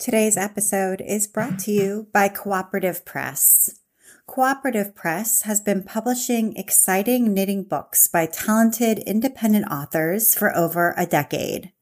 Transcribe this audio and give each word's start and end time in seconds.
Today's 0.00 0.38
episode 0.38 1.02
is 1.02 1.26
brought 1.26 1.58
to 1.58 1.70
you 1.70 2.08
by 2.10 2.30
Cooperative 2.30 3.04
Press. 3.04 3.80
Cooperative 4.26 4.94
Press 4.94 5.42
has 5.42 5.60
been 5.60 5.82
publishing 5.82 6.56
exciting 6.56 7.34
knitting 7.34 7.64
books 7.64 8.06
by 8.06 8.24
talented 8.24 9.00
independent 9.00 9.70
authors 9.70 10.34
for 10.34 10.56
over 10.56 10.94
a 10.96 11.04
decade. 11.04 11.72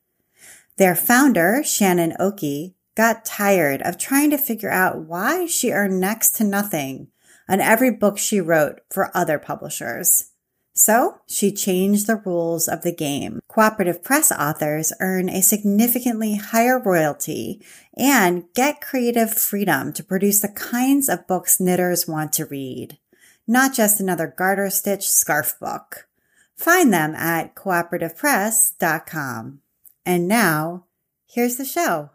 Their 0.79 0.97
founder, 0.97 1.63
Shannon 1.63 2.17
Okey, 2.19 2.75
got 2.97 3.25
tired 3.25 3.83
of 3.83 3.97
trying 3.97 4.31
to 4.31 4.37
figure 4.37 4.73
out 4.73 4.99
why 4.99 5.47
she 5.47 5.71
earned 5.71 6.01
next 6.01 6.33
to 6.39 6.45
nothing 6.45 7.13
on 7.49 7.61
every 7.61 7.93
book 7.93 8.19
she 8.19 8.41
wrote 8.41 8.81
for 8.91 9.17
other 9.17 9.39
publishers. 9.39 10.33
So 10.79 11.19
she 11.27 11.51
changed 11.51 12.07
the 12.07 12.23
rules 12.25 12.69
of 12.69 12.83
the 12.83 12.95
game. 12.95 13.41
Cooperative 13.49 14.05
press 14.05 14.31
authors 14.31 14.93
earn 15.01 15.29
a 15.29 15.43
significantly 15.43 16.37
higher 16.37 16.79
royalty 16.79 17.61
and 17.97 18.45
get 18.55 18.81
creative 18.81 19.35
freedom 19.35 19.93
to 19.95 20.05
produce 20.05 20.39
the 20.39 20.49
kinds 20.49 21.09
of 21.09 21.27
books 21.27 21.59
knitters 21.59 22.07
want 22.07 22.33
to 22.35 22.47
read, 22.47 22.97
not 23.45 23.75
just 23.75 23.99
another 23.99 24.33
garter 24.39 24.71
stitch 24.71 25.11
scarf 25.11 25.59
book. 25.59 26.07
Find 26.55 26.93
them 26.93 27.17
at 27.17 27.57
cooperativepress.com. 27.57 29.59
And 30.07 30.29
now, 30.29 30.85
here's 31.27 31.57
the 31.57 31.65
show. 31.65 32.11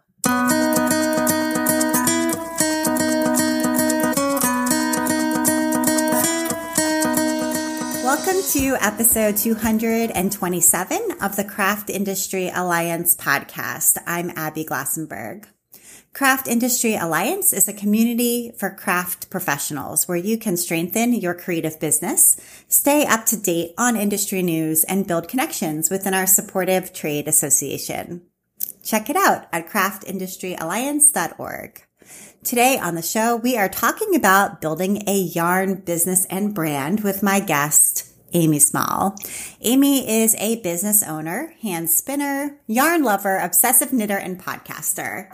Welcome 8.24 8.48
to 8.52 8.76
episode 8.80 9.36
227 9.36 10.98
of 11.20 11.36
the 11.36 11.44
Craft 11.44 11.90
Industry 11.90 12.48
Alliance 12.48 13.14
podcast. 13.14 13.98
I'm 14.06 14.30
Abby 14.30 14.64
Glassenberg. 14.64 15.44
Craft 16.14 16.48
Industry 16.48 16.94
Alliance 16.94 17.52
is 17.52 17.68
a 17.68 17.74
community 17.74 18.52
for 18.56 18.70
craft 18.70 19.28
professionals 19.28 20.08
where 20.08 20.16
you 20.16 20.38
can 20.38 20.56
strengthen 20.56 21.12
your 21.12 21.34
creative 21.34 21.78
business, 21.78 22.40
stay 22.66 23.04
up 23.04 23.26
to 23.26 23.36
date 23.36 23.74
on 23.76 23.94
industry 23.94 24.40
news, 24.40 24.84
and 24.84 25.06
build 25.06 25.28
connections 25.28 25.90
within 25.90 26.14
our 26.14 26.26
supportive 26.26 26.94
trade 26.94 27.28
association. 27.28 28.22
Check 28.82 29.10
it 29.10 29.16
out 29.16 29.48
at 29.52 29.68
craftindustryalliance.org. 29.68 31.82
Today 32.42 32.78
on 32.78 32.94
the 32.94 33.02
show, 33.02 33.36
we 33.36 33.56
are 33.56 33.70
talking 33.70 34.14
about 34.14 34.60
building 34.60 35.02
a 35.06 35.16
yarn 35.16 35.76
business 35.76 36.26
and 36.26 36.54
brand 36.54 37.00
with 37.00 37.22
my 37.22 37.40
guest, 37.40 38.03
Amy 38.34 38.58
Small. 38.58 39.16
Amy 39.60 40.08
is 40.08 40.34
a 40.38 40.60
business 40.60 41.02
owner, 41.02 41.54
hand 41.62 41.88
spinner, 41.88 42.58
yarn 42.66 43.04
lover, 43.04 43.38
obsessive 43.38 43.92
knitter, 43.92 44.16
and 44.16 44.40
podcaster. 44.40 45.28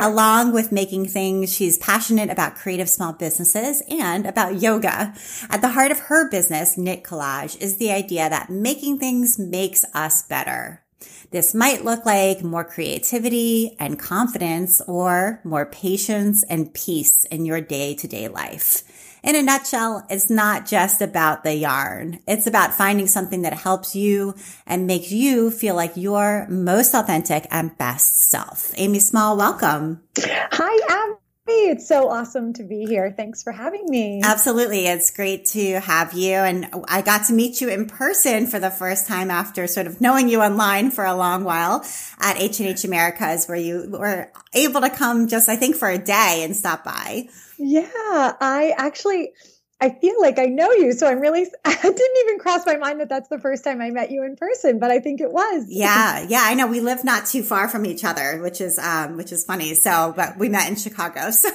Along 0.00 0.52
with 0.52 0.72
making 0.72 1.06
things, 1.06 1.54
she's 1.54 1.78
passionate 1.78 2.30
about 2.30 2.56
creative 2.56 2.88
small 2.88 3.12
businesses 3.12 3.82
and 3.90 4.26
about 4.26 4.60
yoga. 4.62 5.14
At 5.50 5.60
the 5.60 5.68
heart 5.68 5.90
of 5.90 5.98
her 6.00 6.30
business, 6.30 6.78
Knit 6.78 7.04
Collage, 7.04 7.60
is 7.60 7.76
the 7.76 7.92
idea 7.92 8.28
that 8.30 8.50
making 8.50 8.98
things 8.98 9.38
makes 9.38 9.84
us 9.94 10.22
better. 10.22 10.82
This 11.30 11.54
might 11.54 11.84
look 11.84 12.06
like 12.06 12.42
more 12.42 12.64
creativity 12.64 13.76
and 13.78 13.98
confidence 13.98 14.80
or 14.86 15.40
more 15.44 15.66
patience 15.66 16.44
and 16.44 16.72
peace 16.72 17.24
in 17.24 17.44
your 17.44 17.60
day 17.60 17.94
to 17.96 18.08
day 18.08 18.28
life. 18.28 18.82
In 19.26 19.34
a 19.34 19.42
nutshell, 19.42 20.06
it's 20.08 20.30
not 20.30 20.66
just 20.66 21.02
about 21.02 21.42
the 21.42 21.52
yarn. 21.52 22.20
It's 22.28 22.46
about 22.46 22.74
finding 22.74 23.08
something 23.08 23.42
that 23.42 23.54
helps 23.54 23.96
you 23.96 24.36
and 24.68 24.86
makes 24.86 25.10
you 25.10 25.50
feel 25.50 25.74
like 25.74 25.96
your 25.96 26.46
most 26.48 26.94
authentic 26.94 27.44
and 27.50 27.76
best 27.76 28.30
self. 28.30 28.72
Amy 28.76 29.00
Small, 29.00 29.36
welcome. 29.36 30.00
Hi, 30.16 30.78
Abby. 30.88 31.18
It's 31.48 31.88
so 31.88 32.08
awesome 32.08 32.52
to 32.52 32.62
be 32.62 32.84
here. 32.84 33.12
Thanks 33.16 33.42
for 33.42 33.50
having 33.50 33.90
me. 33.90 34.20
Absolutely. 34.22 34.86
It's 34.86 35.10
great 35.10 35.46
to 35.46 35.80
have 35.80 36.12
you. 36.12 36.34
And 36.34 36.72
I 36.86 37.02
got 37.02 37.26
to 37.26 37.32
meet 37.32 37.60
you 37.60 37.68
in 37.68 37.86
person 37.86 38.46
for 38.46 38.60
the 38.60 38.70
first 38.70 39.08
time 39.08 39.32
after 39.32 39.66
sort 39.66 39.88
of 39.88 40.00
knowing 40.00 40.28
you 40.28 40.40
online 40.40 40.92
for 40.92 41.04
a 41.04 41.16
long 41.16 41.42
while 41.42 41.84
at 42.20 42.40
H&H 42.40 42.84
Americas 42.84 43.46
where 43.46 43.58
you 43.58 43.88
were 43.90 44.30
able 44.54 44.82
to 44.82 44.90
come 44.90 45.26
just, 45.26 45.48
I 45.48 45.56
think, 45.56 45.74
for 45.74 45.88
a 45.90 45.98
day 45.98 46.42
and 46.44 46.54
stop 46.54 46.84
by. 46.84 47.28
Yeah, 47.58 48.32
I 48.40 48.74
actually 48.76 49.32
I 49.78 49.90
feel 49.90 50.18
like 50.22 50.38
I 50.38 50.46
know 50.46 50.72
you. 50.72 50.92
So 50.94 51.06
I'm 51.06 51.20
really, 51.20 51.44
I 51.64 51.74
didn't 51.74 52.16
even 52.24 52.38
cross 52.38 52.64
my 52.64 52.76
mind 52.76 53.00
that 53.00 53.10
that's 53.10 53.28
the 53.28 53.38
first 53.38 53.62
time 53.62 53.82
I 53.82 53.90
met 53.90 54.10
you 54.10 54.24
in 54.24 54.34
person, 54.34 54.78
but 54.78 54.90
I 54.90 55.00
think 55.00 55.20
it 55.20 55.30
was. 55.30 55.66
Yeah. 55.68 56.24
Yeah. 56.26 56.40
I 56.42 56.54
know 56.54 56.66
we 56.66 56.80
live 56.80 57.04
not 57.04 57.26
too 57.26 57.42
far 57.42 57.68
from 57.68 57.84
each 57.84 58.02
other, 58.02 58.40
which 58.40 58.62
is, 58.62 58.78
um, 58.78 59.18
which 59.18 59.32
is 59.32 59.44
funny. 59.44 59.74
So, 59.74 60.14
but 60.16 60.38
we 60.38 60.48
met 60.48 60.68
in 60.68 60.76
Chicago. 60.76 61.30
So 61.36 61.50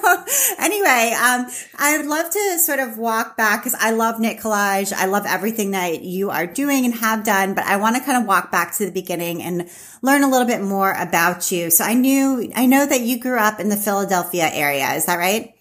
anyway, 0.59 1.13
um, 1.19 1.47
I 1.77 1.97
would 1.97 2.05
love 2.05 2.29
to 2.29 2.59
sort 2.59 2.79
of 2.79 2.97
walk 2.97 3.35
back 3.35 3.63
because 3.63 3.77
I 3.79 3.91
love 3.91 4.19
Knit 4.19 4.37
Collage. 4.37 4.93
I 4.93 5.05
love 5.05 5.25
everything 5.25 5.71
that 5.71 6.01
you 6.01 6.29
are 6.29 6.45
doing 6.45 6.85
and 6.85 6.93
have 6.95 7.23
done, 7.23 7.55
but 7.55 7.65
I 7.65 7.77
want 7.77 7.95
to 7.95 8.01
kind 8.03 8.17
of 8.17 8.27
walk 8.27 8.51
back 8.51 8.75
to 8.77 8.85
the 8.85 8.91
beginning 8.91 9.41
and 9.41 9.69
learn 10.01 10.23
a 10.23 10.29
little 10.29 10.47
bit 10.47 10.61
more 10.61 10.93
about 10.93 11.51
you. 11.51 11.71
So 11.71 11.83
I 11.83 11.93
knew, 11.93 12.51
I 12.55 12.67
know 12.67 12.85
that 12.85 13.01
you 13.01 13.19
grew 13.19 13.39
up 13.39 13.59
in 13.59 13.69
the 13.69 13.77
Philadelphia 13.77 14.49
area. 14.51 14.93
Is 14.93 15.07
that 15.07 15.17
right? 15.17 15.53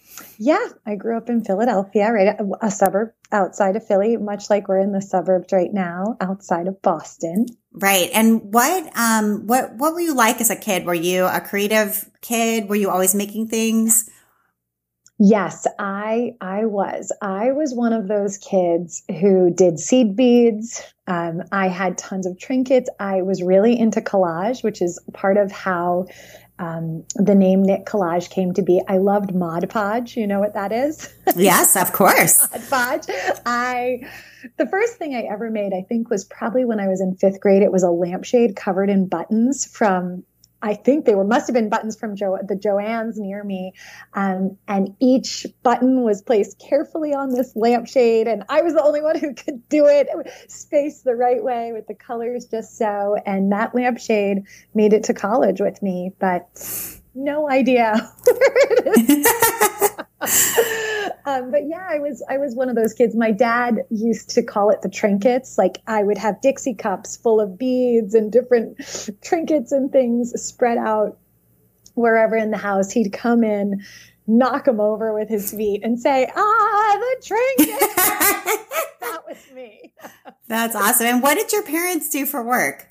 Yeah, 0.42 0.68
I 0.86 0.94
grew 0.94 1.18
up 1.18 1.28
in 1.28 1.44
Philadelphia, 1.44 2.10
right, 2.10 2.34
a 2.62 2.70
suburb 2.70 3.10
outside 3.30 3.76
of 3.76 3.86
Philly, 3.86 4.16
much 4.16 4.48
like 4.48 4.68
we're 4.68 4.78
in 4.78 4.90
the 4.90 5.02
suburbs 5.02 5.52
right 5.52 5.70
now, 5.70 6.16
outside 6.18 6.66
of 6.66 6.80
Boston. 6.80 7.44
Right. 7.74 8.08
And 8.14 8.50
what 8.50 8.90
um 8.96 9.46
what 9.46 9.76
what 9.76 9.92
were 9.92 10.00
you 10.00 10.14
like 10.14 10.40
as 10.40 10.48
a 10.48 10.56
kid? 10.56 10.86
Were 10.86 10.94
you 10.94 11.26
a 11.26 11.42
creative 11.42 12.08
kid? 12.22 12.70
Were 12.70 12.74
you 12.74 12.88
always 12.88 13.14
making 13.14 13.48
things? 13.48 14.08
Yes, 15.18 15.66
I 15.78 16.36
I 16.40 16.64
was. 16.64 17.12
I 17.20 17.52
was 17.52 17.74
one 17.74 17.92
of 17.92 18.08
those 18.08 18.38
kids 18.38 19.02
who 19.20 19.52
did 19.52 19.78
seed 19.78 20.16
beads. 20.16 20.82
Um, 21.06 21.42
I 21.52 21.68
had 21.68 21.98
tons 21.98 22.24
of 22.24 22.38
trinkets. 22.38 22.88
I 22.98 23.20
was 23.20 23.42
really 23.42 23.78
into 23.78 24.00
collage, 24.00 24.64
which 24.64 24.80
is 24.80 24.98
part 25.12 25.36
of 25.36 25.52
how 25.52 26.06
um, 26.60 27.04
the 27.16 27.34
name 27.34 27.62
Knit 27.62 27.86
Collage 27.86 28.28
came 28.28 28.52
to 28.52 28.62
be. 28.62 28.82
I 28.86 28.98
loved 28.98 29.34
Mod 29.34 29.68
Podge. 29.70 30.14
You 30.16 30.26
know 30.26 30.38
what 30.40 30.54
that 30.54 30.72
is? 30.72 31.12
Yes, 31.36 31.76
of 31.76 31.92
course. 31.92 32.40
Mod 32.50 32.68
Podge. 32.68 33.06
I 33.46 34.00
the 34.58 34.66
first 34.66 34.96
thing 34.96 35.14
I 35.14 35.22
ever 35.32 35.48
made, 35.48 35.72
I 35.72 35.82
think, 35.88 36.10
was 36.10 36.24
probably 36.24 36.64
when 36.64 36.80
I 36.80 36.88
was 36.88 37.00
in 37.00 37.14
fifth 37.14 37.40
grade. 37.40 37.62
It 37.62 37.70
was 37.70 37.84
a 37.84 37.90
lampshade 37.90 38.56
covered 38.56 38.90
in 38.90 39.06
buttons 39.06 39.64
from 39.64 40.24
I 40.62 40.74
think 40.74 41.04
they 41.04 41.14
were 41.14 41.24
must 41.24 41.46
have 41.46 41.54
been 41.54 41.68
buttons 41.68 41.96
from 41.96 42.16
jo- 42.16 42.38
the 42.42 42.54
Joann's 42.54 43.18
near 43.18 43.42
me, 43.42 43.72
um, 44.14 44.56
and 44.68 44.94
each 45.00 45.46
button 45.62 46.02
was 46.02 46.22
placed 46.22 46.58
carefully 46.58 47.14
on 47.14 47.30
this 47.30 47.54
lampshade, 47.56 48.28
and 48.28 48.44
I 48.48 48.62
was 48.62 48.74
the 48.74 48.82
only 48.82 49.02
one 49.02 49.18
who 49.18 49.34
could 49.34 49.68
do 49.68 49.86
it, 49.86 50.08
spaced 50.48 51.04
the 51.04 51.14
right 51.14 51.42
way 51.42 51.72
with 51.72 51.86
the 51.86 51.94
colors 51.94 52.46
just 52.46 52.76
so, 52.76 53.16
and 53.26 53.52
that 53.52 53.74
lampshade 53.74 54.42
made 54.74 54.92
it 54.92 55.04
to 55.04 55.14
college 55.14 55.60
with 55.60 55.82
me, 55.82 56.12
but 56.18 56.48
no 57.14 57.48
idea 57.48 58.12
where 58.24 58.86
it 58.86 59.08
is. 59.08 59.86
Um, 61.26 61.50
but 61.50 61.68
yeah, 61.68 61.86
I 61.88 61.98
was 61.98 62.24
I 62.28 62.38
was 62.38 62.54
one 62.54 62.68
of 62.68 62.76
those 62.76 62.94
kids. 62.94 63.14
My 63.14 63.30
dad 63.30 63.80
used 63.90 64.30
to 64.30 64.42
call 64.42 64.70
it 64.70 64.82
the 64.82 64.88
trinkets. 64.88 65.58
Like 65.58 65.78
I 65.86 66.02
would 66.02 66.18
have 66.18 66.40
Dixie 66.40 66.74
cups 66.74 67.16
full 67.16 67.40
of 67.40 67.58
beads 67.58 68.14
and 68.14 68.32
different 68.32 68.78
trinkets 69.22 69.70
and 69.72 69.92
things 69.92 70.32
spread 70.42 70.78
out 70.78 71.18
wherever 71.94 72.36
in 72.36 72.50
the 72.50 72.56
house. 72.56 72.90
He'd 72.90 73.12
come 73.12 73.44
in, 73.44 73.82
knock 74.26 74.64
them 74.64 74.80
over 74.80 75.12
with 75.12 75.28
his 75.28 75.52
feet, 75.52 75.82
and 75.84 76.00
say, 76.00 76.30
"Ah, 76.34 76.98
the 76.98 77.26
trinket." 77.26 77.80
that 79.00 79.22
was 79.28 79.52
me. 79.54 79.92
That's 80.48 80.74
awesome. 80.74 81.06
And 81.06 81.22
what 81.22 81.34
did 81.34 81.52
your 81.52 81.62
parents 81.64 82.08
do 82.08 82.24
for 82.24 82.42
work? 82.42 82.88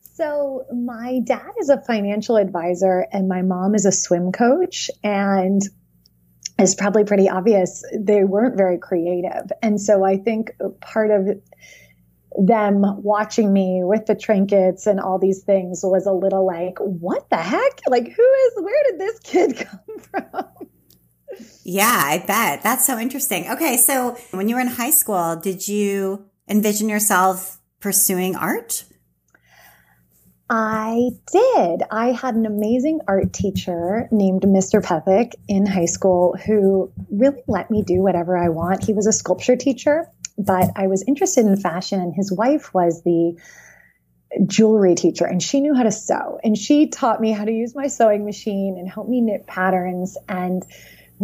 So, 0.00 0.64
my 0.72 1.20
dad 1.24 1.50
is 1.60 1.68
a 1.70 1.80
financial 1.80 2.36
advisor 2.36 3.08
and 3.12 3.28
my 3.28 3.42
mom 3.42 3.74
is 3.74 3.84
a 3.84 3.90
swim 3.90 4.30
coach. 4.30 4.88
And 5.02 5.60
is 6.58 6.74
probably 6.74 7.04
pretty 7.04 7.28
obvious. 7.28 7.82
They 7.98 8.24
weren't 8.24 8.56
very 8.56 8.78
creative. 8.78 9.50
And 9.62 9.80
so 9.80 10.04
I 10.04 10.16
think 10.16 10.52
part 10.80 11.10
of 11.10 11.28
them 12.36 12.82
watching 13.02 13.52
me 13.52 13.82
with 13.84 14.06
the 14.06 14.14
trinkets 14.14 14.86
and 14.86 15.00
all 15.00 15.18
these 15.18 15.42
things 15.42 15.80
was 15.84 16.06
a 16.06 16.12
little 16.12 16.46
like, 16.46 16.78
what 16.78 17.28
the 17.30 17.36
heck? 17.36 17.80
Like, 17.88 18.08
who 18.12 18.22
is, 18.22 18.52
where 18.56 18.82
did 18.90 19.00
this 19.00 19.20
kid 19.20 19.56
come 19.66 19.98
from? 19.98 20.68
Yeah, 21.64 21.90
I 21.92 22.18
bet. 22.24 22.62
That's 22.62 22.86
so 22.86 22.98
interesting. 22.98 23.50
Okay. 23.50 23.76
So 23.76 24.16
when 24.30 24.48
you 24.48 24.56
were 24.56 24.60
in 24.60 24.68
high 24.68 24.90
school, 24.90 25.36
did 25.36 25.66
you 25.66 26.26
envision 26.48 26.88
yourself 26.88 27.60
pursuing 27.80 28.36
art? 28.36 28.84
I 30.50 31.10
did. 31.32 31.82
I 31.90 32.12
had 32.12 32.34
an 32.34 32.44
amazing 32.44 33.00
art 33.08 33.32
teacher 33.32 34.08
named 34.10 34.42
Mr. 34.42 34.82
Pethick 34.82 35.32
in 35.48 35.64
high 35.64 35.86
school 35.86 36.36
who 36.44 36.92
really 37.10 37.42
let 37.48 37.70
me 37.70 37.82
do 37.82 38.02
whatever 38.02 38.36
I 38.36 38.50
want. 38.50 38.84
He 38.84 38.92
was 38.92 39.06
a 39.06 39.12
sculpture 39.12 39.56
teacher, 39.56 40.06
but 40.36 40.70
I 40.76 40.86
was 40.88 41.02
interested 41.06 41.46
in 41.46 41.56
fashion, 41.56 42.00
and 42.00 42.14
his 42.14 42.30
wife 42.30 42.74
was 42.74 43.02
the 43.02 43.36
jewelry 44.46 44.94
teacher 44.94 45.24
and 45.24 45.42
she 45.42 45.60
knew 45.60 45.74
how 45.74 45.84
to 45.84 45.92
sew 45.92 46.40
and 46.42 46.58
she 46.58 46.88
taught 46.88 47.20
me 47.20 47.30
how 47.30 47.44
to 47.44 47.52
use 47.52 47.74
my 47.74 47.86
sewing 47.86 48.24
machine 48.24 48.76
and 48.78 48.88
help 48.88 49.08
me 49.08 49.20
knit 49.20 49.46
patterns 49.46 50.16
and 50.28 50.64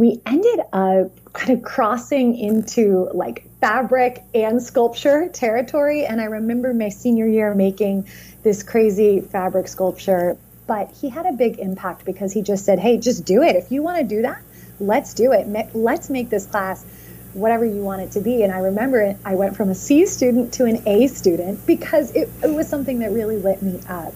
we 0.01 0.19
ended 0.25 0.61
up 0.73 1.33
kind 1.35 1.51
of 1.51 1.63
crossing 1.63 2.35
into 2.35 3.11
like 3.13 3.45
fabric 3.61 4.25
and 4.35 4.63
sculpture 4.63 5.29
territory 5.29 6.07
and 6.07 6.23
i 6.23 6.25
remember 6.25 6.73
my 6.73 6.89
senior 6.89 7.27
year 7.27 7.55
making 7.55 8.09
this 8.43 8.63
crazy 8.63 9.21
fabric 9.21 9.69
sculpture 9.69 10.39
but 10.67 10.91
he 10.93 11.11
had 11.11 11.27
a 11.27 11.33
big 11.33 11.59
impact 11.59 12.07
because 12.07 12.33
he 12.33 12.41
just 12.41 12.65
said 12.65 12.79
hey 12.79 12.97
just 12.97 13.27
do 13.27 13.43
it 13.43 13.57
if 13.57 13.71
you 13.71 13.83
want 13.83 13.99
to 13.99 14.05
do 14.05 14.23
that 14.23 14.41
let's 14.81 15.13
do 15.13 15.33
it 15.33 15.47
let's 15.75 16.09
make 16.09 16.31
this 16.31 16.47
class 16.47 16.87
whatever 17.33 17.65
you 17.65 17.83
want 17.83 18.03
it 18.03 18.11
to 18.13 18.21
be. 18.21 18.43
And 18.43 18.53
I 18.53 18.59
remember 18.59 19.01
it, 19.01 19.17
I 19.25 19.35
went 19.35 19.57
from 19.57 19.71
a 19.71 19.75
C 19.75 20.07
student 20.07 20.55
to 20.55 20.65
an 20.65 20.83
A 20.87 21.07
student 21.07 21.65
because 21.67 22.11
it, 22.13 22.29
it 22.43 22.51
was 22.51 22.69
something 22.69 23.01
that 23.01 23.13
really 23.13 23.37
lit 23.37 23.63
me 23.63 23.81
up. 23.89 24.15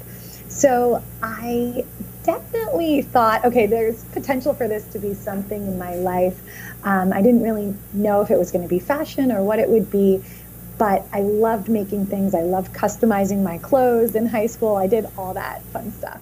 So 0.48 1.02
I 1.22 1.84
definitely 2.24 3.02
thought, 3.02 3.44
okay, 3.44 3.66
there's 3.66 4.04
potential 4.04 4.54
for 4.54 4.66
this 4.66 4.84
to 4.88 4.98
be 4.98 5.14
something 5.14 5.66
in 5.66 5.78
my 5.78 5.94
life. 5.94 6.40
Um, 6.84 7.12
I 7.12 7.22
didn't 7.22 7.42
really 7.42 7.74
know 7.92 8.20
if 8.22 8.30
it 8.30 8.38
was 8.38 8.50
going 8.50 8.62
to 8.62 8.68
be 8.68 8.78
fashion 8.78 9.30
or 9.30 9.42
what 9.42 9.58
it 9.58 9.68
would 9.68 9.90
be, 9.90 10.22
but 10.78 11.04
I 11.12 11.20
loved 11.20 11.68
making 11.68 12.06
things. 12.06 12.34
I 12.34 12.42
loved 12.42 12.72
customizing 12.72 13.42
my 13.42 13.58
clothes 13.58 14.14
in 14.14 14.26
high 14.26 14.46
school. 14.46 14.76
I 14.76 14.86
did 14.86 15.06
all 15.16 15.34
that 15.34 15.62
fun 15.64 15.92
stuff. 15.92 16.20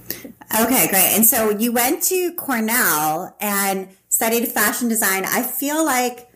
Okay, 0.60 0.88
great. 0.88 1.12
And 1.14 1.24
so 1.24 1.50
you 1.50 1.72
went 1.72 2.02
to 2.04 2.32
Cornell 2.34 3.34
and 3.40 3.88
studied 4.08 4.48
fashion 4.48 4.88
design. 4.88 5.24
I 5.24 5.42
feel 5.42 5.84
like 5.84 6.28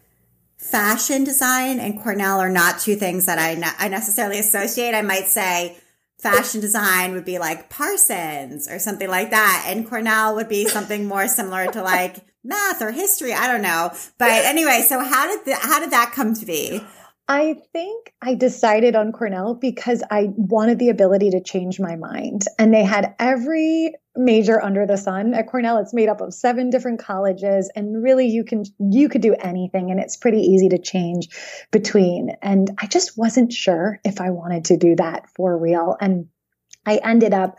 fashion 0.56 1.24
design 1.24 1.78
and 1.78 2.00
Cornell 2.00 2.40
are 2.40 2.48
not 2.48 2.80
two 2.80 2.96
things 2.96 3.26
that 3.26 3.38
I, 3.38 3.54
ne- 3.54 3.76
I 3.78 3.88
necessarily 3.88 4.38
associate. 4.38 4.94
I 4.94 5.02
might 5.02 5.26
say 5.26 5.76
fashion 6.18 6.60
design 6.60 7.12
would 7.12 7.24
be 7.24 7.38
like 7.38 7.68
Parsons 7.68 8.68
or 8.68 8.78
something 8.78 9.08
like 9.08 9.30
that. 9.30 9.64
And 9.68 9.88
Cornell 9.88 10.34
would 10.36 10.48
be 10.48 10.66
something 10.66 11.06
more 11.06 11.28
similar 11.28 11.66
to 11.72 11.82
like 11.82 12.16
math 12.42 12.80
or 12.80 12.90
history. 12.90 13.32
I 13.32 13.46
don't 13.46 13.62
know. 13.62 13.92
But 14.18 14.44
anyway, 14.44 14.84
so 14.86 15.02
how 15.02 15.26
did 15.26 15.44
the, 15.44 15.54
how 15.56 15.80
did 15.80 15.90
that 15.90 16.12
come 16.14 16.34
to 16.34 16.46
be? 16.46 16.82
I 17.28 17.56
think 17.73 18.12
I 18.23 18.34
decided 18.34 18.94
on 18.94 19.11
Cornell 19.11 19.55
because 19.55 20.02
I 20.11 20.28
wanted 20.37 20.78
the 20.78 20.90
ability 20.90 21.31
to 21.31 21.43
change 21.43 21.81
my 21.81 21.96
mind. 21.96 22.43
And 22.56 22.73
they 22.73 22.84
had 22.84 23.17
every 23.19 23.94
major 24.14 24.62
under 24.62 24.87
the 24.87 24.96
sun 24.96 25.34
at 25.34 25.49
Cornell. 25.49 25.78
It's 25.78 25.93
made 25.93 26.08
up 26.08 26.20
of 26.20 26.32
seven 26.32 26.70
different 26.70 27.00
colleges 27.00 27.70
and 27.75 28.02
really 28.02 28.28
you 28.28 28.44
can 28.44 28.64
you 28.78 29.08
could 29.08 29.23
do 29.23 29.34
anything 29.34 29.90
and 29.90 29.99
it's 29.99 30.17
pretty 30.17 30.38
easy 30.38 30.69
to 30.69 30.78
change 30.78 31.28
between. 31.73 32.31
And 32.43 32.70
I 32.78 32.87
just 32.87 33.19
wasn't 33.19 33.52
sure 33.52 33.99
if 34.05 34.20
I 34.20 34.31
wanted 34.31 34.67
to 34.67 34.76
do 34.76 34.94
that 34.96 35.28
for 35.34 35.58
real. 35.58 35.96
And 36.00 36.28
I 36.87 37.00
ended 37.02 37.34
up 37.34 37.56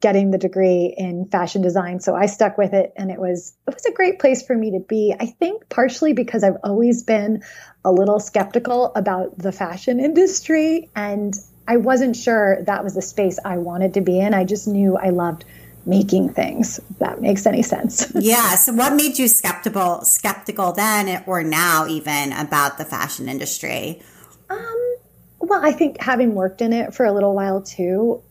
getting 0.00 0.30
the 0.30 0.38
degree 0.38 0.94
in 0.96 1.28
fashion 1.30 1.60
design. 1.60 1.98
So 1.98 2.14
I 2.14 2.26
stuck 2.26 2.56
with 2.56 2.72
it 2.72 2.92
and 2.96 3.10
it 3.10 3.18
was 3.18 3.56
it 3.66 3.74
was 3.74 3.84
a 3.86 3.92
great 3.92 4.20
place 4.20 4.46
for 4.46 4.54
me 4.54 4.72
to 4.72 4.80
be. 4.86 5.14
I 5.18 5.26
think 5.26 5.68
partially 5.68 6.12
because 6.12 6.44
I've 6.44 6.58
always 6.62 7.02
been 7.02 7.42
a 7.88 7.92
little 7.92 8.20
skeptical 8.20 8.92
about 8.94 9.38
the 9.38 9.50
fashion 9.50 9.98
industry 9.98 10.90
and 10.94 11.34
I 11.66 11.78
wasn't 11.78 12.16
sure 12.16 12.62
that 12.64 12.84
was 12.84 12.94
the 12.94 13.02
space 13.02 13.38
I 13.44 13.58
wanted 13.58 13.94
to 13.94 14.00
be 14.00 14.20
in. 14.20 14.34
I 14.34 14.44
just 14.44 14.68
knew 14.68 14.96
I 14.96 15.10
loved 15.10 15.44
making 15.84 16.34
things. 16.34 16.78
If 16.78 16.98
that 16.98 17.20
makes 17.20 17.46
any 17.46 17.62
sense. 17.62 18.10
yeah. 18.14 18.54
So 18.56 18.72
what 18.72 18.94
made 18.94 19.18
you 19.18 19.28
skeptical 19.28 20.02
skeptical 20.04 20.72
then 20.72 21.24
or 21.26 21.42
now 21.42 21.86
even 21.86 22.32
about 22.32 22.78
the 22.78 22.84
fashion 22.84 23.28
industry? 23.28 24.02
Um 24.50 24.96
well, 25.40 25.64
I 25.64 25.72
think 25.72 26.00
having 26.00 26.34
worked 26.34 26.60
in 26.60 26.72
it 26.72 26.94
for 26.94 27.06
a 27.06 27.12
little 27.12 27.34
while 27.34 27.62
too, 27.62 28.22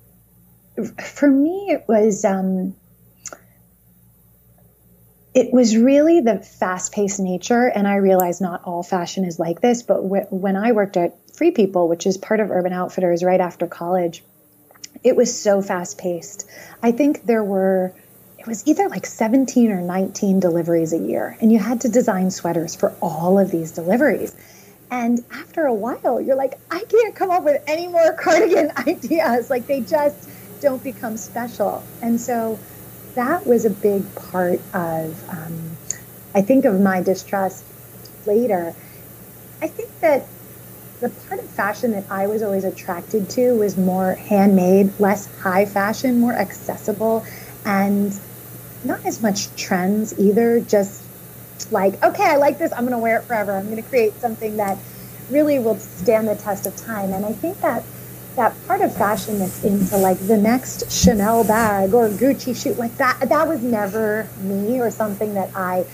for 1.03 1.29
me, 1.29 1.69
it 1.71 1.85
was 1.87 2.23
um, 2.23 2.75
it 5.37 5.53
was 5.53 5.77
really 5.77 6.19
the 6.19 6.39
fast-paced 6.39 7.19
nature, 7.19 7.67
and 7.67 7.87
I 7.87 7.97
realize 7.97 8.41
not 8.41 8.63
all 8.63 8.81
fashion 8.81 9.23
is 9.23 9.37
like 9.37 9.61
this. 9.61 9.83
But 9.83 10.01
wh- 10.01 10.33
when 10.33 10.55
I 10.55 10.71
worked 10.71 10.97
at 10.97 11.15
Free 11.35 11.51
People, 11.51 11.87
which 11.87 12.07
is 12.07 12.17
part 12.17 12.39
of 12.39 12.49
Urban 12.49 12.73
Outfitters, 12.73 13.23
right 13.23 13.39
after 13.39 13.67
college, 13.67 14.23
it 15.03 15.15
was 15.15 15.39
so 15.39 15.61
fast-paced. 15.61 16.49
I 16.81 16.91
think 16.91 17.23
there 17.27 17.43
were 17.43 17.93
it 18.39 18.47
was 18.47 18.65
either 18.65 18.89
like 18.89 19.05
17 19.05 19.71
or 19.71 19.79
19 19.79 20.39
deliveries 20.39 20.91
a 20.91 20.97
year, 20.97 21.37
and 21.39 21.51
you 21.51 21.59
had 21.59 21.81
to 21.81 21.89
design 21.89 22.31
sweaters 22.31 22.75
for 22.75 22.95
all 22.99 23.37
of 23.37 23.51
these 23.51 23.71
deliveries. 23.73 24.35
And 24.89 25.23
after 25.31 25.67
a 25.67 25.73
while, 25.73 26.19
you're 26.19 26.35
like, 26.35 26.55
I 26.71 26.83
can't 26.83 27.13
come 27.13 27.29
up 27.29 27.43
with 27.43 27.61
any 27.67 27.87
more 27.87 28.13
cardigan 28.13 28.71
ideas. 28.87 29.51
Like 29.51 29.67
they 29.67 29.81
just 29.81 30.27
don't 30.61 30.83
become 30.83 31.15
special. 31.15 31.83
And 32.01 32.19
so 32.19 32.57
that 33.17 33.47
was 33.47 33.65
a 33.65 33.71
big 33.71 34.03
part 34.13 34.61
of, 34.75 35.29
um, 35.29 35.75
I 36.35 36.41
think, 36.43 36.65
of 36.65 36.79
my 36.79 37.01
distrust 37.01 37.65
later. 38.27 38.75
I 39.59 39.67
think 39.67 39.89
that 40.01 40.27
the 40.99 41.09
part 41.09 41.39
of 41.39 41.49
fashion 41.49 41.91
that 41.91 42.05
I 42.11 42.27
was 42.27 42.43
always 42.43 42.63
attracted 42.63 43.27
to 43.31 43.53
was 43.53 43.75
more 43.75 44.13
handmade, 44.13 44.99
less 44.99 45.25
high 45.39 45.65
fashion, 45.65 46.19
more 46.19 46.33
accessible, 46.33 47.25
and 47.65 48.13
not 48.83 49.03
as 49.03 49.19
much 49.19 49.53
trends 49.55 50.17
either. 50.19 50.59
Just 50.59 51.03
like, 51.71 52.01
okay, 52.03 52.23
I 52.23 52.35
like 52.35 52.59
this, 52.59 52.71
I'm 52.71 52.81
going 52.81 52.91
to 52.91 52.99
wear 52.99 53.17
it 53.17 53.23
forever. 53.23 53.57
I'm 53.57 53.65
going 53.65 53.81
to 53.81 53.89
create 53.89 54.13
something 54.21 54.57
that 54.57 54.77
really 55.31 55.57
will 55.57 55.79
stand 55.79 56.27
the 56.27 56.35
test 56.35 56.67
of 56.67 56.75
time. 56.75 57.13
And 57.13 57.25
I 57.25 57.33
think 57.33 57.61
that 57.61 57.83
that 58.37 58.55
part 58.67 58.81
of 58.81 58.95
fashion 58.95 59.39
that's 59.39 59.63
into 59.63 59.97
like 59.97 60.17
the 60.27 60.37
next 60.37 60.91
Chanel 60.91 61.43
bag 61.43 61.93
or 61.93 62.07
Gucci 62.07 62.55
shoe, 62.55 62.73
like 62.75 62.95
that, 62.97 63.19
that 63.27 63.47
was 63.47 63.61
never 63.61 64.29
me 64.39 64.79
or 64.79 64.89
something 64.89 65.33
that 65.33 65.55
I 65.55 65.85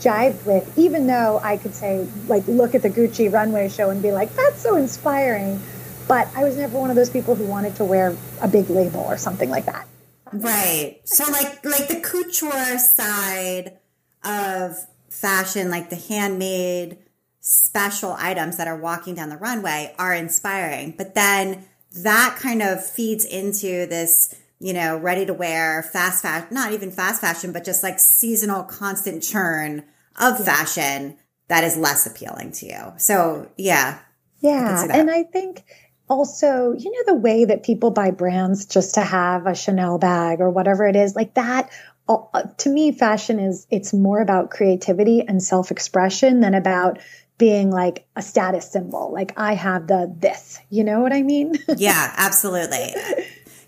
jived 0.00 0.44
with, 0.44 0.76
even 0.76 1.06
though 1.06 1.40
I 1.42 1.56
could 1.56 1.74
say, 1.74 2.06
like, 2.26 2.46
look 2.46 2.74
at 2.74 2.82
the 2.82 2.90
Gucci 2.90 3.32
runway 3.32 3.68
show 3.68 3.90
and 3.90 4.02
be 4.02 4.12
like, 4.12 4.34
that's 4.34 4.60
so 4.60 4.76
inspiring. 4.76 5.60
But 6.08 6.28
I 6.36 6.44
was 6.44 6.56
never 6.56 6.78
one 6.78 6.90
of 6.90 6.96
those 6.96 7.10
people 7.10 7.36
who 7.36 7.46
wanted 7.46 7.76
to 7.76 7.84
wear 7.84 8.16
a 8.40 8.48
big 8.48 8.68
label 8.68 9.00
or 9.00 9.16
something 9.16 9.48
like 9.48 9.66
that. 9.66 9.86
Right. 10.32 11.00
So 11.04 11.24
like 11.30 11.64
like 11.64 11.88
the 11.88 12.00
couture 12.00 12.78
side 12.78 13.78
of 14.24 14.76
fashion, 15.08 15.70
like 15.70 15.90
the 15.90 15.96
handmade 15.96 16.98
special 17.40 18.16
items 18.18 18.56
that 18.56 18.66
are 18.66 18.76
walking 18.76 19.14
down 19.14 19.28
the 19.28 19.36
runway 19.36 19.94
are 19.98 20.14
inspiring. 20.14 20.94
But 20.96 21.14
then 21.14 21.64
that 21.96 22.38
kind 22.40 22.62
of 22.62 22.84
feeds 22.84 23.24
into 23.24 23.86
this, 23.86 24.34
you 24.58 24.72
know, 24.72 24.96
ready 24.96 25.26
to 25.26 25.34
wear, 25.34 25.82
fast 25.82 26.22
fashion, 26.22 26.48
not 26.50 26.72
even 26.72 26.90
fast 26.90 27.20
fashion, 27.20 27.52
but 27.52 27.64
just 27.64 27.82
like 27.82 27.98
seasonal 27.98 28.62
constant 28.64 29.22
churn 29.22 29.84
of 30.16 30.38
yeah. 30.38 30.44
fashion 30.44 31.16
that 31.48 31.64
is 31.64 31.76
less 31.76 32.06
appealing 32.06 32.52
to 32.52 32.66
you. 32.66 32.92
So, 32.96 33.50
yeah. 33.56 33.98
Yeah. 34.40 34.86
I 34.90 34.98
and 34.98 35.10
I 35.10 35.22
think 35.24 35.64
also, 36.08 36.72
you 36.72 36.90
know, 36.90 37.14
the 37.14 37.20
way 37.20 37.44
that 37.44 37.62
people 37.62 37.90
buy 37.90 38.10
brands 38.10 38.66
just 38.66 38.94
to 38.94 39.00
have 39.00 39.46
a 39.46 39.54
Chanel 39.54 39.98
bag 39.98 40.40
or 40.40 40.50
whatever 40.50 40.86
it 40.86 40.96
is, 40.96 41.14
like 41.14 41.34
that 41.34 41.70
uh, 42.08 42.42
to 42.58 42.68
me 42.68 42.92
fashion 42.92 43.38
is 43.38 43.66
it's 43.70 43.92
more 43.92 44.20
about 44.20 44.50
creativity 44.50 45.22
and 45.26 45.42
self-expression 45.42 46.40
than 46.40 46.54
about 46.54 46.98
being 47.42 47.72
like 47.72 48.06
a 48.14 48.22
status 48.22 48.70
symbol. 48.70 49.12
Like 49.12 49.32
I 49.36 49.54
have 49.54 49.88
the 49.88 50.14
this, 50.16 50.60
you 50.70 50.84
know 50.84 51.00
what 51.00 51.12
I 51.12 51.22
mean? 51.22 51.54
yeah, 51.76 52.14
absolutely. 52.16 52.94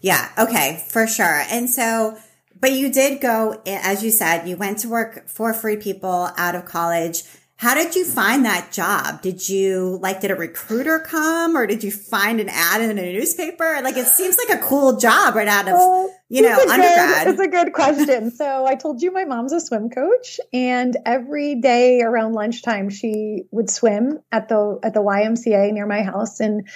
Yeah. 0.01 0.31
Okay. 0.39 0.85
For 0.87 1.09
sure. 1.09 1.43
And 1.51 1.69
so, 1.69 2.17
but 2.61 2.71
you 2.71 2.93
did 2.93 3.21
go, 3.21 3.61
as 3.67 4.05
you 4.05 4.13
said, 4.13 4.47
you 4.49 4.57
went 4.57 4.79
to 4.79 4.89
work 4.89 5.29
for 5.29 5.53
free 5.53 5.77
people 5.77 6.31
out 6.37 6.55
of 6.55 6.67
college. 6.67 7.25
How 7.65 7.73
did 7.73 7.97
you 7.97 8.05
find 8.05 8.45
that 8.45 8.73
job? 8.73 9.23
Did 9.23 9.49
you 9.49 9.99
like, 10.03 10.21
did 10.21 10.31
a 10.31 10.35
recruiter 10.35 10.99
come 10.99 11.57
or 11.57 11.67
did 11.67 11.83
you 11.83 11.91
find 11.91 12.39
an 12.39 12.51
ad 12.51 12.83
in 12.83 12.91
a 12.91 12.95
newspaper? 12.95 13.81
Like, 13.83 13.97
it 13.97 14.07
seems 14.07 14.37
like 14.37 14.59
a 14.59 14.63
cool 14.63 14.99
job 14.99 15.35
right 15.35 15.49
out 15.49 15.67
of, 15.67 15.73
uh, 15.73 16.13
you 16.29 16.43
know, 16.43 16.59
it's 16.61 16.71
undergrad. 16.71 17.25
Good, 17.25 17.33
it's 17.33 17.41
a 17.41 17.49
good 17.49 17.73
question. 17.73 18.31
so 18.37 18.67
I 18.67 18.75
told 18.75 19.01
you 19.01 19.13
my 19.13 19.25
mom's 19.25 19.55
a 19.55 19.61
swim 19.61 19.89
coach 19.89 20.41
and 20.53 20.95
every 21.07 21.55
day 21.55 22.03
around 22.03 22.35
lunchtime, 22.35 22.91
she 22.91 23.45
would 23.51 23.71
swim 23.71 24.19
at 24.31 24.51
the, 24.51 24.79
at 24.83 24.93
the 24.93 25.01
YMCA 25.01 25.73
near 25.73 25.87
my 25.87 26.03
house. 26.03 26.41
And 26.41 26.69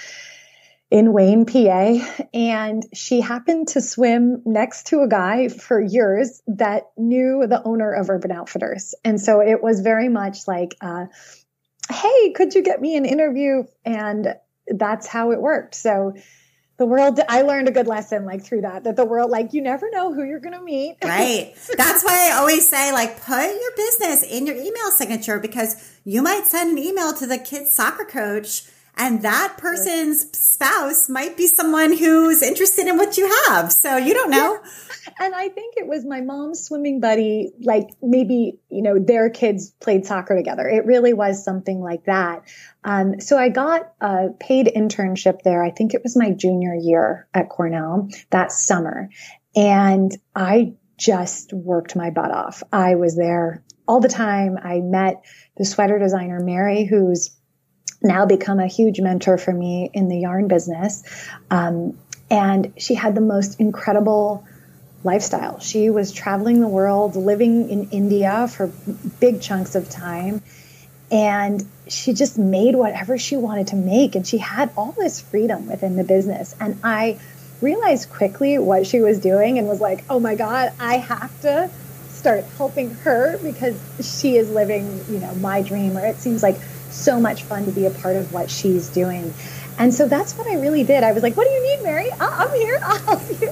in 0.91 1.13
Wayne, 1.13 1.45
PA, 1.45 1.99
and 2.33 2.83
she 2.93 3.21
happened 3.21 3.69
to 3.69 3.81
swim 3.81 4.41
next 4.45 4.87
to 4.87 5.01
a 5.01 5.07
guy 5.07 5.47
for 5.47 5.79
years 5.79 6.41
that 6.47 6.89
knew 6.97 7.45
the 7.47 7.61
owner 7.63 7.91
of 7.91 8.09
Urban 8.09 8.31
Outfitters. 8.31 8.95
And 9.03 9.21
so 9.21 9.41
it 9.41 9.61
was 9.61 9.81
very 9.81 10.09
much 10.09 10.47
like, 10.47 10.75
uh, 10.81 11.05
hey, 11.91 12.31
could 12.31 12.55
you 12.55 12.63
get 12.63 12.81
me 12.81 12.95
an 12.95 13.05
interview? 13.05 13.65
And 13.85 14.35
that's 14.67 15.05
how 15.05 15.31
it 15.31 15.39
worked. 15.39 15.75
So 15.75 16.15
the 16.77 16.87
world, 16.87 17.19
I 17.27 17.43
learned 17.43 17.67
a 17.67 17.71
good 17.71 17.87
lesson 17.87 18.25
like 18.25 18.43
through 18.43 18.61
that, 18.61 18.85
that 18.85 18.95
the 18.95 19.05
world, 19.05 19.29
like, 19.29 19.53
you 19.53 19.61
never 19.61 19.91
know 19.91 20.11
who 20.11 20.23
you're 20.23 20.39
going 20.39 20.55
to 20.55 20.61
meet. 20.61 20.97
Right. 21.03 21.53
That's 21.77 22.03
why 22.03 22.31
I 22.31 22.37
always 22.37 22.67
say, 22.67 22.91
like, 22.93 23.21
put 23.21 23.43
your 23.43 23.75
business 23.75 24.23
in 24.23 24.47
your 24.47 24.55
email 24.55 24.89
signature 24.89 25.39
because 25.39 25.99
you 26.03 26.23
might 26.23 26.45
send 26.45 26.71
an 26.71 26.83
email 26.83 27.13
to 27.13 27.27
the 27.27 27.37
kid's 27.37 27.73
soccer 27.73 28.05
coach 28.05 28.63
And 28.97 29.21
that 29.21 29.55
person's 29.57 30.37
spouse 30.37 31.09
might 31.09 31.37
be 31.37 31.47
someone 31.47 31.95
who's 31.95 32.41
interested 32.41 32.87
in 32.87 32.97
what 32.97 33.17
you 33.17 33.29
have. 33.47 33.71
So 33.71 33.97
you 33.97 34.13
don't 34.13 34.29
know. 34.29 34.59
Yeah. 34.61 34.69
And 35.21 35.33
I 35.33 35.49
think 35.49 35.75
it 35.77 35.87
was 35.87 36.05
my 36.05 36.21
mom's 36.21 36.65
swimming 36.65 36.99
buddy, 36.99 37.51
like 37.61 37.89
maybe, 38.01 38.59
you 38.69 38.81
know, 38.81 38.99
their 38.99 39.29
kids 39.29 39.71
played 39.79 40.05
soccer 40.05 40.35
together. 40.35 40.67
It 40.67 40.85
really 40.85 41.13
was 41.13 41.43
something 41.43 41.81
like 41.81 42.05
that. 42.05 42.43
Um, 42.83 43.19
so 43.19 43.37
I 43.37 43.49
got 43.49 43.93
a 44.01 44.29
paid 44.39 44.67
internship 44.67 45.41
there. 45.43 45.63
I 45.63 45.71
think 45.71 45.93
it 45.93 46.03
was 46.03 46.15
my 46.15 46.31
junior 46.31 46.75
year 46.75 47.27
at 47.33 47.49
Cornell 47.49 48.09
that 48.29 48.51
summer. 48.51 49.09
And 49.55 50.15
I 50.35 50.73
just 50.97 51.53
worked 51.53 51.95
my 51.95 52.09
butt 52.09 52.31
off. 52.31 52.61
I 52.71 52.95
was 52.95 53.15
there 53.15 53.63
all 53.87 54.01
the 54.01 54.09
time. 54.09 54.57
I 54.61 54.79
met 54.79 55.23
the 55.57 55.65
sweater 55.65 55.97
designer, 55.97 56.39
Mary, 56.39 56.85
who's 56.85 57.35
now 58.01 58.25
become 58.25 58.59
a 58.59 58.67
huge 58.67 58.99
mentor 59.01 59.37
for 59.37 59.51
me 59.51 59.89
in 59.93 60.07
the 60.07 60.19
yarn 60.19 60.47
business. 60.47 61.03
Um, 61.49 61.97
and 62.31 62.73
she 62.77 62.95
had 62.95 63.15
the 63.15 63.21
most 63.21 63.59
incredible 63.59 64.45
lifestyle. 65.03 65.59
She 65.59 65.89
was 65.89 66.11
traveling 66.11 66.59
the 66.59 66.67
world, 66.67 67.15
living 67.15 67.69
in 67.69 67.89
India 67.89 68.47
for 68.47 68.67
big 69.19 69.41
chunks 69.41 69.75
of 69.75 69.89
time. 69.89 70.41
And 71.11 71.65
she 71.87 72.13
just 72.13 72.37
made 72.37 72.75
whatever 72.75 73.17
she 73.17 73.35
wanted 73.35 73.67
to 73.67 73.75
make. 73.75 74.15
And 74.15 74.27
she 74.27 74.37
had 74.37 74.71
all 74.77 74.91
this 74.91 75.19
freedom 75.21 75.67
within 75.67 75.95
the 75.95 76.03
business. 76.03 76.55
And 76.59 76.79
I 76.83 77.19
realized 77.61 78.09
quickly 78.09 78.57
what 78.59 78.85
she 78.85 79.01
was 79.01 79.19
doing 79.19 79.57
and 79.57 79.67
was 79.67 79.81
like, 79.81 80.03
oh 80.09 80.19
my 80.19 80.35
God, 80.35 80.71
I 80.79 80.97
have 80.97 81.41
to 81.41 81.69
start 82.09 82.43
helping 82.57 82.91
her 82.91 83.37
because 83.39 83.79
she 84.01 84.35
is 84.35 84.49
living, 84.49 85.03
you 85.09 85.19
know, 85.19 85.33
my 85.35 85.61
dream, 85.61 85.97
or 85.97 86.05
it 86.05 86.17
seems 86.17 86.43
like 86.43 86.57
so 86.89 87.19
much 87.19 87.43
fun 87.43 87.65
to 87.65 87.71
be 87.71 87.85
a 87.85 87.91
part 87.91 88.15
of 88.15 88.33
what 88.33 88.49
she's 88.49 88.89
doing. 88.89 89.33
And 89.77 89.93
so 89.93 90.07
that's 90.07 90.37
what 90.37 90.45
I 90.47 90.55
really 90.55 90.83
did. 90.83 91.03
I 91.03 91.13
was 91.13 91.23
like, 91.23 91.37
what 91.37 91.45
do 91.45 91.51
you 91.51 91.63
need, 91.63 91.83
Mary? 91.83 92.09
I'm 92.19 92.53
here. 92.53 92.79
I'll 92.83 92.97
help 92.99 93.41
you. 93.41 93.47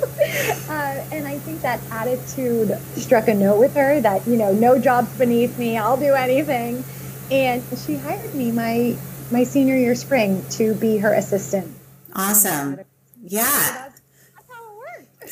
Uh, 0.70 1.06
and 1.12 1.26
I 1.26 1.40
think 1.40 1.62
that 1.62 1.80
attitude 1.90 2.78
struck 2.98 3.30
a 3.30 3.34
note 3.34 3.60
with 3.60 3.74
her 3.76 4.02
that, 4.02 4.28
you 4.28 4.36
know, 4.36 4.52
no 4.52 4.78
job's 4.78 5.18
beneath 5.18 5.58
me. 5.58 5.78
I'll 5.78 5.98
do 5.98 6.14
anything. 6.14 6.84
And 7.32 7.64
she 7.86 7.96
hired 7.96 8.36
me 8.36 8.52
my, 8.52 8.98
my 9.32 9.44
senior 9.44 9.78
year 9.78 9.96
spring 9.96 10.44
to 10.52 10.74
be 10.76 10.98
her 10.98 11.14
assistant. 11.14 11.74
Awesome. 12.14 12.82
Yeah. 13.24 13.90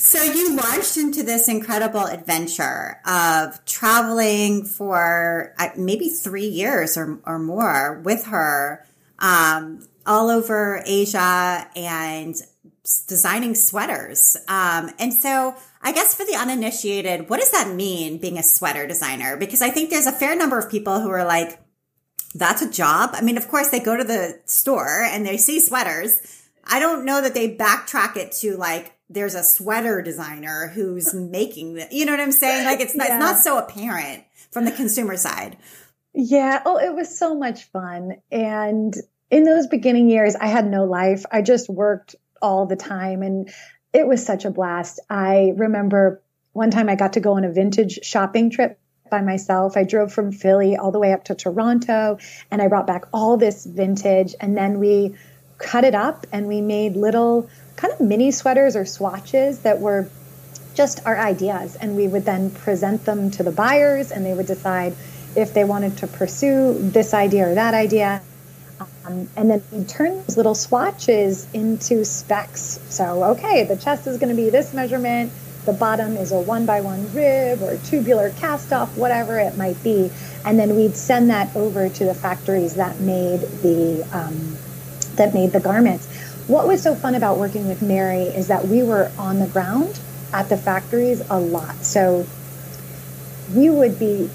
So 0.05 0.21
you 0.21 0.55
launched 0.55 0.97
into 0.97 1.23
this 1.23 1.49
incredible 1.49 2.05
adventure 2.05 3.01
of 3.07 3.65
traveling 3.65 4.63
for 4.63 5.55
uh, 5.57 5.69
maybe 5.75 6.09
three 6.09 6.45
years 6.45 6.95
or, 6.95 7.19
or 7.25 7.39
more 7.39 8.01
with 8.05 8.25
her 8.25 8.85
um, 9.17 9.83
all 10.05 10.29
over 10.29 10.83
Asia 10.85 11.67
and 11.75 12.35
designing 13.07 13.55
sweaters. 13.55 14.37
Um, 14.47 14.91
and 14.99 15.11
so 15.11 15.55
I 15.81 15.91
guess 15.91 16.13
for 16.13 16.23
the 16.23 16.35
uninitiated, 16.35 17.27
what 17.27 17.39
does 17.39 17.49
that 17.49 17.73
mean 17.73 18.19
being 18.19 18.37
a 18.37 18.43
sweater 18.43 18.85
designer? 18.85 19.35
Because 19.37 19.63
I 19.63 19.71
think 19.71 19.89
there's 19.89 20.05
a 20.05 20.11
fair 20.11 20.35
number 20.35 20.59
of 20.59 20.69
people 20.69 20.99
who 20.99 21.09
are 21.09 21.25
like, 21.25 21.59
that's 22.35 22.61
a 22.61 22.69
job. 22.69 23.09
I 23.13 23.21
mean, 23.23 23.37
of 23.37 23.47
course 23.47 23.69
they 23.69 23.79
go 23.79 23.97
to 23.97 24.03
the 24.03 24.39
store 24.45 25.01
and 25.01 25.25
they 25.25 25.37
see 25.37 25.59
sweaters. 25.59 26.43
I 26.63 26.79
don't 26.79 27.05
know 27.05 27.21
that 27.21 27.33
they 27.33 27.55
backtrack 27.55 28.17
it 28.17 28.33
to 28.33 28.55
like, 28.55 28.91
there's 29.09 29.35
a 29.35 29.43
sweater 29.43 30.01
designer 30.01 30.71
who's 30.73 31.13
making 31.13 31.75
the, 31.75 31.87
you 31.91 32.05
know 32.05 32.13
what 32.13 32.21
I'm 32.21 32.31
saying? 32.31 32.65
Like 32.65 32.79
it's, 32.79 32.95
yeah. 32.95 33.03
it's 33.03 33.19
not 33.19 33.37
so 33.37 33.57
apparent 33.57 34.23
from 34.51 34.65
the 34.65 34.71
consumer 34.71 35.17
side. 35.17 35.57
Yeah. 36.13 36.61
Oh, 36.65 36.77
it 36.77 36.93
was 36.93 37.17
so 37.17 37.35
much 37.35 37.65
fun. 37.65 38.17
And 38.31 38.95
in 39.29 39.43
those 39.43 39.67
beginning 39.67 40.09
years, 40.09 40.35
I 40.35 40.47
had 40.47 40.65
no 40.65 40.85
life. 40.85 41.25
I 41.31 41.41
just 41.41 41.69
worked 41.69 42.15
all 42.41 42.65
the 42.65 42.75
time 42.75 43.21
and 43.21 43.49
it 43.93 44.07
was 44.07 44.25
such 44.25 44.45
a 44.45 44.51
blast. 44.51 44.99
I 45.09 45.53
remember 45.55 46.21
one 46.53 46.71
time 46.71 46.89
I 46.89 46.95
got 46.95 47.13
to 47.13 47.19
go 47.19 47.33
on 47.33 47.43
a 47.43 47.51
vintage 47.51 47.99
shopping 48.03 48.49
trip 48.49 48.79
by 49.11 49.21
myself. 49.21 49.75
I 49.77 49.83
drove 49.83 50.13
from 50.13 50.31
Philly 50.31 50.77
all 50.77 50.91
the 50.91 50.99
way 50.99 51.11
up 51.11 51.25
to 51.25 51.35
Toronto 51.35 52.17
and 52.49 52.61
I 52.61 52.67
brought 52.67 52.87
back 52.87 53.05
all 53.13 53.37
this 53.37 53.65
vintage 53.65 54.35
and 54.39 54.57
then 54.57 54.79
we 54.79 55.15
cut 55.57 55.83
it 55.83 55.95
up 55.95 56.27
and 56.31 56.47
we 56.47 56.61
made 56.61 56.95
little 56.95 57.49
kind 57.75 57.93
of 57.93 57.99
mini 57.99 58.31
sweaters 58.31 58.75
or 58.75 58.85
swatches 58.85 59.59
that 59.59 59.79
were 59.79 60.09
just 60.75 61.05
our 61.05 61.17
ideas. 61.17 61.75
And 61.75 61.95
we 61.95 62.07
would 62.07 62.25
then 62.25 62.51
present 62.51 63.05
them 63.05 63.31
to 63.31 63.43
the 63.43 63.51
buyers 63.51 64.11
and 64.11 64.25
they 64.25 64.33
would 64.33 64.47
decide 64.47 64.95
if 65.35 65.53
they 65.53 65.63
wanted 65.63 65.97
to 65.97 66.07
pursue 66.07 66.73
this 66.79 67.13
idea 67.13 67.49
or 67.49 67.55
that 67.55 67.73
idea. 67.73 68.21
Um, 69.05 69.29
and 69.35 69.49
then 69.49 69.63
we 69.71 69.83
turn 69.85 70.23
those 70.23 70.37
little 70.37 70.55
swatches 70.55 71.47
into 71.53 72.03
specs. 72.03 72.79
So, 72.89 73.23
okay, 73.23 73.63
the 73.63 73.75
chest 73.75 74.07
is 74.07 74.17
going 74.17 74.35
to 74.35 74.41
be 74.41 74.49
this 74.49 74.73
measurement. 74.73 75.31
The 75.65 75.73
bottom 75.73 76.17
is 76.17 76.31
a 76.31 76.39
one 76.39 76.65
by 76.65 76.81
one 76.81 77.11
rib 77.13 77.61
or 77.61 77.77
tubular 77.77 78.31
cast 78.31 78.71
off, 78.73 78.95
whatever 78.97 79.39
it 79.39 79.57
might 79.57 79.81
be. 79.83 80.11
And 80.43 80.59
then 80.59 80.75
we'd 80.75 80.95
send 80.95 81.29
that 81.29 81.55
over 81.55 81.89
to 81.89 82.05
the 82.05 82.13
factories 82.13 82.75
that 82.75 82.99
made 82.99 83.41
the 83.61 84.07
um, 84.11 84.57
that 85.15 85.33
made 85.33 85.51
the 85.51 85.59
garments. 85.59 86.07
What 86.47 86.67
was 86.67 86.83
so 86.83 86.93
fun 86.93 87.15
about 87.15 87.37
working 87.37 87.67
with 87.67 87.81
Mary 87.81 88.23
is 88.23 88.47
that 88.49 88.67
we 88.67 88.83
were 88.83 89.11
on 89.17 89.39
the 89.39 89.47
ground 89.47 89.99
at 90.31 90.47
the 90.49 90.57
factories 90.57 91.21
a 91.29 91.39
lot. 91.39 91.75
So 91.83 92.27
we 93.53 93.69
would 93.69 93.97
be 93.97 94.29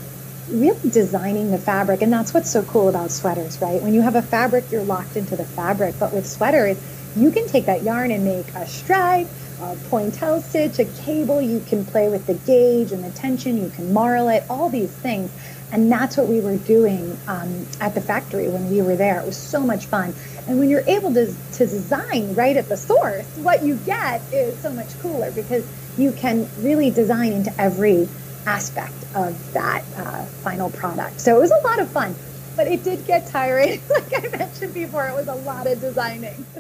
really 0.48 0.90
designing 0.90 1.52
the 1.52 1.58
fabric. 1.58 2.02
And 2.02 2.12
that's 2.12 2.34
what's 2.34 2.50
so 2.50 2.62
cool 2.62 2.88
about 2.88 3.12
sweaters, 3.12 3.60
right? 3.62 3.80
When 3.80 3.94
you 3.94 4.02
have 4.02 4.16
a 4.16 4.22
fabric, 4.22 4.72
you're 4.72 4.82
locked 4.82 5.16
into 5.16 5.36
the 5.36 5.44
fabric. 5.44 5.94
But 6.00 6.12
with 6.12 6.26
sweaters, 6.26 6.82
you 7.16 7.30
can 7.30 7.46
take 7.46 7.66
that 7.66 7.82
yarn 7.82 8.10
and 8.10 8.24
make 8.24 8.48
a 8.54 8.66
stripe, 8.66 9.28
a 9.60 9.76
pointelle 9.88 10.40
stitch, 10.40 10.78
a 10.78 10.84
cable. 10.84 11.40
You 11.40 11.60
can 11.60 11.84
play 11.84 12.08
with 12.08 12.26
the 12.26 12.34
gauge 12.34 12.92
and 12.92 13.04
the 13.04 13.10
tension. 13.10 13.56
You 13.56 13.70
can 13.70 13.92
marl 13.92 14.28
it, 14.28 14.44
all 14.50 14.68
these 14.68 14.90
things. 14.90 15.30
And 15.72 15.90
that's 15.90 16.16
what 16.16 16.26
we 16.26 16.40
were 16.40 16.56
doing 16.56 17.16
um, 17.28 17.66
at 17.80 17.94
the 17.94 18.00
factory 18.00 18.48
when 18.48 18.70
we 18.70 18.82
were 18.82 18.96
there. 18.96 19.20
It 19.20 19.26
was 19.26 19.36
so 19.36 19.60
much 19.60 19.86
fun. 19.86 20.14
And 20.48 20.58
when 20.58 20.68
you're 20.68 20.88
able 20.88 21.14
to, 21.14 21.26
to 21.26 21.66
design 21.66 22.34
right 22.34 22.56
at 22.56 22.68
the 22.68 22.76
source, 22.76 23.24
what 23.36 23.62
you 23.62 23.76
get 23.76 24.20
is 24.32 24.58
so 24.58 24.72
much 24.72 24.98
cooler 25.00 25.30
because 25.30 25.64
you 25.96 26.12
can 26.12 26.48
really 26.58 26.90
design 26.90 27.32
into 27.32 27.52
every 27.60 28.08
aspect 28.46 28.94
of 29.14 29.52
that 29.52 29.84
uh, 29.96 30.24
final 30.24 30.70
product. 30.70 31.20
So 31.20 31.36
it 31.36 31.40
was 31.40 31.50
a 31.50 31.66
lot 31.66 31.78
of 31.78 31.88
fun, 31.90 32.14
but 32.56 32.66
it 32.66 32.82
did 32.82 33.06
get 33.06 33.26
tiring. 33.28 33.80
like 33.90 34.24
I 34.24 34.36
mentioned 34.36 34.74
before, 34.74 35.06
it 35.08 35.14
was 35.14 35.28
a 35.28 35.34
lot 35.34 35.66
of 35.66 35.80
designing. 35.80 36.44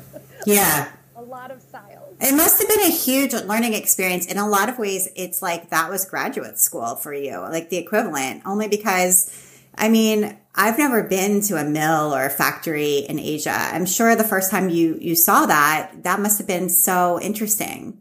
Yeah. 0.46 0.90
a 1.16 1.20
lot 1.20 1.50
of 1.50 1.60
styles. 1.60 2.09
It 2.20 2.36
must 2.36 2.60
have 2.60 2.68
been 2.68 2.80
a 2.80 2.90
huge 2.90 3.32
learning 3.32 3.74
experience. 3.74 4.26
In 4.26 4.36
a 4.36 4.48
lot 4.48 4.68
of 4.68 4.78
ways, 4.78 5.08
it's 5.16 5.40
like 5.40 5.70
that 5.70 5.88
was 5.88 6.04
graduate 6.04 6.58
school 6.58 6.96
for 6.96 7.14
you, 7.14 7.38
like 7.38 7.70
the 7.70 7.78
equivalent, 7.78 8.42
only 8.44 8.68
because, 8.68 9.30
I 9.74 9.88
mean, 9.88 10.36
I've 10.54 10.76
never 10.76 11.02
been 11.02 11.40
to 11.42 11.56
a 11.56 11.64
mill 11.64 12.14
or 12.14 12.26
a 12.26 12.30
factory 12.30 12.98
in 12.98 13.18
Asia. 13.18 13.54
I'm 13.56 13.86
sure 13.86 14.14
the 14.16 14.24
first 14.24 14.50
time 14.50 14.68
you 14.68 14.98
you 15.00 15.14
saw 15.14 15.46
that, 15.46 16.02
that 16.02 16.20
must 16.20 16.38
have 16.38 16.46
been 16.46 16.68
so 16.68 17.20
interesting. 17.20 17.98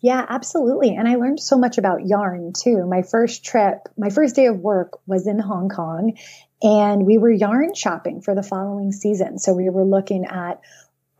Yeah, 0.00 0.24
absolutely. 0.28 0.94
And 0.94 1.08
I 1.08 1.16
learned 1.16 1.40
so 1.40 1.58
much 1.58 1.76
about 1.76 2.06
yarn 2.06 2.52
too. 2.52 2.86
My 2.86 3.02
first 3.02 3.44
trip, 3.44 3.88
my 3.96 4.10
first 4.10 4.36
day 4.36 4.46
of 4.46 4.58
work 4.60 5.00
was 5.06 5.26
in 5.26 5.38
Hong 5.40 5.68
Kong 5.68 6.16
and 6.62 7.04
we 7.04 7.18
were 7.18 7.30
yarn 7.30 7.74
shopping 7.74 8.20
for 8.20 8.34
the 8.34 8.42
following 8.42 8.92
season. 8.92 9.38
So 9.38 9.54
we 9.54 9.68
were 9.70 9.84
looking 9.84 10.24
at 10.24 10.60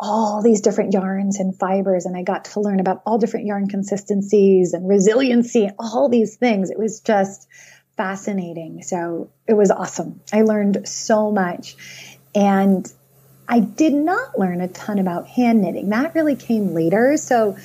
all 0.01 0.43
these 0.43 0.61
different 0.61 0.93
yarns 0.93 1.41
and 1.41 1.59
fibers 1.59 2.07
and 2.07 2.17
I 2.17 2.23
got 2.23 2.45
to 2.47 2.61
learn 2.61 2.79
about 2.79 3.03
all 3.05 3.19
different 3.19 3.47
yarn 3.47 3.69
consistencies 3.69 4.73
and 4.73 4.89
resiliency, 4.89 5.71
all 5.79 6.09
these 6.09 6.37
things. 6.37 6.71
It 6.71 6.79
was 6.79 7.01
just 7.01 7.49
fascinating. 7.97 8.83
So 8.83 9.31
it 9.47 9.55
was 9.55 9.71
awesome. 9.71 10.21
I 10.33 10.43
learned 10.43 10.89
so 10.89 11.33
much. 11.33 11.77
And 12.35 12.91
I 13.49 13.61
did 13.61 13.93
not 13.93 14.39
learn 14.39 14.61
a 14.61 14.69
ton 14.69 14.99
about 14.99 15.27
hand 15.27 15.63
knitting. 15.63 15.89
That 15.89 16.15
really 16.15 16.37
came 16.37 16.75
later. 16.75 17.17
So 17.17 17.57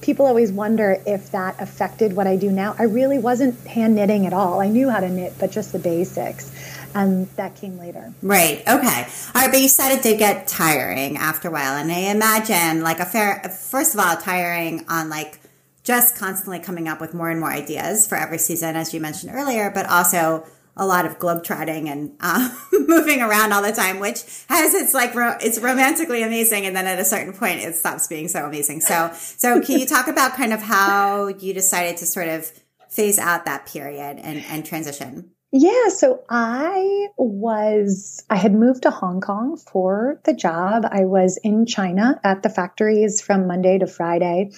people 0.00 0.26
always 0.26 0.52
wonder 0.52 1.02
if 1.06 1.32
that 1.32 1.60
affected 1.60 2.14
what 2.14 2.26
I 2.26 2.36
do 2.36 2.52
now. 2.52 2.76
I 2.78 2.84
really 2.84 3.18
wasn't 3.18 3.58
hand 3.66 3.96
knitting 3.96 4.26
at 4.26 4.32
all. 4.32 4.60
I 4.60 4.68
knew 4.68 4.88
how 4.90 5.00
to 5.00 5.08
knit, 5.08 5.34
but 5.40 5.50
just 5.50 5.72
the 5.72 5.78
basics. 5.78 6.52
And 6.94 7.28
that 7.36 7.54
came 7.56 7.78
later. 7.78 8.12
Right. 8.22 8.60
Okay. 8.60 8.68
All 8.68 9.42
right. 9.42 9.50
But 9.50 9.60
you 9.60 9.68
said 9.68 9.92
it 9.92 10.02
did 10.02 10.18
get 10.18 10.46
tiring 10.46 11.16
after 11.16 11.48
a 11.48 11.50
while. 11.50 11.76
And 11.76 11.90
I 11.90 12.10
imagine 12.10 12.82
like 12.82 13.00
a 13.00 13.06
fair, 13.06 13.42
first 13.44 13.94
of 13.94 14.00
all, 14.00 14.16
tiring 14.16 14.84
on 14.88 15.08
like 15.08 15.40
just 15.82 16.16
constantly 16.16 16.58
coming 16.58 16.88
up 16.88 17.00
with 17.00 17.14
more 17.14 17.30
and 17.30 17.40
more 17.40 17.50
ideas 17.50 18.06
for 18.06 18.16
every 18.16 18.38
season, 18.38 18.76
as 18.76 18.92
you 18.92 19.00
mentioned 19.00 19.32
earlier, 19.34 19.70
but 19.70 19.86
also 19.86 20.44
a 20.76 20.86
lot 20.86 21.04
of 21.04 21.18
globetrotting 21.18 21.88
and 21.88 22.12
uh, 22.20 22.48
moving 22.72 23.20
around 23.20 23.52
all 23.52 23.62
the 23.62 23.72
time, 23.72 23.98
which 24.00 24.22
has 24.48 24.74
its 24.74 24.94
like 24.94 25.14
ro- 25.14 25.36
it's 25.40 25.58
romantically 25.58 26.22
amazing, 26.22 26.64
and 26.64 26.74
then 26.74 26.86
at 26.86 26.98
a 26.98 27.04
certain 27.04 27.32
point 27.32 27.60
it 27.60 27.76
stops 27.76 28.06
being 28.08 28.28
so 28.28 28.46
amazing. 28.46 28.80
So, 28.80 29.10
so 29.14 29.60
can 29.60 29.78
you 29.78 29.86
talk 29.86 30.08
about 30.08 30.34
kind 30.34 30.52
of 30.52 30.62
how 30.62 31.28
you 31.28 31.52
decided 31.52 31.98
to 31.98 32.06
sort 32.06 32.28
of 32.28 32.50
phase 32.88 33.18
out 33.18 33.44
that 33.44 33.66
period 33.66 34.18
and, 34.22 34.44
and 34.46 34.64
transition? 34.64 35.32
Yeah, 35.52 35.88
so 35.88 36.22
I 36.28 37.08
was, 37.16 38.24
I 38.30 38.36
had 38.36 38.54
moved 38.54 38.84
to 38.84 38.90
Hong 38.90 39.20
Kong 39.20 39.56
for 39.56 40.20
the 40.24 40.32
job. 40.32 40.84
I 40.88 41.06
was 41.06 41.40
in 41.42 41.66
China 41.66 42.20
at 42.22 42.42
the 42.42 42.48
factories 42.48 43.20
from 43.20 43.48
Monday 43.48 43.78
to 43.78 43.88
Friday. 43.88 44.52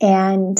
And 0.00 0.58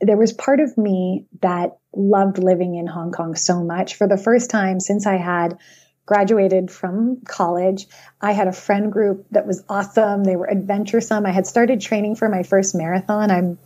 there 0.00 0.18
was 0.18 0.34
part 0.34 0.60
of 0.60 0.76
me 0.76 1.26
that 1.40 1.78
loved 1.94 2.36
living 2.38 2.74
in 2.74 2.86
Hong 2.86 3.12
Kong 3.12 3.34
so 3.34 3.64
much. 3.64 3.94
For 3.94 4.06
the 4.06 4.18
first 4.18 4.50
time 4.50 4.78
since 4.78 5.06
I 5.06 5.16
had 5.16 5.56
graduated 6.04 6.70
from 6.70 7.22
college, 7.26 7.86
I 8.20 8.32
had 8.32 8.48
a 8.48 8.52
friend 8.52 8.92
group 8.92 9.26
that 9.30 9.46
was 9.46 9.64
awesome. 9.70 10.24
They 10.24 10.36
were 10.36 10.50
adventuresome. 10.50 11.24
I 11.24 11.30
had 11.30 11.46
started 11.46 11.80
training 11.80 12.16
for 12.16 12.28
my 12.28 12.42
first 12.42 12.74
marathon. 12.74 13.30
I'm 13.30 13.58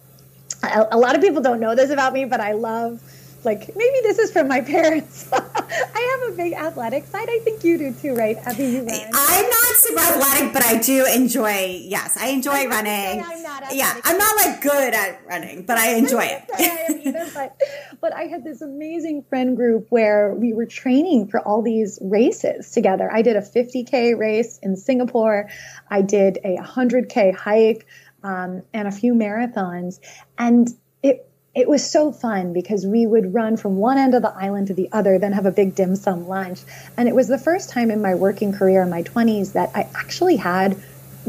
a 0.63 0.97
lot 0.97 1.15
of 1.15 1.21
people 1.21 1.43
don't 1.43 1.61
know 1.61 1.75
this 1.75 1.91
about 1.91 2.13
me, 2.13 2.25
but 2.25 2.41
I 2.41 2.53
love 2.53 3.03
like 3.47 3.75
maybe 3.77 4.01
this 4.03 4.19
is 4.19 4.33
from 4.33 4.49
my 4.49 4.61
parents. 4.61 5.29
I 5.33 6.19
have 6.21 6.33
a 6.33 6.37
big 6.37 6.53
athletic 6.53 7.07
side. 7.07 7.29
I 7.31 7.39
think 7.45 7.65
you 7.65 7.79
do 7.79 7.95
too, 7.95 8.15
right? 8.15 8.37
Abby, 8.45 8.65
you 8.65 8.83
run. 8.85 9.01
I'm 9.15 9.49
not 9.49 9.77
super 9.77 10.01
athletic, 10.01 10.53
but 10.53 10.65
I 10.65 10.79
do 10.79 11.07
enjoy. 11.07 11.81
Yes, 11.85 12.17
I 12.17 12.29
enjoy 12.29 12.53
I'm 12.53 12.71
running. 12.71 13.23
I'm 13.25 13.43
not 13.43 13.75
yeah, 13.75 13.99
I'm 14.05 14.19
not 14.19 14.37
like 14.37 14.61
good 14.61 14.93
at 14.93 15.25
running, 15.27 15.63
but 15.63 15.79
I 15.79 15.95
enjoy 15.95 16.25
it. 16.25 16.45
I 16.53 17.01
either, 17.05 17.27
but 17.33 17.57
but 18.01 18.13
I 18.13 18.25
had 18.25 18.45
this 18.45 18.61
amazing 18.61 19.25
friend 19.29 19.57
group 19.57 19.87
where 19.91 20.35
we 20.35 20.53
were 20.53 20.67
training 20.67 21.29
for 21.29 21.41
all 21.41 21.63
these 21.63 21.99
races 22.03 22.73
together. 22.73 23.11
I 23.11 23.23
did 23.23 23.37
a 23.37 23.41
50k 23.41 24.19
race 24.19 24.59
in 24.63 24.77
Singapore. 24.77 25.49
I 25.89 26.03
did 26.03 26.39
a 26.45 26.59
100k 26.59 27.35
hike. 27.35 27.87
Um, 28.25 28.63
and 28.75 28.89
a 28.89 28.91
few 28.91 29.15
marathons. 29.15 30.01
And 30.37 30.69
it 31.01 31.31
it 31.57 31.67
was 31.67 31.91
so 31.91 32.13
fun 32.13 32.53
because 32.53 32.87
we 32.87 33.07
would 33.07 33.33
run 33.33 33.57
from 33.57 33.77
one 33.77 33.97
end 33.97 34.15
of 34.15 34.21
the 34.21 34.33
island 34.37 34.67
to 34.67 34.75
the 34.75 34.91
other, 34.93 35.19
then 35.19 35.33
have 35.33 35.47
a 35.47 35.51
big 35.51 35.75
dim 35.75 35.97
sum 35.97 36.29
lunch. 36.29 36.61
And 36.99 37.09
it 37.09 37.15
was 37.15 37.29
the 37.29 37.39
first 37.39 37.71
time 37.71 37.91
in 37.91 38.03
my 38.03 38.15
working 38.15 38.53
career 38.53 38.83
in 38.83 38.91
my 38.91 39.03
20s 39.03 39.55
that 39.55 39.71
I 39.75 39.89
actually 39.95 40.37
had 40.37 40.77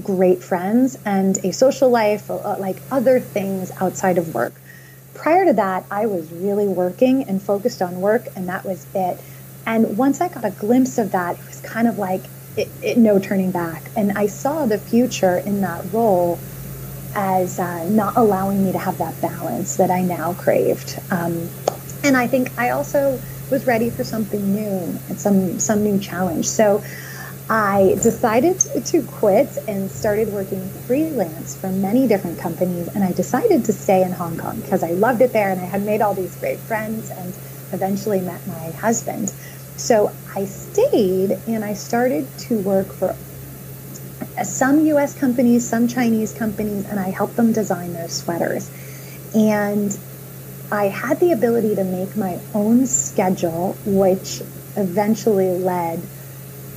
great 0.04 0.44
friends 0.44 0.98
and 1.06 1.38
a 1.46 1.54
social 1.54 1.90
life, 1.90 2.30
uh, 2.30 2.58
like 2.60 2.76
other 2.92 3.22
things 3.22 3.72
outside 3.80 4.18
of 4.18 4.36
work. 4.36 4.54
Prior 5.14 5.46
to 5.46 5.54
that, 5.54 5.86
I 5.90 6.08
was 6.08 6.30
really 6.34 6.68
working 6.68 7.24
and 7.24 7.42
focused 7.42 7.82
on 7.82 8.02
work, 8.02 8.28
and 8.36 8.50
that 8.50 8.66
was 8.66 8.86
it. 8.94 9.20
And 9.66 9.98
once 9.98 10.20
I 10.20 10.28
got 10.28 10.44
a 10.44 10.52
glimpse 10.52 10.98
of 10.98 11.14
that, 11.14 11.40
it 11.40 11.48
was 11.48 11.62
kind 11.62 11.88
of 11.88 12.00
like 12.00 12.26
it, 12.58 12.68
it, 12.84 12.98
no 12.98 13.18
turning 13.18 13.52
back. 13.52 13.90
And 13.96 14.18
I 14.18 14.28
saw 14.28 14.66
the 14.66 14.78
future 14.78 15.38
in 15.38 15.62
that 15.62 15.86
role 15.94 16.38
as 17.16 17.60
uh, 17.60 17.88
not 17.90 18.18
allowing 18.18 18.66
me 18.66 18.72
to 18.72 18.78
have 18.78 18.98
that 18.98 19.20
balance 19.22 19.78
that 19.78 19.92
I 19.92 20.02
now 20.02 20.34
craved. 20.34 21.00
Um, 21.12 21.50
and 22.04 22.16
I 22.16 22.28
think 22.28 22.58
I 22.58 22.70
also 22.70 23.20
was 23.50 23.66
ready 23.66 23.90
for 23.90 24.04
something 24.04 24.54
new 24.54 25.00
and 25.10 25.20
some 25.20 25.60
some 25.60 25.84
new 25.84 26.00
challenge. 26.00 26.48
So 26.48 26.84
I 27.50 27.98
decided 28.02 28.60
to 28.60 29.02
quit 29.04 29.58
and 29.70 29.90
started 29.90 30.34
working 30.34 30.68
freelance 30.86 31.56
for 31.56 31.70
many 31.70 32.06
different 32.08 32.40
companies. 32.40 32.90
And 32.90 33.04
I 33.04 33.14
decided 33.14 33.66
to 33.66 33.74
stay 33.74 34.04
in 34.04 34.12
Hong 34.12 34.38
Kong 34.38 34.60
because 34.60 34.84
I 34.84 34.92
loved 34.92 35.22
it 35.22 35.32
there 35.32 35.50
and 35.50 35.62
I 35.62 35.66
had 35.66 35.84
made 35.84 36.02
all 36.02 36.14
these 36.14 36.36
great 36.36 36.60
friends 36.60 37.10
and 37.10 37.34
eventually 37.72 38.20
met 38.20 38.46
my 38.48 38.72
husband. 38.72 39.30
So 39.78 40.12
I 40.36 40.44
stayed 40.46 41.40
and 41.48 41.64
I 41.64 41.74
started 41.74 42.28
to 42.40 42.60
work 42.60 42.88
for 42.88 43.16
some 44.46 44.86
US 44.88 45.18
companies, 45.18 45.68
some 45.68 45.88
Chinese 45.88 46.34
companies, 46.34 46.86
and 46.86 47.00
I 47.00 47.10
helped 47.10 47.36
them 47.36 47.54
design 47.54 47.94
their 47.94 48.10
sweaters. 48.10 48.70
And 49.34 49.98
I 50.72 50.86
had 50.86 51.20
the 51.20 51.32
ability 51.32 51.76
to 51.76 51.84
make 51.84 52.16
my 52.16 52.40
own 52.54 52.86
schedule, 52.86 53.78
which 53.86 54.42
eventually 54.76 55.52
led 55.58 56.02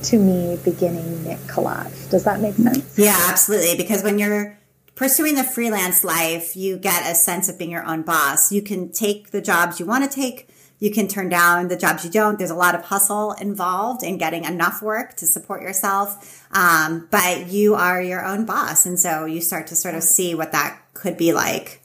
to 0.03 0.17
me 0.17 0.57
beginning 0.63 1.23
Knit 1.23 1.39
Collage. 1.47 2.09
Does 2.09 2.23
that 2.23 2.39
make 2.39 2.55
sense? 2.55 2.97
Yeah, 2.97 3.17
absolutely. 3.29 3.75
Because 3.75 4.03
when 4.03 4.17
you're 4.17 4.57
pursuing 4.95 5.35
the 5.35 5.43
freelance 5.43 6.03
life, 6.03 6.55
you 6.55 6.77
get 6.77 7.09
a 7.09 7.15
sense 7.15 7.49
of 7.49 7.57
being 7.57 7.71
your 7.71 7.85
own 7.85 8.01
boss. 8.01 8.51
You 8.51 8.61
can 8.61 8.91
take 8.91 9.31
the 9.31 9.41
jobs 9.41 9.79
you 9.79 9.85
want 9.85 10.09
to 10.09 10.09
take 10.09 10.47
you 10.81 10.89
can 10.89 11.07
turn 11.07 11.29
down 11.29 11.67
the 11.67 11.77
jobs 11.77 12.03
you 12.03 12.09
don't. 12.09 12.39
There's 12.39 12.49
a 12.49 12.55
lot 12.55 12.73
of 12.73 12.85
hustle 12.85 13.33
involved 13.33 14.03
in 14.03 14.17
getting 14.17 14.45
enough 14.45 14.81
work 14.81 15.15
to 15.17 15.27
support 15.27 15.61
yourself. 15.61 16.43
Um, 16.51 17.07
but 17.11 17.47
you 17.47 17.75
are 17.75 18.01
your 18.01 18.25
own 18.25 18.45
boss. 18.45 18.87
And 18.87 18.99
so 18.99 19.25
you 19.25 19.41
start 19.41 19.67
to 19.67 19.75
sort 19.75 19.93
of 19.93 20.01
see 20.01 20.33
what 20.33 20.51
that 20.53 20.81
could 20.95 21.17
be 21.17 21.33
like. 21.33 21.83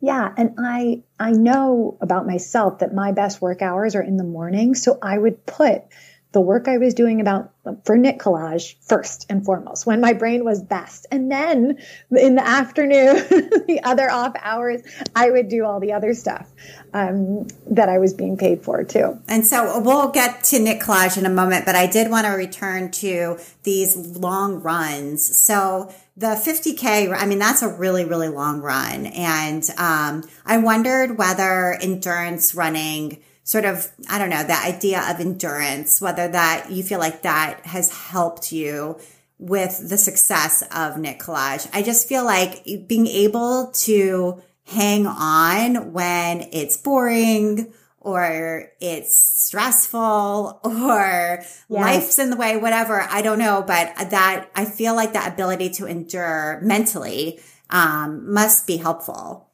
Yeah, 0.00 0.32
and 0.36 0.54
I 0.58 1.02
I 1.20 1.32
know 1.32 1.98
about 2.00 2.26
myself 2.26 2.78
that 2.78 2.94
my 2.94 3.12
best 3.12 3.42
work 3.42 3.60
hours 3.60 3.94
are 3.94 4.02
in 4.02 4.16
the 4.16 4.24
morning, 4.24 4.74
so 4.74 4.98
I 5.00 5.16
would 5.16 5.44
put 5.44 5.82
the 6.32 6.40
work 6.40 6.66
I 6.66 6.78
was 6.78 6.94
doing 6.94 7.20
about 7.20 7.52
for 7.84 7.96
knit 7.96 8.18
collage 8.18 8.74
first 8.80 9.26
and 9.28 9.44
foremost 9.44 9.86
when 9.86 10.00
my 10.00 10.14
brain 10.14 10.44
was 10.44 10.62
best. 10.62 11.06
And 11.10 11.30
then 11.30 11.78
in 12.10 12.34
the 12.34 12.46
afternoon, 12.46 13.16
the 13.66 13.80
other 13.84 14.10
off 14.10 14.34
hours, 14.40 14.82
I 15.14 15.30
would 15.30 15.48
do 15.48 15.64
all 15.64 15.78
the 15.78 15.92
other 15.92 16.14
stuff 16.14 16.50
um, 16.92 17.46
that 17.70 17.88
I 17.88 17.98
was 17.98 18.14
being 18.14 18.36
paid 18.36 18.62
for 18.62 18.82
too. 18.82 19.20
And 19.28 19.46
so 19.46 19.78
we'll 19.80 20.08
get 20.08 20.42
to 20.44 20.58
knit 20.58 20.80
collage 20.80 21.18
in 21.18 21.26
a 21.26 21.30
moment, 21.30 21.66
but 21.66 21.76
I 21.76 21.86
did 21.86 22.10
want 22.10 22.26
to 22.26 22.32
return 22.32 22.90
to 22.92 23.38
these 23.62 23.94
long 23.96 24.62
runs. 24.62 25.36
So 25.36 25.94
the 26.16 26.28
50K, 26.28 27.14
I 27.16 27.26
mean, 27.26 27.38
that's 27.38 27.62
a 27.62 27.68
really, 27.68 28.04
really 28.04 28.28
long 28.28 28.60
run. 28.60 29.06
And 29.06 29.62
um, 29.76 30.24
I 30.46 30.58
wondered 30.58 31.18
whether 31.18 31.74
endurance 31.80 32.54
running– 32.54 33.22
sort 33.44 33.64
of, 33.64 33.90
I 34.08 34.18
don't 34.18 34.30
know, 34.30 34.42
that 34.42 34.66
idea 34.66 35.02
of 35.08 35.20
endurance, 35.20 36.00
whether 36.00 36.28
that 36.28 36.70
you 36.70 36.82
feel 36.82 36.98
like 36.98 37.22
that 37.22 37.66
has 37.66 37.90
helped 37.92 38.52
you 38.52 38.98
with 39.38 39.88
the 39.88 39.98
success 39.98 40.62
of 40.74 40.98
Knit 40.98 41.18
Collage. 41.18 41.68
I 41.72 41.82
just 41.82 42.08
feel 42.08 42.24
like 42.24 42.64
being 42.86 43.08
able 43.08 43.72
to 43.72 44.40
hang 44.64 45.06
on 45.06 45.92
when 45.92 46.48
it's 46.52 46.76
boring 46.76 47.72
or 47.98 48.70
it's 48.80 49.14
stressful 49.16 50.60
or 50.64 51.38
yes. 51.40 51.48
life's 51.68 52.18
in 52.18 52.30
the 52.30 52.36
way, 52.36 52.56
whatever. 52.56 53.00
I 53.00 53.22
don't 53.22 53.38
know, 53.38 53.64
but 53.66 53.92
that 54.10 54.50
I 54.54 54.64
feel 54.64 54.94
like 54.94 55.12
that 55.14 55.32
ability 55.32 55.70
to 55.70 55.86
endure 55.86 56.60
mentally 56.62 57.40
um, 57.70 58.32
must 58.32 58.66
be 58.66 58.76
helpful. 58.76 59.48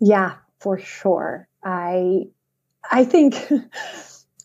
Yeah, 0.00 0.36
for 0.60 0.78
sure. 0.78 1.48
I 1.64 2.28
I 2.90 3.04
think 3.04 3.34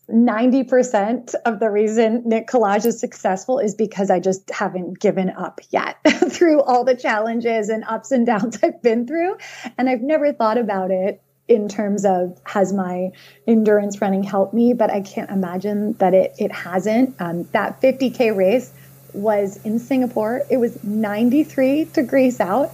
90% 0.10 1.34
of 1.45 1.60
the 1.60 1.69
reason 1.69 2.21
Knit 2.25 2.45
Collage 2.47 2.86
is 2.86 2.99
successful 2.99 3.60
is 3.60 3.73
because 3.73 4.12
I 4.12 4.19
just 4.19 4.49
haven't 4.51 4.99
given 4.99 5.31
up 5.31 5.62
yet 5.71 5.97
through 6.29 6.62
all 6.62 6.84
the 6.84 6.95
challenges 6.95 7.69
and 7.69 7.84
ups 7.86 8.12
and 8.12 8.25
downs 8.25 8.60
I've 8.62 8.81
been 8.81 9.08
through. 9.08 9.38
And 9.77 9.89
I've 9.89 10.01
never 10.01 10.31
thought 10.31 10.58
about 10.58 10.91
it 10.91 11.21
in 11.47 11.67
terms 11.67 12.05
of 12.05 12.39
has 12.45 12.73
my 12.73 13.12
endurance 13.47 14.01
running 14.01 14.23
helped 14.23 14.53
me, 14.53 14.73
but 14.73 14.91
I 14.91 15.01
can't 15.01 15.29
imagine 15.29 15.93
that 15.93 16.13
it, 16.13 16.36
it 16.39 16.51
hasn't. 16.51 17.15
Um, 17.19 17.43
that 17.51 17.81
50K 17.81 18.36
race 18.36 18.71
was 19.13 19.63
in 19.63 19.79
Singapore. 19.79 20.41
It 20.49 20.58
was 20.58 20.84
93 20.84 21.86
degrees 21.86 22.39
out. 22.39 22.71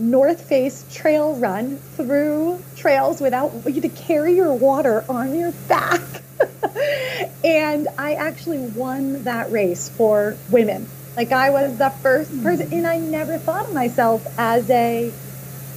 North 0.00 0.40
Face 0.48 0.84
trail 0.92 1.34
run 1.36 1.76
through 1.76 2.62
trails 2.76 3.20
without 3.20 3.52
you 3.66 3.82
to 3.82 3.88
carry 3.88 4.34
your 4.34 4.52
water 4.54 5.04
on 5.08 5.38
your 5.38 5.52
back. 5.68 6.00
and 7.44 7.86
I 7.98 8.14
actually 8.14 8.58
won 8.58 9.24
that 9.24 9.52
race 9.52 9.88
for 9.90 10.36
women. 10.50 10.88
Like 11.16 11.32
I 11.32 11.50
was 11.50 11.76
the 11.76 11.90
first 11.90 12.30
hmm. 12.30 12.42
person, 12.42 12.72
and 12.72 12.86
I 12.86 12.98
never 12.98 13.38
thought 13.38 13.66
of 13.66 13.74
myself 13.74 14.26
as 14.38 14.68
a, 14.70 15.12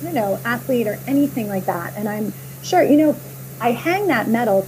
you 0.01 0.13
know, 0.13 0.39
athlete 0.45 0.88
or 0.88 0.97
anything 1.05 1.49
like 1.49 1.65
that. 1.65 1.97
And 1.97 2.07
I'm 2.07 2.33
sure, 2.63 2.81
you 2.81 2.97
know, 2.97 3.15
I 3.59 3.71
hang 3.71 4.07
that 4.07 4.27
medal 4.27 4.65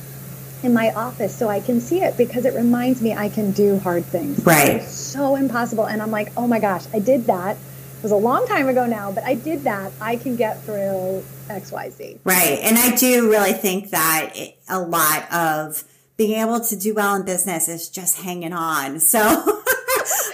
in 0.64 0.74
my 0.74 0.92
office 0.94 1.36
so 1.36 1.48
I 1.48 1.60
can 1.60 1.80
see 1.80 2.02
it 2.02 2.18
because 2.18 2.46
it 2.46 2.54
reminds 2.56 3.02
me 3.02 3.14
I 3.14 3.30
can 3.30 3.52
do 3.52 3.80
hard 3.80 4.06
things. 4.06 4.44
Right. 4.46 4.82
So 4.84 5.36
impossible. 5.36 5.86
And 5.86 6.02
I'm 6.02 6.12
like, 6.12 6.32
oh 6.36 6.48
my 6.48 6.60
gosh, 6.60 6.86
I 6.94 7.00
did 7.00 7.26
that 7.26 7.58
was 8.06 8.12
a 8.12 8.16
long 8.16 8.46
time 8.46 8.68
ago 8.68 8.86
now, 8.86 9.12
but 9.12 9.24
I 9.24 9.34
did 9.34 9.64
that. 9.64 9.92
I 10.00 10.18
can 10.18 10.36
get 10.36 10.62
through 10.62 11.24
XYZ. 11.48 12.20
Right. 12.24 12.60
And 12.62 12.78
I 12.78 12.96
do 12.96 13.32
really 13.32 13.54
think 13.54 13.90
that 13.90 14.34
it, 14.36 14.60
a 14.70 14.80
lot 14.80 15.34
of 15.34 15.84
being 16.16 16.40
able 16.40 16.60
to 16.60 16.76
do 16.76 16.94
well 16.94 17.16
in 17.16 17.26
business 17.26 17.68
is 17.68 17.90
just 17.90 18.22
hanging 18.22 18.54
on. 18.54 19.00
So 19.06 19.20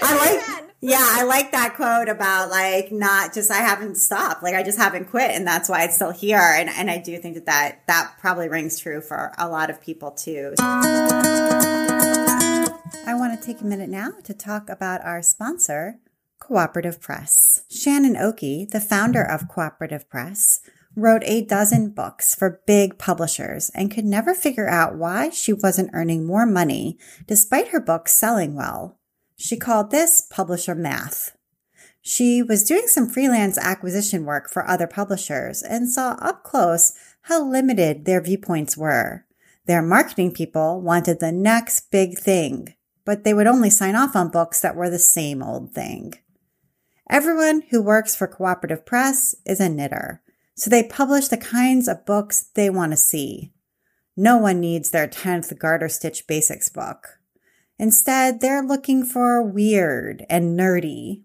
I 0.03 0.17
like, 0.17 0.41
yeah, 0.81 0.97
I 0.99 1.23
like 1.23 1.53
that 1.53 1.75
quote 1.75 2.09
about 2.09 2.49
like 2.49 2.91
not 2.91 3.33
just, 3.33 3.49
I 3.49 3.59
haven't 3.59 3.95
stopped, 3.95 4.43
like 4.43 4.53
I 4.53 4.63
just 4.63 4.77
haven't 4.77 5.09
quit 5.09 5.31
and 5.31 5.47
that's 5.47 5.69
why 5.69 5.85
it's 5.85 5.95
still 5.95 6.11
here. 6.11 6.39
And, 6.39 6.69
and 6.69 6.91
I 6.91 6.97
do 6.97 7.17
think 7.19 7.35
that, 7.35 7.45
that 7.45 7.87
that 7.87 8.15
probably 8.19 8.49
rings 8.49 8.79
true 8.79 8.99
for 8.99 9.31
a 9.37 9.47
lot 9.47 9.69
of 9.69 9.81
people 9.81 10.11
too. 10.11 10.55
I 10.59 13.13
want 13.13 13.39
to 13.39 13.45
take 13.45 13.61
a 13.61 13.65
minute 13.65 13.89
now 13.89 14.09
to 14.25 14.33
talk 14.33 14.69
about 14.69 15.05
our 15.05 15.21
sponsor, 15.21 15.99
Cooperative 16.51 16.99
Press. 16.99 17.63
Shannon 17.69 18.17
Okey, 18.17 18.65
the 18.65 18.81
founder 18.81 19.23
of 19.23 19.47
Cooperative 19.47 20.09
Press, 20.09 20.59
wrote 20.97 21.21
a 21.23 21.45
dozen 21.45 21.91
books 21.91 22.35
for 22.35 22.59
big 22.67 22.97
publishers 22.97 23.71
and 23.73 23.89
could 23.89 24.03
never 24.03 24.35
figure 24.35 24.67
out 24.67 24.97
why 24.97 25.29
she 25.29 25.53
wasn't 25.53 25.91
earning 25.93 26.27
more 26.27 26.45
money 26.45 26.97
despite 27.25 27.69
her 27.69 27.79
books 27.79 28.11
selling 28.11 28.53
well. 28.53 28.99
She 29.37 29.55
called 29.55 29.91
this 29.91 30.27
publisher 30.29 30.75
math. 30.75 31.37
She 32.01 32.43
was 32.43 32.65
doing 32.65 32.87
some 32.87 33.07
freelance 33.07 33.57
acquisition 33.57 34.25
work 34.25 34.49
for 34.49 34.67
other 34.67 34.87
publishers 34.87 35.63
and 35.63 35.89
saw 35.89 36.17
up 36.19 36.43
close 36.43 36.91
how 37.21 37.45
limited 37.45 38.03
their 38.03 38.19
viewpoints 38.19 38.75
were. 38.75 39.25
Their 39.67 39.81
marketing 39.81 40.33
people 40.33 40.81
wanted 40.81 41.21
the 41.21 41.31
next 41.31 41.91
big 41.91 42.17
thing, 42.17 42.75
but 43.05 43.23
they 43.23 43.33
would 43.33 43.47
only 43.47 43.69
sign 43.69 43.95
off 43.95 44.17
on 44.17 44.31
books 44.31 44.59
that 44.59 44.75
were 44.75 44.89
the 44.89 44.99
same 44.99 45.41
old 45.41 45.71
thing. 45.71 46.15
Everyone 47.11 47.63
who 47.71 47.81
works 47.81 48.15
for 48.15 48.25
Cooperative 48.25 48.85
Press 48.85 49.35
is 49.45 49.59
a 49.59 49.67
knitter, 49.67 50.21
so 50.55 50.69
they 50.69 50.81
publish 50.81 51.27
the 51.27 51.35
kinds 51.35 51.89
of 51.89 52.05
books 52.05 52.45
they 52.53 52.69
want 52.69 52.93
to 52.93 52.97
see. 52.97 53.51
No 54.15 54.37
one 54.37 54.61
needs 54.61 54.91
their 54.91 55.09
10th 55.09 55.59
Garter 55.59 55.89
Stitch 55.89 56.25
Basics 56.25 56.69
book. 56.69 57.19
Instead, 57.77 58.39
they're 58.39 58.63
looking 58.63 59.03
for 59.03 59.43
weird 59.43 60.25
and 60.29 60.57
nerdy. 60.57 61.23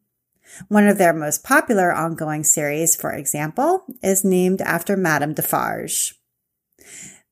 One 0.67 0.89
of 0.89 0.99
their 0.99 1.13
most 1.13 1.45
popular 1.45 1.93
ongoing 1.93 2.43
series, 2.43 2.97
for 2.97 3.13
example, 3.13 3.85
is 4.03 4.25
named 4.25 4.61
after 4.63 4.97
Madame 4.97 5.35
Defarge. 5.35 6.15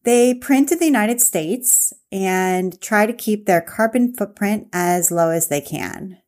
They 0.04 0.32
print 0.32 0.70
in 0.70 0.78
the 0.78 0.86
United 0.86 1.20
States 1.20 1.92
and 2.12 2.80
try 2.80 3.06
to 3.06 3.12
keep 3.12 3.46
their 3.46 3.62
carbon 3.62 4.14
footprint 4.14 4.68
as 4.72 5.10
low 5.10 5.30
as 5.30 5.48
they 5.48 5.60
can. 5.60 6.18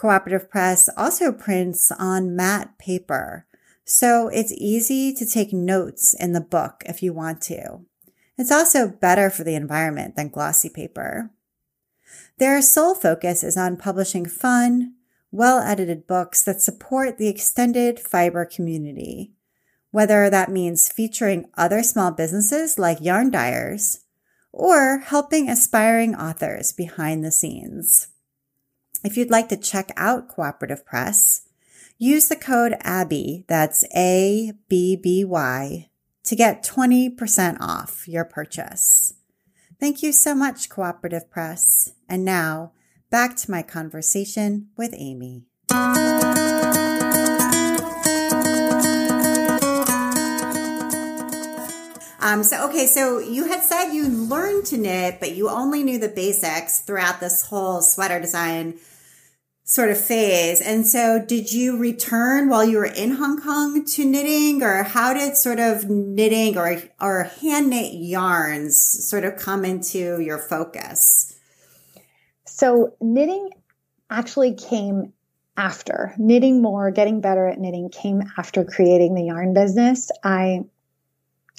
Cooperative 0.00 0.48
Press 0.48 0.88
also 0.96 1.30
prints 1.30 1.92
on 1.92 2.34
matte 2.34 2.78
paper, 2.78 3.44
so 3.84 4.28
it's 4.28 4.52
easy 4.56 5.12
to 5.12 5.26
take 5.26 5.52
notes 5.52 6.14
in 6.14 6.32
the 6.32 6.40
book 6.40 6.82
if 6.86 7.02
you 7.02 7.12
want 7.12 7.42
to. 7.42 7.80
It's 8.38 8.50
also 8.50 8.88
better 8.88 9.28
for 9.28 9.44
the 9.44 9.54
environment 9.54 10.16
than 10.16 10.30
glossy 10.30 10.70
paper. 10.70 11.30
Their 12.38 12.62
sole 12.62 12.94
focus 12.94 13.44
is 13.44 13.58
on 13.58 13.76
publishing 13.76 14.24
fun, 14.24 14.94
well 15.30 15.58
edited 15.58 16.06
books 16.06 16.42
that 16.44 16.62
support 16.62 17.18
the 17.18 17.28
extended 17.28 18.00
fiber 18.00 18.46
community 18.46 19.34
whether 19.90 20.30
that 20.30 20.50
means 20.50 20.90
featuring 20.90 21.48
other 21.56 21.82
small 21.82 22.10
businesses 22.10 22.78
like 22.78 23.00
yarn 23.00 23.30
dyers 23.30 24.04
or 24.52 24.98
helping 24.98 25.48
aspiring 25.48 26.14
authors 26.14 26.72
behind 26.72 27.24
the 27.24 27.32
scenes. 27.32 28.08
If 29.02 29.16
you'd 29.16 29.30
like 29.30 29.48
to 29.48 29.56
check 29.56 29.92
out 29.96 30.28
Cooperative 30.28 30.84
Press, 30.84 31.42
use 31.98 32.28
the 32.28 32.36
code 32.36 32.76
ABBY, 32.84 33.46
that's 33.48 33.84
A 33.96 34.52
B 34.68 34.96
B 34.96 35.24
Y, 35.24 35.88
to 36.24 36.36
get 36.36 36.62
20% 36.64 37.56
off 37.60 38.06
your 38.06 38.24
purchase. 38.24 39.14
Thank 39.78 40.02
you 40.02 40.12
so 40.12 40.34
much, 40.34 40.68
Cooperative 40.68 41.30
Press. 41.30 41.92
And 42.08 42.24
now, 42.24 42.72
back 43.08 43.36
to 43.36 43.50
my 43.50 43.62
conversation 43.62 44.68
with 44.76 44.92
Amy. 44.94 45.46
Um, 52.20 52.42
so, 52.42 52.68
okay, 52.68 52.86
so 52.86 53.18
you 53.18 53.46
had 53.48 53.62
said 53.62 53.92
you 53.92 54.06
learned 54.06 54.66
to 54.66 54.76
knit, 54.76 55.20
but 55.20 55.34
you 55.34 55.48
only 55.48 55.82
knew 55.82 55.98
the 55.98 56.08
basics 56.08 56.80
throughout 56.80 57.18
this 57.20 57.46
whole 57.46 57.80
sweater 57.80 58.20
design 58.20 58.74
sort 59.64 59.90
of 59.90 59.98
phase. 59.98 60.60
And 60.60 60.86
so, 60.86 61.24
did 61.24 61.50
you 61.50 61.78
return 61.78 62.50
while 62.50 62.64
you 62.64 62.76
were 62.76 62.84
in 62.84 63.12
Hong 63.12 63.40
Kong 63.40 63.84
to 63.84 64.04
knitting, 64.04 64.62
or 64.62 64.82
how 64.82 65.14
did 65.14 65.36
sort 65.36 65.58
of 65.58 65.88
knitting 65.88 66.58
or, 66.58 66.82
or 67.00 67.24
hand 67.40 67.70
knit 67.70 67.94
yarns 67.94 68.76
sort 69.08 69.24
of 69.24 69.36
come 69.36 69.64
into 69.64 70.20
your 70.20 70.38
focus? 70.38 71.38
So, 72.46 72.96
knitting 73.00 73.50
actually 74.10 74.54
came 74.54 75.14
after 75.56 76.14
knitting 76.18 76.60
more, 76.60 76.90
getting 76.90 77.20
better 77.20 77.46
at 77.46 77.58
knitting 77.58 77.90
came 77.90 78.22
after 78.36 78.64
creating 78.64 79.14
the 79.14 79.24
yarn 79.24 79.54
business. 79.54 80.10
I 80.24 80.64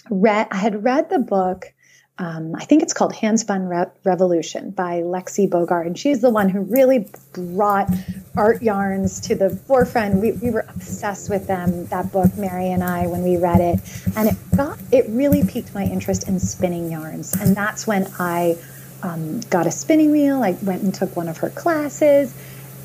read 0.09 0.47
I 0.51 0.57
had 0.57 0.83
read 0.83 1.09
the 1.09 1.19
book. 1.19 1.73
Um, 2.17 2.53
I 2.55 2.65
think 2.65 2.83
it's 2.83 2.93
called 2.93 3.13
Handspun 3.13 3.67
Re- 3.67 3.91
Revolution 4.03 4.69
by 4.71 5.01
Lexi 5.01 5.49
Boeger, 5.49 5.83
and 5.83 5.97
she's 5.97 6.21
the 6.21 6.29
one 6.29 6.49
who 6.49 6.61
really 6.61 7.09
brought 7.33 7.89
art 8.35 8.61
yarns 8.61 9.21
to 9.21 9.35
the 9.35 9.49
forefront. 9.49 10.15
We, 10.21 10.33
we 10.33 10.51
were 10.51 10.65
obsessed 10.69 11.31
with 11.31 11.47
them. 11.47 11.85
That 11.87 12.11
book, 12.11 12.37
Mary 12.37 12.67
and 12.71 12.83
I, 12.83 13.07
when 13.07 13.23
we 13.23 13.37
read 13.37 13.59
it, 13.59 13.79
and 14.15 14.29
it 14.29 14.35
got 14.55 14.77
it 14.91 15.05
really 15.09 15.43
piqued 15.43 15.73
my 15.73 15.83
interest 15.83 16.27
in 16.27 16.39
spinning 16.39 16.91
yarns, 16.91 17.33
and 17.33 17.55
that's 17.55 17.87
when 17.87 18.07
I 18.19 18.57
um, 19.01 19.39
got 19.49 19.65
a 19.65 19.71
spinning 19.71 20.11
wheel. 20.11 20.43
I 20.43 20.51
went 20.61 20.83
and 20.83 20.93
took 20.93 21.15
one 21.15 21.27
of 21.27 21.37
her 21.37 21.49
classes, 21.49 22.35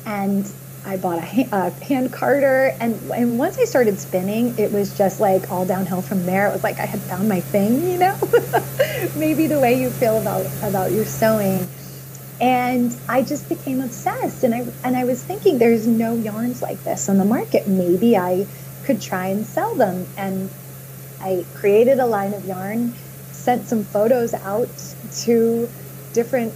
and 0.05 0.51
I 0.87 0.95
bought 0.95 1.19
a, 1.19 1.49
a, 1.51 1.69
hand 1.83 2.13
carder, 2.13 2.73
and 2.79 2.95
and 3.11 3.37
once 3.37 3.57
I 3.57 3.65
started 3.65 3.99
spinning, 3.99 4.57
it 4.57 4.71
was 4.71 4.97
just 4.97 5.19
like 5.19 5.51
all 5.51 5.65
downhill 5.65 6.01
from 6.01 6.25
there. 6.25 6.47
It 6.47 6.53
was 6.53 6.63
like 6.63 6.79
I 6.79 6.85
had 6.85 7.01
found 7.01 7.27
my 7.27 7.41
thing, 7.41 7.85
you 7.91 7.97
know. 7.97 8.17
Maybe 9.17 9.47
the 9.47 9.59
way 9.59 9.79
you 9.79 9.89
feel 9.89 10.17
about 10.17 10.45
about 10.63 10.93
your 10.93 11.03
sewing, 11.03 11.67
and 12.39 12.95
I 13.09 13.21
just 13.21 13.49
became 13.49 13.81
obsessed. 13.81 14.45
And 14.45 14.55
I 14.55 14.65
and 14.85 14.95
I 14.95 15.03
was 15.03 15.21
thinking, 15.21 15.57
there's 15.57 15.85
no 15.85 16.15
yarns 16.15 16.61
like 16.61 16.81
this 16.85 17.09
on 17.09 17.17
the 17.17 17.25
market. 17.25 17.67
Maybe 17.67 18.15
I 18.15 18.47
could 18.85 19.01
try 19.01 19.27
and 19.27 19.45
sell 19.45 19.75
them. 19.75 20.07
And 20.15 20.49
I 21.19 21.45
created 21.55 21.99
a 21.99 22.05
line 22.05 22.33
of 22.33 22.45
yarn, 22.45 22.93
sent 23.31 23.67
some 23.67 23.83
photos 23.83 24.33
out 24.33 24.69
to 25.23 25.67
different 26.13 26.53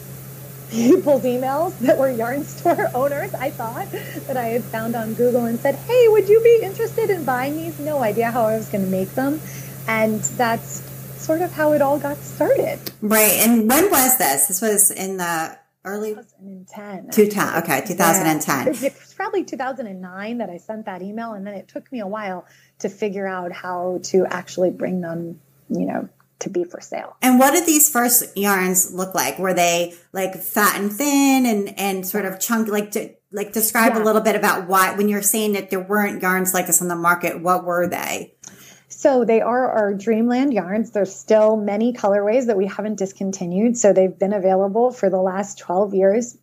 people's 0.72 1.24
emails 1.24 1.78
that 1.80 1.98
were 1.98 2.10
yarn 2.10 2.44
store 2.44 2.90
owners, 2.94 3.34
I 3.34 3.52
thought, 3.52 3.92
that 3.92 4.38
I 4.38 4.46
had 4.46 4.64
found 4.64 4.96
on 4.96 5.14
Google 5.14 5.46
and 5.46 5.60
said, 5.60 5.76
hey, 5.76 6.08
would 6.08 6.28
you 6.28 6.42
be 6.42 6.62
interested 6.64 7.10
in 7.10 7.26
buying 7.26 7.58
these? 7.58 7.80
No 7.80 8.00
idea 8.00 8.32
how 8.32 8.46
I 8.46 8.58
was 8.58 8.70
going 8.70 8.86
to 8.86 8.90
make 8.90 9.12
them. 9.12 9.40
And 9.88 10.22
that's 10.22 10.82
sort 11.22 11.42
of 11.42 11.52
how 11.52 11.74
it 11.74 11.82
all 11.82 12.00
got 12.00 12.18
started. 12.18 12.80
Right. 13.02 13.34
And 13.34 13.70
when 13.70 13.92
was 13.92 14.18
this? 14.18 14.48
This 14.48 14.62
was 14.62 14.92
in 14.92 15.18
the 15.18 15.58
early 15.84 16.14
2010. 16.14 17.10
2010. 17.12 17.64
Okay, 17.64 17.86
2010. 17.88 18.66
Yeah. 18.66 18.90
It 18.90 19.00
was 19.00 19.14
probably 19.14 19.44
2009 19.44 20.38
that 20.38 20.50
I 20.50 20.58
sent 20.58 20.86
that 20.86 21.02
email, 21.02 21.34
and 21.34 21.46
then 21.46 21.54
it 21.54 21.68
took 21.68 21.92
me 21.92 22.00
a 22.00 22.08
while 22.08 22.46
to 22.80 22.90
figure 22.90 23.28
out 23.28 23.52
how 23.52 24.00
to 24.04 24.26
actually 24.26 24.72
bring 24.72 25.02
them, 25.02 25.42
you 25.70 25.86
know, 25.86 26.10
to 26.42 26.50
be 26.50 26.64
for 26.64 26.82
sale. 26.82 27.16
And 27.22 27.40
what 27.40 27.52
did 27.52 27.66
these 27.66 27.90
first 27.90 28.38
yarns 28.38 28.94
look 28.94 29.16
like? 29.16 29.40
Were 29.40 29.54
they 29.54 29.96
like 30.14 30.36
fat 30.36 30.80
and 30.80 30.92
thin 30.92 31.46
and 31.46 31.80
and 31.80 32.06
sort 32.06 32.26
of 32.26 32.40
chunky? 32.40 32.72
Like 32.72 32.92
to, 32.92 33.14
like 33.32 33.54
describe 33.54 33.94
yeah. 33.94 34.04
a 34.04 34.04
little 34.04 34.22
bit 34.22 34.36
about 34.36 34.68
why 34.68 34.96
when 34.96 35.10
you're 35.10 35.22
saying 35.22 35.54
that 35.54 35.70
there 35.70 35.80
weren't 35.80 36.22
yarns 36.22 36.54
like 36.54 36.68
this 36.68 36.82
on 36.82 36.88
the 36.88 36.96
market. 36.96 37.42
What 37.42 37.64
were 37.64 37.88
they? 37.88 38.34
So 38.90 39.24
they 39.24 39.42
are 39.42 39.72
our 39.72 39.94
Dreamland 39.94 40.54
yarns. 40.54 40.92
There's 40.92 41.16
still 41.16 41.56
many 41.56 41.94
colorways 41.94 42.48
that 42.48 42.58
we 42.58 42.68
haven't 42.68 43.00
discontinued. 43.00 43.78
So 43.78 43.94
they've 43.94 44.18
been 44.18 44.34
available 44.34 44.92
for 44.92 45.10
the 45.10 45.22
last 45.22 45.58
12 45.60 45.96
years. 45.96 46.38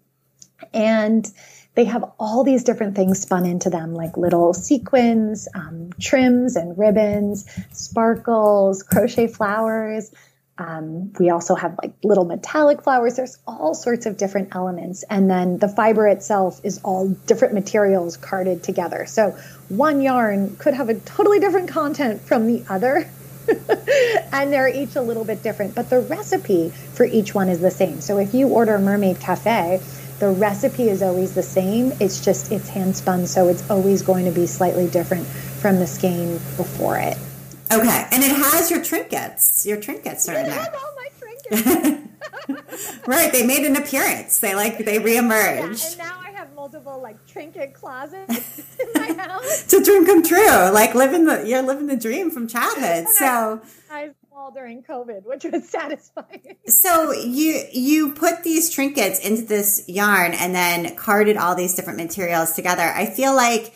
And 0.73 1.31
they 1.79 1.85
have 1.85 2.11
all 2.19 2.43
these 2.43 2.64
different 2.64 2.97
things 2.97 3.21
spun 3.21 3.47
into 3.47 3.71
them, 3.71 3.95
like 3.95 4.17
little 4.17 4.53
sequins, 4.53 5.47
um, 5.55 5.91
trims 6.01 6.57
and 6.57 6.77
ribbons, 6.77 7.49
sparkles, 7.71 8.83
crochet 8.83 9.29
flowers. 9.29 10.11
Um, 10.59 11.12
we 11.21 11.31
also 11.31 11.55
have 11.55 11.79
like 11.81 11.93
little 12.03 12.25
metallic 12.25 12.83
flowers. 12.83 13.14
There's 13.14 13.38
all 13.47 13.75
sorts 13.75 14.07
of 14.07 14.17
different 14.17 14.57
elements. 14.57 15.05
And 15.09 15.31
then 15.31 15.59
the 15.59 15.69
fiber 15.69 16.09
itself 16.09 16.61
is 16.64 16.81
all 16.83 17.11
different 17.11 17.55
materials 17.55 18.17
carded 18.17 18.64
together. 18.64 19.07
So 19.07 19.38
one 19.69 20.01
yarn 20.01 20.57
could 20.57 20.75
have 20.75 20.88
a 20.88 20.95
totally 20.95 21.38
different 21.38 21.69
content 21.69 22.23
from 22.23 22.49
the 22.49 22.64
other. 22.69 23.09
and 24.33 24.53
they're 24.53 24.69
each 24.69 24.97
a 24.97 25.01
little 25.01 25.25
bit 25.25 25.45
different, 25.45 25.77
but 25.77 25.91
the 25.91 26.01
recipe 26.01 26.71
for 26.71 27.05
each 27.05 27.37
one 27.37 27.49
is 27.49 27.61
the 27.61 27.71
same. 27.71 28.01
So 28.01 28.19
if 28.19 28.35
you 28.35 28.49
order 28.49 28.79
Mermaid 28.81 29.21
Cafe, 29.21 29.81
the 30.18 30.31
recipe 30.31 30.88
is 30.88 31.02
always 31.02 31.35
the 31.35 31.42
same. 31.42 31.92
It's 32.00 32.24
just 32.24 32.50
it's 32.50 32.68
hand 32.68 32.96
spun, 32.96 33.26
so 33.26 33.48
it's 33.48 33.68
always 33.70 34.02
going 34.02 34.24
to 34.24 34.33
be 34.33 34.46
slightly 34.46 34.88
different 34.88 35.26
from 35.26 35.78
the 35.78 35.87
skein 35.87 36.35
before 36.57 36.98
it. 36.98 37.16
Okay, 37.70 38.07
and 38.11 38.22
it 38.24 38.33
has 38.33 38.70
your 38.70 38.83
trinkets. 38.83 39.66
Your 39.66 39.78
trinkets 39.78 40.28
are 40.28 40.35
it 40.35 40.44
in 40.44 40.50
there. 40.50 40.74
All 40.74 40.94
my 40.96 41.09
trinkets. 41.18 42.09
right, 43.07 43.31
they 43.31 43.46
made 43.46 43.64
an 43.64 43.76
appearance. 43.76 44.40
They 44.40 44.54
like 44.54 44.78
they 44.78 44.98
reemerged. 44.98 45.83
Yeah, 45.83 45.88
and 45.88 45.98
now 45.98 46.20
I 46.24 46.31
have 46.31 46.54
multiple 46.54 47.00
like 47.00 47.24
trinket 47.26 47.74
closets 47.74 48.59
in 48.81 48.88
my 48.94 49.12
house. 49.22 49.64
to 49.64 49.83
dream 49.85 50.07
come 50.07 50.22
true, 50.22 50.70
like 50.70 50.94
living 50.94 51.26
the 51.26 51.46
you're 51.46 51.62
living 51.62 51.87
the 51.87 51.96
dream 51.96 52.31
from 52.31 52.48
childhood. 52.48 52.85
And 52.85 53.09
so. 53.09 53.61
I, 53.90 54.02
I 54.04 54.11
all 54.38 54.53
during 54.53 54.83
COVID, 54.83 55.24
which 55.24 55.44
was 55.44 55.68
satisfying. 55.68 56.57
so 56.66 57.12
you 57.12 57.62
you 57.72 58.12
put 58.12 58.44
these 58.44 58.70
trinkets 58.70 59.18
into 59.18 59.42
this 59.42 59.85
yarn 59.88 60.33
and 60.33 60.55
then 60.55 60.94
carded 60.94 61.37
all 61.37 61.55
these 61.55 61.74
different 61.74 61.98
materials 61.98 62.53
together. 62.53 62.83
I 62.83 63.07
feel 63.07 63.35
like 63.35 63.74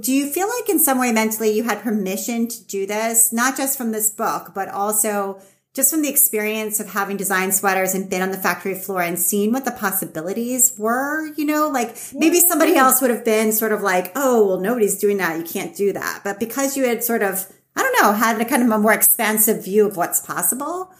do 0.00 0.12
you 0.12 0.28
feel 0.30 0.48
like 0.48 0.68
in 0.68 0.78
some 0.78 1.00
way 1.00 1.10
mentally 1.10 1.50
you 1.50 1.64
had 1.64 1.82
permission 1.82 2.48
to 2.48 2.64
do 2.66 2.86
this, 2.86 3.32
not 3.32 3.56
just 3.56 3.76
from 3.76 3.92
this 3.92 4.10
book, 4.10 4.52
but 4.54 4.68
also 4.68 5.40
just 5.74 5.90
from 5.90 6.02
the 6.02 6.10
experience 6.10 6.78
of 6.78 6.90
having 6.90 7.16
designed 7.16 7.54
sweaters 7.54 7.94
and 7.94 8.10
been 8.10 8.20
on 8.20 8.30
the 8.30 8.36
factory 8.36 8.74
floor 8.74 9.00
and 9.00 9.18
seen 9.18 9.52
what 9.52 9.64
the 9.64 9.70
possibilities 9.70 10.74
were, 10.78 11.32
you 11.34 11.46
know, 11.46 11.68
like 11.68 11.96
maybe 12.12 12.40
somebody 12.40 12.76
else 12.76 13.00
would 13.00 13.10
have 13.10 13.24
been 13.24 13.52
sort 13.52 13.72
of 13.72 13.80
like, 13.80 14.12
oh, 14.14 14.46
well, 14.46 14.60
nobody's 14.60 14.98
doing 14.98 15.16
that. 15.16 15.38
You 15.38 15.44
can't 15.44 15.74
do 15.74 15.94
that. 15.94 16.20
But 16.22 16.38
because 16.38 16.76
you 16.76 16.86
had 16.86 17.02
sort 17.02 17.22
of, 17.22 17.50
I 17.76 17.82
don't 17.82 18.02
know, 18.02 18.12
had 18.12 18.40
a 18.40 18.44
kind 18.44 18.62
of 18.62 18.70
a 18.70 18.78
more 18.78 18.92
expansive 18.92 19.64
view 19.64 19.86
of 19.86 19.96
what's 19.96 20.20
possible. 20.20 20.92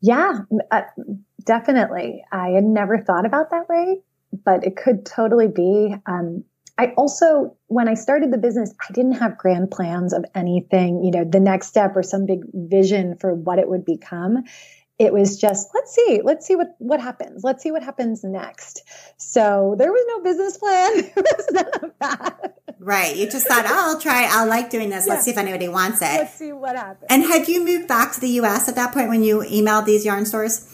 Yeah, 0.00 0.40
uh, 0.70 0.82
definitely. 1.44 2.24
I 2.30 2.48
had 2.48 2.64
never 2.64 2.98
thought 2.98 3.26
about 3.26 3.50
that 3.50 3.68
way, 3.68 4.00
but 4.44 4.64
it 4.64 4.76
could 4.76 5.06
totally 5.06 5.48
be. 5.48 5.94
Um, 6.06 6.44
I 6.76 6.88
also, 6.96 7.56
when 7.68 7.88
I 7.88 7.94
started 7.94 8.32
the 8.32 8.38
business, 8.38 8.74
I 8.88 8.92
didn't 8.92 9.12
have 9.12 9.38
grand 9.38 9.70
plans 9.70 10.12
of 10.12 10.24
anything, 10.34 11.04
you 11.04 11.12
know, 11.12 11.24
the 11.24 11.40
next 11.40 11.68
step 11.68 11.92
or 11.94 12.02
some 12.02 12.26
big 12.26 12.40
vision 12.52 13.16
for 13.18 13.32
what 13.32 13.60
it 13.60 13.68
would 13.68 13.84
become. 13.84 14.42
It 14.98 15.12
was 15.12 15.40
just, 15.40 15.70
let's 15.74 15.92
see, 15.92 16.20
let's 16.22 16.46
see 16.46 16.54
what, 16.54 16.76
what 16.78 17.00
happens. 17.00 17.42
Let's 17.42 17.62
see 17.62 17.72
what 17.72 17.82
happens 17.82 18.22
next. 18.22 18.84
So 19.16 19.74
there 19.76 19.90
was 19.90 20.04
no 20.08 20.20
business 20.22 20.56
plan. 20.56 20.94
there 21.14 21.24
was 21.36 21.48
none 21.52 21.66
of 21.82 21.92
that. 22.00 22.58
Right. 22.78 23.16
You 23.16 23.28
just 23.28 23.48
thought, 23.48 23.64
oh, 23.66 23.92
I'll 23.94 24.00
try. 24.00 24.28
i'll 24.30 24.46
like 24.46 24.70
doing 24.70 24.90
this. 24.90 25.06
Yeah. 25.06 25.14
Let's 25.14 25.24
see 25.24 25.30
if 25.30 25.38
anybody 25.38 25.68
wants 25.68 26.02
it. 26.02 26.04
Let's 26.04 26.34
see 26.34 26.52
what 26.52 26.76
happens. 26.76 27.06
And 27.08 27.24
had 27.24 27.48
you 27.48 27.64
moved 27.64 27.88
back 27.88 28.12
to 28.12 28.20
the 28.20 28.28
U.S. 28.28 28.68
at 28.68 28.74
that 28.76 28.92
point 28.92 29.08
when 29.08 29.22
you 29.22 29.38
emailed 29.40 29.86
these 29.86 30.04
yarn 30.04 30.26
stores? 30.26 30.73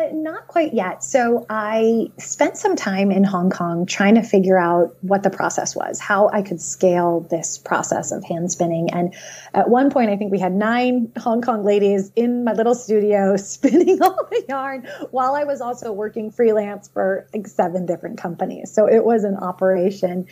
Uh, 0.00 0.08
not 0.12 0.46
quite 0.46 0.72
yet. 0.72 1.02
So 1.02 1.44
I 1.50 2.10
spent 2.18 2.56
some 2.56 2.76
time 2.76 3.10
in 3.10 3.24
Hong 3.24 3.50
Kong 3.50 3.86
trying 3.86 4.14
to 4.14 4.22
figure 4.22 4.56
out 4.56 4.96
what 5.02 5.22
the 5.22 5.30
process 5.30 5.76
was, 5.76 5.98
how 5.98 6.30
I 6.32 6.42
could 6.42 6.60
scale 6.60 7.20
this 7.30 7.58
process 7.58 8.12
of 8.12 8.24
hand 8.24 8.50
spinning. 8.50 8.90
And 8.92 9.14
at 9.52 9.68
one 9.68 9.90
point, 9.90 10.10
I 10.10 10.16
think 10.16 10.32
we 10.32 10.38
had 10.38 10.52
nine 10.52 11.12
Hong 11.18 11.42
Kong 11.42 11.64
ladies 11.64 12.12
in 12.16 12.44
my 12.44 12.52
little 12.52 12.74
studio 12.74 13.36
spinning 13.36 14.00
all 14.02 14.26
the 14.30 14.44
yarn 14.48 14.88
while 15.10 15.34
I 15.34 15.44
was 15.44 15.60
also 15.60 15.92
working 15.92 16.30
freelance 16.30 16.88
for 16.88 17.26
like 17.34 17.46
seven 17.46 17.84
different 17.84 18.18
companies. 18.18 18.72
So 18.72 18.86
it 18.86 19.04
was 19.04 19.24
an 19.24 19.36
operation. 19.36 20.28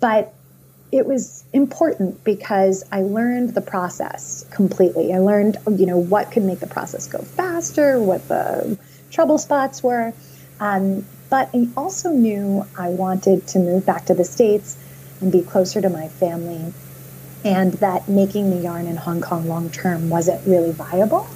But 0.00 0.32
it 0.90 1.06
was 1.06 1.44
important 1.54 2.22
because 2.22 2.84
I 2.92 3.00
learned 3.00 3.54
the 3.54 3.62
process 3.62 4.44
completely. 4.50 5.12
I 5.12 5.18
learned, 5.18 5.56
you 5.76 5.86
know, 5.86 5.96
what 5.96 6.30
could 6.30 6.42
make 6.42 6.60
the 6.60 6.66
process 6.66 7.06
go 7.08 7.18
faster, 7.18 8.00
what 8.00 8.28
the 8.28 8.78
trouble 9.12 9.38
spots 9.38 9.82
were. 9.82 10.12
Um, 10.58 11.06
but 11.30 11.50
I 11.54 11.68
also 11.76 12.10
knew 12.10 12.66
I 12.76 12.88
wanted 12.88 13.46
to 13.48 13.58
move 13.58 13.86
back 13.86 14.06
to 14.06 14.14
the 14.14 14.24
States 14.24 14.76
and 15.20 15.30
be 15.30 15.42
closer 15.42 15.80
to 15.80 15.88
my 15.88 16.08
family, 16.08 16.72
and 17.44 17.72
that 17.74 18.08
making 18.08 18.50
the 18.50 18.56
yarn 18.56 18.86
in 18.86 18.96
Hong 18.96 19.20
Kong 19.20 19.48
long 19.48 19.70
term 19.70 20.10
wasn't 20.10 20.46
really 20.46 20.72
viable. 20.72 21.26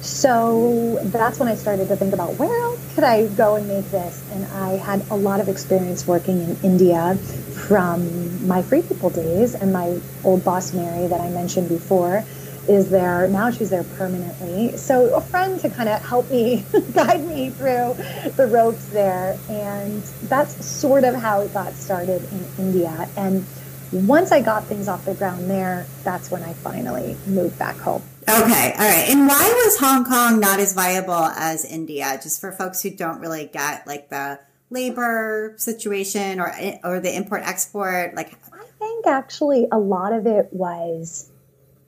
So 0.00 0.98
that's 1.02 1.38
when 1.38 1.48
I 1.48 1.54
started 1.54 1.88
to 1.88 1.96
think 1.96 2.14
about 2.14 2.34
where 2.34 2.62
else 2.62 2.94
could 2.94 3.04
I 3.04 3.26
go 3.26 3.56
and 3.56 3.66
make 3.66 3.90
this. 3.90 4.24
And 4.32 4.44
I 4.46 4.76
had 4.76 5.08
a 5.10 5.16
lot 5.16 5.40
of 5.40 5.48
experience 5.48 6.06
working 6.06 6.40
in 6.40 6.56
India 6.62 7.16
from 7.16 8.46
my 8.46 8.62
Free 8.62 8.82
People 8.82 9.10
days 9.10 9.54
and 9.54 9.72
my 9.72 9.98
old 10.24 10.44
boss, 10.44 10.72
Mary, 10.72 11.06
that 11.08 11.20
I 11.20 11.28
mentioned 11.30 11.68
before 11.68 12.24
is 12.68 12.90
there 12.90 13.28
now 13.28 13.50
she's 13.50 13.70
there 13.70 13.84
permanently. 13.84 14.76
So 14.76 15.14
a 15.14 15.20
friend 15.20 15.58
to 15.60 15.70
kind 15.70 15.88
of 15.88 16.04
help 16.04 16.30
me 16.30 16.64
guide 16.94 17.26
me 17.26 17.50
through 17.50 17.94
the 18.36 18.48
ropes 18.50 18.86
there. 18.86 19.38
And 19.48 20.02
that's 20.24 20.64
sort 20.64 21.04
of 21.04 21.14
how 21.14 21.40
it 21.40 21.52
got 21.52 21.72
started 21.74 22.22
in 22.32 22.46
india. 22.58 23.08
And 23.16 23.44
once 23.92 24.32
i 24.32 24.40
got 24.40 24.64
things 24.64 24.88
off 24.88 25.04
the 25.04 25.14
ground 25.14 25.48
there 25.48 25.86
that's 26.02 26.28
when 26.28 26.42
i 26.42 26.52
finally 26.52 27.16
moved 27.26 27.58
back 27.58 27.76
home. 27.76 28.02
Okay 28.28 28.72
all 28.72 28.78
right. 28.78 29.06
And 29.08 29.28
why 29.28 29.62
was 29.64 29.78
hong 29.78 30.04
kong 30.04 30.40
not 30.40 30.60
as 30.60 30.72
viable 30.72 31.12
as 31.14 31.64
india? 31.64 32.18
Just 32.22 32.40
for 32.40 32.52
folks 32.52 32.82
who 32.82 32.90
don't 32.90 33.20
really 33.20 33.46
get 33.46 33.86
like 33.86 34.08
the 34.08 34.40
labor 34.70 35.54
situation 35.58 36.40
or 36.40 36.52
or 36.82 36.98
the 36.98 37.14
import 37.14 37.42
export 37.44 38.16
like 38.16 38.32
i 38.52 38.64
think 38.80 39.06
actually 39.06 39.68
a 39.70 39.78
lot 39.78 40.12
of 40.12 40.26
it 40.26 40.48
was 40.52 41.30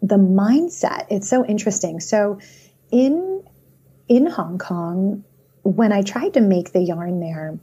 the 0.03 0.17
mindset 0.17 1.07
it's 1.11 1.29
so 1.29 1.45
interesting. 1.45 2.01
So 2.01 2.39
in 2.91 3.45
in 4.09 4.27
hong 4.27 4.59
kong 4.59 5.25
when 5.63 5.93
i 5.93 6.01
tried 6.01 6.33
to 6.35 6.41
make 6.41 6.73
the 6.73 6.81
yarn 6.81 7.21
there 7.21 7.59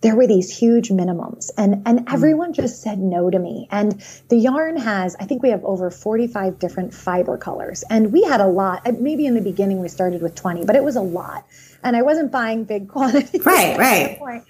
there 0.00 0.16
were 0.16 0.26
these 0.26 0.56
huge 0.56 0.88
minimums 0.88 1.50
and 1.56 1.82
and 1.86 2.00
mm. 2.00 2.12
everyone 2.12 2.52
just 2.52 2.82
said 2.82 2.98
no 2.98 3.30
to 3.30 3.38
me. 3.38 3.68
And 3.70 4.02
the 4.28 4.36
yarn 4.36 4.76
has 4.76 5.14
i 5.20 5.24
think 5.24 5.42
we 5.42 5.50
have 5.50 5.64
over 5.64 5.90
45 5.90 6.58
different 6.58 6.94
fiber 6.94 7.36
colors. 7.36 7.84
And 7.90 8.12
we 8.12 8.22
had 8.22 8.40
a 8.40 8.46
lot 8.46 8.86
maybe 9.00 9.26
in 9.26 9.34
the 9.34 9.40
beginning 9.40 9.80
we 9.80 9.88
started 9.88 10.22
with 10.22 10.34
20 10.34 10.64
but 10.64 10.76
it 10.76 10.82
was 10.82 10.96
a 10.96 11.02
lot. 11.02 11.46
And 11.82 11.96
i 11.96 12.02
wasn't 12.02 12.32
buying 12.32 12.64
big 12.64 12.88
quantities 12.94 13.44
right 13.44 14.18
right. 14.20 14.44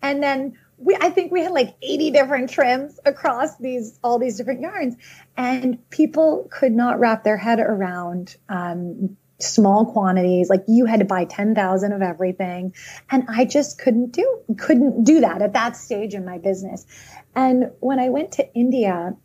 and 0.00 0.22
then 0.22 0.58
we 0.82 0.96
I 1.00 1.10
think 1.10 1.32
we 1.32 1.42
had 1.42 1.52
like 1.52 1.74
80 1.82 2.10
different 2.10 2.50
trims 2.50 2.98
across 3.04 3.56
these 3.58 3.98
all 4.02 4.18
these 4.18 4.36
different 4.36 4.60
yarns, 4.60 4.96
and 5.36 5.78
people 5.90 6.48
could 6.50 6.72
not 6.72 6.98
wrap 6.98 7.24
their 7.24 7.36
head 7.36 7.60
around 7.60 8.36
um, 8.48 9.16
small 9.38 9.86
quantities. 9.86 10.48
Like 10.48 10.64
you 10.68 10.86
had 10.86 11.00
to 11.00 11.06
buy 11.06 11.24
10,000 11.24 11.92
of 11.92 12.02
everything, 12.02 12.74
and 13.10 13.24
I 13.28 13.44
just 13.44 13.78
couldn't 13.78 14.12
do 14.12 14.40
couldn't 14.58 15.04
do 15.04 15.20
that 15.20 15.42
at 15.42 15.52
that 15.52 15.76
stage 15.76 16.14
in 16.14 16.24
my 16.24 16.38
business. 16.38 16.86
And 17.34 17.70
when 17.80 17.98
I 17.98 18.08
went 18.10 18.32
to 18.32 18.54
India, 18.54 19.16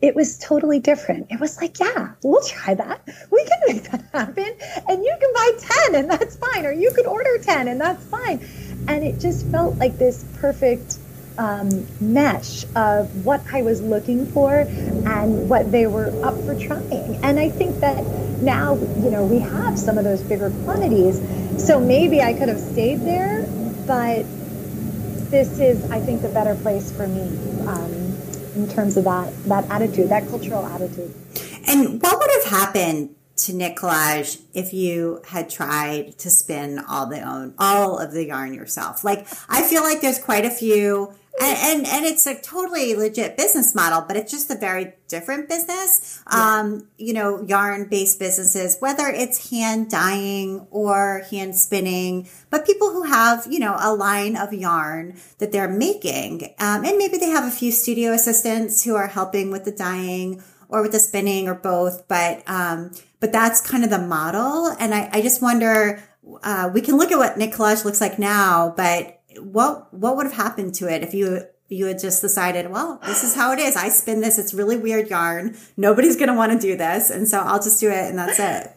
it 0.00 0.14
was 0.14 0.38
totally 0.38 0.80
different. 0.80 1.28
It 1.30 1.40
was 1.40 1.58
like, 1.60 1.80
yeah, 1.80 2.12
we'll 2.22 2.42
try 2.42 2.74
that. 2.74 3.08
We 3.30 3.44
can 3.44 3.60
make 3.66 3.90
that 3.90 4.04
happen. 4.12 4.56
And 4.86 5.02
you 5.02 5.16
can 5.18 5.32
buy 5.32 5.50
10 5.88 5.94
and 5.94 6.10
that's 6.10 6.36
fine. 6.36 6.66
Or 6.66 6.72
you 6.72 6.92
could 6.94 7.06
order 7.06 7.38
10 7.38 7.68
and 7.68 7.80
that's 7.80 8.04
fine. 8.04 8.46
And 8.88 9.04
it 9.04 9.18
just 9.18 9.46
felt 9.46 9.76
like 9.76 9.98
this 9.98 10.24
perfect 10.40 10.98
um, 11.38 11.86
mesh 12.00 12.64
of 12.76 13.24
what 13.24 13.42
I 13.52 13.62
was 13.62 13.80
looking 13.80 14.26
for 14.26 14.52
and 14.52 15.48
what 15.48 15.70
they 15.72 15.86
were 15.86 16.12
up 16.24 16.38
for 16.44 16.58
trying. 16.58 17.16
And 17.24 17.38
I 17.38 17.48
think 17.48 17.80
that 17.80 18.04
now, 18.40 18.74
you 18.74 19.10
know, 19.10 19.24
we 19.24 19.38
have 19.40 19.78
some 19.78 19.98
of 19.98 20.04
those 20.04 20.22
bigger 20.22 20.50
quantities. 20.64 21.20
So 21.64 21.80
maybe 21.80 22.20
I 22.20 22.34
could 22.34 22.48
have 22.48 22.60
stayed 22.60 23.00
there, 23.00 23.46
but 23.86 24.24
this 25.30 25.58
is, 25.58 25.90
I 25.90 26.00
think, 26.00 26.22
the 26.22 26.28
better 26.28 26.54
place 26.54 26.92
for 26.92 27.06
me 27.06 27.22
um, 27.66 27.92
in 28.54 28.68
terms 28.68 28.96
of 28.96 29.04
that, 29.04 29.32
that 29.44 29.68
attitude, 29.70 30.10
that 30.10 30.28
cultural 30.28 30.64
attitude. 30.66 31.12
And 31.66 32.00
what 32.00 32.18
would 32.18 32.30
have 32.42 32.44
happened 32.44 33.14
to 33.36 33.52
Knit 33.52 33.76
Collage 33.76 34.40
if 34.52 34.72
you 34.72 35.20
had 35.26 35.50
tried 35.50 36.18
to 36.18 36.30
spin 36.30 36.78
all 36.88 37.06
the 37.06 37.20
own 37.20 37.54
all 37.58 37.98
of 37.98 38.12
the 38.12 38.26
yarn 38.26 38.54
yourself 38.54 39.04
like 39.04 39.26
i 39.48 39.62
feel 39.62 39.82
like 39.82 40.00
there's 40.00 40.18
quite 40.18 40.44
a 40.44 40.50
few 40.50 41.12
and, 41.40 41.58
and, 41.58 41.86
and 41.88 42.04
it's 42.04 42.26
a 42.26 42.40
totally 42.40 42.94
legit 42.94 43.36
business 43.36 43.74
model 43.74 44.04
but 44.06 44.16
it's 44.16 44.30
just 44.30 44.50
a 44.50 44.54
very 44.54 44.92
different 45.08 45.48
business 45.48 46.22
yeah. 46.30 46.60
um 46.60 46.86
you 46.96 47.12
know 47.12 47.42
yarn 47.42 47.88
based 47.88 48.18
businesses 48.18 48.76
whether 48.78 49.08
it's 49.08 49.50
hand 49.50 49.90
dyeing 49.90 50.66
or 50.70 51.22
hand 51.30 51.56
spinning 51.56 52.28
but 52.50 52.64
people 52.64 52.92
who 52.92 53.02
have 53.02 53.46
you 53.50 53.58
know 53.58 53.76
a 53.80 53.92
line 53.92 54.36
of 54.36 54.52
yarn 54.52 55.18
that 55.38 55.50
they're 55.50 55.68
making 55.68 56.54
um, 56.60 56.84
and 56.84 56.96
maybe 56.98 57.18
they 57.18 57.30
have 57.30 57.44
a 57.44 57.50
few 57.50 57.72
studio 57.72 58.12
assistants 58.12 58.84
who 58.84 58.94
are 58.94 59.08
helping 59.08 59.50
with 59.50 59.64
the 59.64 59.72
dyeing 59.72 60.42
or 60.68 60.82
with 60.82 60.92
the 60.92 61.00
spinning 61.00 61.48
or 61.48 61.54
both 61.54 62.06
but 62.06 62.42
um 62.48 62.92
but 63.24 63.32
that's 63.32 63.62
kind 63.62 63.82
of 63.84 63.88
the 63.88 63.96
model. 63.96 64.66
And 64.78 64.94
I, 64.94 65.08
I 65.10 65.22
just 65.22 65.40
wonder, 65.40 65.98
uh, 66.42 66.70
we 66.74 66.82
can 66.82 66.98
look 66.98 67.10
at 67.10 67.16
what 67.16 67.38
knit 67.38 67.54
collage 67.54 67.82
looks 67.82 67.98
like 67.98 68.18
now, 68.18 68.74
but 68.76 69.18
what, 69.38 69.94
what 69.94 70.16
would 70.16 70.26
have 70.26 70.34
happened 70.34 70.74
to 70.74 70.94
it 70.94 71.02
if 71.02 71.14
you, 71.14 71.40
you 71.70 71.86
had 71.86 71.98
just 71.98 72.20
decided, 72.20 72.70
well, 72.70 73.00
this 73.06 73.24
is 73.24 73.34
how 73.34 73.52
it 73.52 73.58
is. 73.58 73.76
I 73.76 73.88
spin 73.88 74.20
this. 74.20 74.38
It's 74.38 74.52
really 74.52 74.76
weird 74.76 75.08
yarn. 75.08 75.56
Nobody's 75.74 76.16
going 76.16 76.28
to 76.28 76.34
want 76.34 76.52
to 76.52 76.58
do 76.58 76.76
this. 76.76 77.08
And 77.08 77.26
so 77.26 77.40
I'll 77.40 77.62
just 77.62 77.80
do 77.80 77.88
it 77.88 78.10
and 78.10 78.18
that's 78.18 78.38
it. 78.38 78.70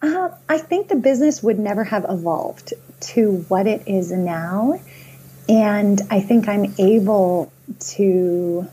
Uh, 0.00 0.28
I 0.48 0.58
think 0.58 0.86
the 0.86 0.94
business 0.94 1.42
would 1.42 1.58
never 1.58 1.82
have 1.82 2.06
evolved 2.08 2.74
to 3.00 3.44
what 3.48 3.66
it 3.66 3.88
is 3.88 4.12
now. 4.12 4.78
And 5.48 6.00
I 6.12 6.20
think 6.20 6.46
I'm 6.46 6.76
able 6.78 7.52
to, 7.96 8.68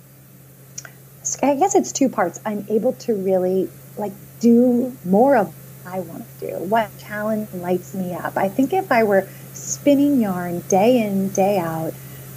I 1.41 1.55
guess 1.55 1.73
it's 1.73 1.91
two 1.91 2.09
parts. 2.09 2.39
I'm 2.45 2.67
able 2.69 2.93
to 2.93 3.15
really 3.15 3.71
like 3.97 4.13
do 4.43 4.95
more 5.05 5.37
of 5.37 5.47
what 5.47 5.93
I 5.93 5.99
want 6.01 6.25
to 6.39 6.51
do, 6.51 6.57
what 6.65 6.95
challenge 6.99 7.51
lights 7.53 7.95
me 7.95 8.13
up. 8.13 8.37
I 8.37 8.49
think 8.49 8.73
if 8.73 8.91
I 8.91 9.03
were 9.03 9.27
spinning 9.53 10.19
yarn 10.19 10.59
day 10.67 11.01
in, 11.01 11.29
day 11.29 11.57
out, 11.57 11.93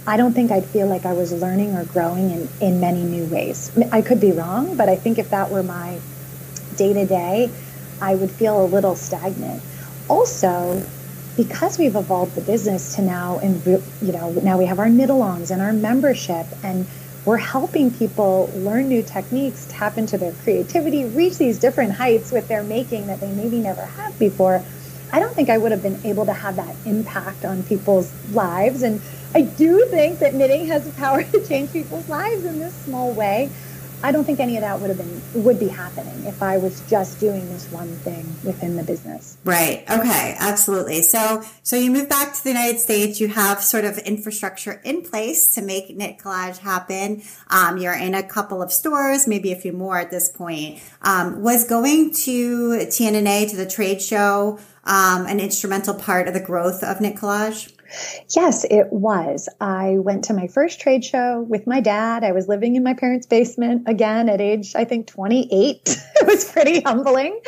I 0.07 0.15
don't 0.15 0.33
think 0.33 0.51
I'd 0.51 0.65
feel 0.65 0.87
like 0.87 1.05
I 1.05 1.11
was 1.11 1.33
learning 1.33 1.75
or 1.75 1.83
growing 1.83 2.31
in, 2.31 2.49
in 2.61 2.79
many 2.79 3.03
new 3.03 3.25
ways. 3.25 3.77
I 3.91 4.01
could 4.01 4.21
be 4.21 4.31
wrong, 4.31 4.77
but 4.77 4.87
I 4.87 4.95
think 4.95 5.19
if 5.19 5.31
that 5.31 5.51
were 5.51 5.63
my 5.63 5.99
day 6.77 6.93
to 6.93 7.05
day, 7.05 7.51
I 8.01 8.15
would 8.15 8.31
feel 8.31 8.63
a 8.63 8.67
little 8.67 8.95
stagnant. 8.95 9.61
Also, 10.07 10.81
because 11.35 11.77
we've 11.77 11.97
evolved 11.97 12.35
the 12.35 12.41
business 12.41 12.95
to 12.95 13.01
now, 13.01 13.39
and 13.39 13.63
you 14.01 14.13
know, 14.13 14.31
now 14.31 14.57
we 14.57 14.65
have 14.65 14.79
our 14.79 14.89
knit 14.89 15.09
alongs 15.09 15.51
and 15.51 15.61
our 15.61 15.73
membership, 15.73 16.45
and 16.63 16.87
we're 17.27 17.37
helping 17.37 17.93
people 17.93 18.53
learn 18.55 18.87
new 18.87 19.03
techniques, 19.03 19.67
tap 19.69 19.97
into 19.99 20.17
their 20.17 20.33
creativity, 20.33 21.05
reach 21.05 21.37
these 21.37 21.59
different 21.59 21.93
heights 21.93 22.31
with 22.31 22.47
their 22.47 22.63
making 22.63 23.07
that 23.07 23.19
they 23.19 23.33
maybe 23.33 23.59
never 23.59 23.85
have 23.85 24.17
before. 24.17 24.65
I 25.11 25.19
don't 25.19 25.35
think 25.35 25.49
I 25.49 25.57
would 25.59 25.73
have 25.73 25.83
been 25.83 26.01
able 26.05 26.25
to 26.27 26.33
have 26.33 26.55
that 26.55 26.79
impact 26.85 27.45
on 27.45 27.65
people's 27.65 28.15
lives. 28.23 28.81
And 28.81 29.03
I 29.35 29.41
do 29.41 29.89
think 29.91 30.21
that 30.21 30.35
knitting 30.35 30.67
has 30.69 30.85
the 30.85 30.93
power 30.93 31.21
to 31.33 31.45
change 31.45 31.73
people's 31.73 32.07
lives 32.07 32.45
in 32.45 32.59
this 32.59 32.81
small 32.81 33.13
way. 33.13 33.53
I 34.03 34.11
don't 34.11 34.23
think 34.23 34.39
any 34.39 34.57
of 34.57 34.61
that 34.61 34.79
would 34.79 34.89
have 34.89 34.97
been 34.97 35.43
would 35.43 35.59
be 35.59 35.67
happening 35.67 36.25
if 36.25 36.43
I 36.43 36.57
was 36.57 36.81
just 36.89 37.19
doing 37.19 37.47
this 37.49 37.71
one 37.71 37.87
thing 37.87 38.25
within 38.43 38.75
the 38.75 38.83
business. 38.83 39.37
Right. 39.43 39.83
Okay. 39.89 40.35
Absolutely. 40.39 41.01
So 41.01 41.43
so 41.63 41.75
you 41.75 41.91
move 41.91 42.07
back 42.07 42.33
to 42.33 42.43
the 42.43 42.49
United 42.49 42.79
States. 42.79 43.19
You 43.19 43.29
have 43.29 43.63
sort 43.63 43.85
of 43.85 43.97
infrastructure 43.99 44.81
in 44.83 45.01
place 45.01 45.53
to 45.55 45.61
make 45.61 45.95
knit 45.95 46.19
collage 46.19 46.59
happen. 46.59 47.23
Um, 47.49 47.77
you're 47.77 47.97
in 47.97 48.13
a 48.13 48.23
couple 48.23 48.61
of 48.61 48.71
stores, 48.71 49.27
maybe 49.27 49.51
a 49.51 49.55
few 49.55 49.73
more 49.73 49.97
at 49.97 50.11
this 50.11 50.29
point. 50.29 50.81
Um, 51.01 51.41
was 51.41 51.67
going 51.67 52.13
to 52.25 52.69
TNNA 52.87 53.49
to 53.49 53.55
the 53.55 53.65
trade 53.65 54.01
show 54.01 54.59
um, 54.87 55.25
an 55.25 55.39
instrumental 55.39 55.93
part 55.93 56.27
of 56.27 56.33
the 56.33 56.39
growth 56.39 56.83
of 56.83 57.01
knit 57.01 57.15
collage? 57.15 57.71
Yes, 58.35 58.65
it 58.69 58.91
was. 58.91 59.49
I 59.59 59.97
went 59.99 60.25
to 60.25 60.33
my 60.33 60.47
first 60.47 60.79
trade 60.79 61.03
show 61.03 61.41
with 61.41 61.67
my 61.67 61.79
dad. 61.79 62.23
I 62.23 62.31
was 62.31 62.47
living 62.47 62.75
in 62.75 62.83
my 62.83 62.93
parents' 62.93 63.27
basement 63.27 63.87
again 63.87 64.29
at 64.29 64.41
age, 64.41 64.75
I 64.75 64.85
think, 64.85 65.07
28. 65.07 65.81
it 66.15 66.27
was 66.27 66.51
pretty 66.51 66.81
humbling. 66.81 67.39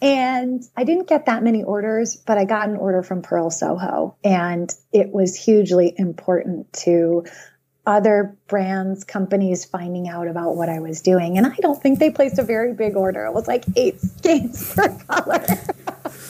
And 0.00 0.62
I 0.76 0.84
didn't 0.84 1.08
get 1.08 1.26
that 1.26 1.42
many 1.42 1.62
orders, 1.62 2.16
but 2.16 2.38
I 2.38 2.44
got 2.44 2.68
an 2.68 2.76
order 2.76 3.02
from 3.02 3.22
Pearl 3.22 3.50
Soho. 3.50 4.16
And 4.24 4.72
it 4.92 5.12
was 5.12 5.36
hugely 5.36 5.94
important 5.96 6.72
to 6.84 7.24
other 7.86 8.36
brands, 8.48 9.04
companies 9.04 9.64
finding 9.64 10.08
out 10.08 10.26
about 10.26 10.56
what 10.56 10.68
I 10.68 10.80
was 10.80 11.00
doing. 11.00 11.38
And 11.38 11.46
I 11.46 11.54
don't 11.60 11.80
think 11.80 12.00
they 12.00 12.10
placed 12.10 12.38
a 12.38 12.42
very 12.42 12.74
big 12.74 12.96
order. 12.96 13.24
It 13.26 13.32
was 13.32 13.46
like 13.46 13.64
eight 13.76 14.00
skeins 14.18 14.74
per 14.74 14.88
color. 15.06 15.44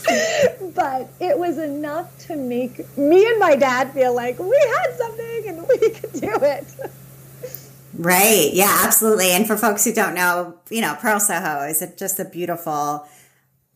but 0.75 1.09
it 1.21 1.39
was 1.39 1.59
enough 1.59 2.17
to 2.27 2.37
make 2.37 2.97
me 2.97 3.27
and 3.27 3.39
my 3.39 3.57
dad 3.57 3.93
feel 3.93 4.15
like 4.15 4.39
we 4.39 4.57
had 4.77 4.97
something 4.97 5.49
and 5.49 5.69
we 5.69 5.91
could 5.91 6.13
do 6.13 6.35
it. 6.43 6.65
Right. 7.95 8.51
Yeah, 8.53 8.83
absolutely. 8.85 9.31
And 9.31 9.47
for 9.47 9.57
folks 9.57 9.85
who 9.85 9.93
don't 9.93 10.15
know, 10.15 10.55
you 10.71 10.81
know, 10.81 10.97
Pearl 11.01 11.19
Soho 11.19 11.63
is 11.63 11.87
just 11.97 12.21
a 12.21 12.25
beautiful 12.25 13.07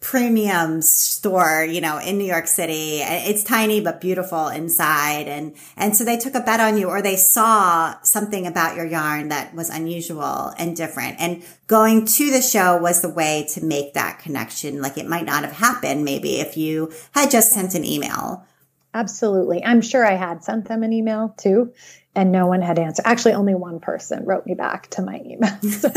premium 0.01 0.81
store, 0.81 1.63
you 1.63 1.81
know, 1.81 1.99
in 1.99 2.17
New 2.17 2.25
York 2.25 2.47
City. 2.47 3.01
It's 3.03 3.45
tiny 3.45 3.83
but 3.83 4.01
beautiful 4.01 4.49
inside. 4.49 5.29
And, 5.29 5.55
and 5.77 5.95
so 5.95 6.05
they 6.05 6.17
took 6.17 6.35
a 6.35 6.41
bet 6.41 6.59
on 6.59 6.79
you 6.79 6.89
or 6.89 7.03
they 7.03 7.17
saw 7.17 8.01
something 8.03 8.47
about 8.47 8.77
your 8.77 8.87
yarn 8.87 9.29
that 9.29 9.55
was 9.55 9.69
unusual 9.69 10.53
and 10.59 10.75
different. 10.75 11.21
And 11.21 11.45
going 11.67 12.07
to 12.07 12.31
the 12.31 12.41
show 12.41 12.79
was 12.79 13.03
the 13.03 13.11
way 13.11 13.47
to 13.51 13.65
make 13.65 13.93
that 13.93 14.21
connection. 14.21 14.81
Like 14.81 14.97
it 14.97 15.07
might 15.07 15.27
not 15.27 15.45
have 15.45 15.53
happened 15.53 16.05
maybe 16.05 16.41
if 16.41 16.57
you 16.57 16.91
had 17.13 17.31
just 17.31 17.51
sent 17.51 17.75
an 17.75 17.85
email. 17.85 18.47
Absolutely. 18.95 19.63
I'm 19.63 19.83
sure 19.83 20.05
I 20.05 20.15
had 20.17 20.43
sent 20.43 20.67
them 20.67 20.83
an 20.83 20.93
email 20.93 21.35
too, 21.37 21.73
and 22.15 22.33
no 22.33 22.47
one 22.47 22.61
had 22.61 22.77
answered. 22.77 23.07
Actually, 23.07 23.35
only 23.35 23.55
one 23.55 23.79
person 23.79 24.25
wrote 24.25 24.47
me 24.47 24.55
back 24.55 24.89
to 24.91 25.03
my 25.03 25.21
email. 25.25 25.57
So. 25.63 25.91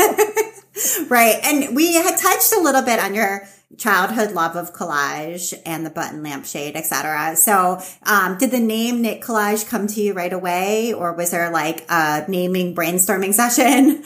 right. 1.08 1.38
And 1.44 1.76
we 1.76 1.94
had 1.94 2.16
touched 2.16 2.52
a 2.52 2.60
little 2.60 2.82
bit 2.82 2.98
on 2.98 3.14
your 3.14 3.46
childhood 3.78 4.32
love 4.32 4.56
of 4.56 4.72
collage 4.72 5.54
and 5.64 5.84
the 5.84 5.90
button 5.90 6.22
lampshade, 6.22 6.76
etc. 6.76 7.36
So, 7.36 7.80
um, 8.02 8.38
did 8.38 8.50
the 8.50 8.60
name 8.60 9.02
Knit 9.02 9.20
Collage 9.20 9.68
come 9.68 9.86
to 9.88 10.00
you 10.00 10.12
right 10.12 10.32
away, 10.32 10.92
or 10.92 11.12
was 11.14 11.30
there 11.30 11.50
like 11.50 11.84
a 11.88 12.24
naming 12.28 12.74
brainstorming 12.74 13.34
session? 13.34 14.04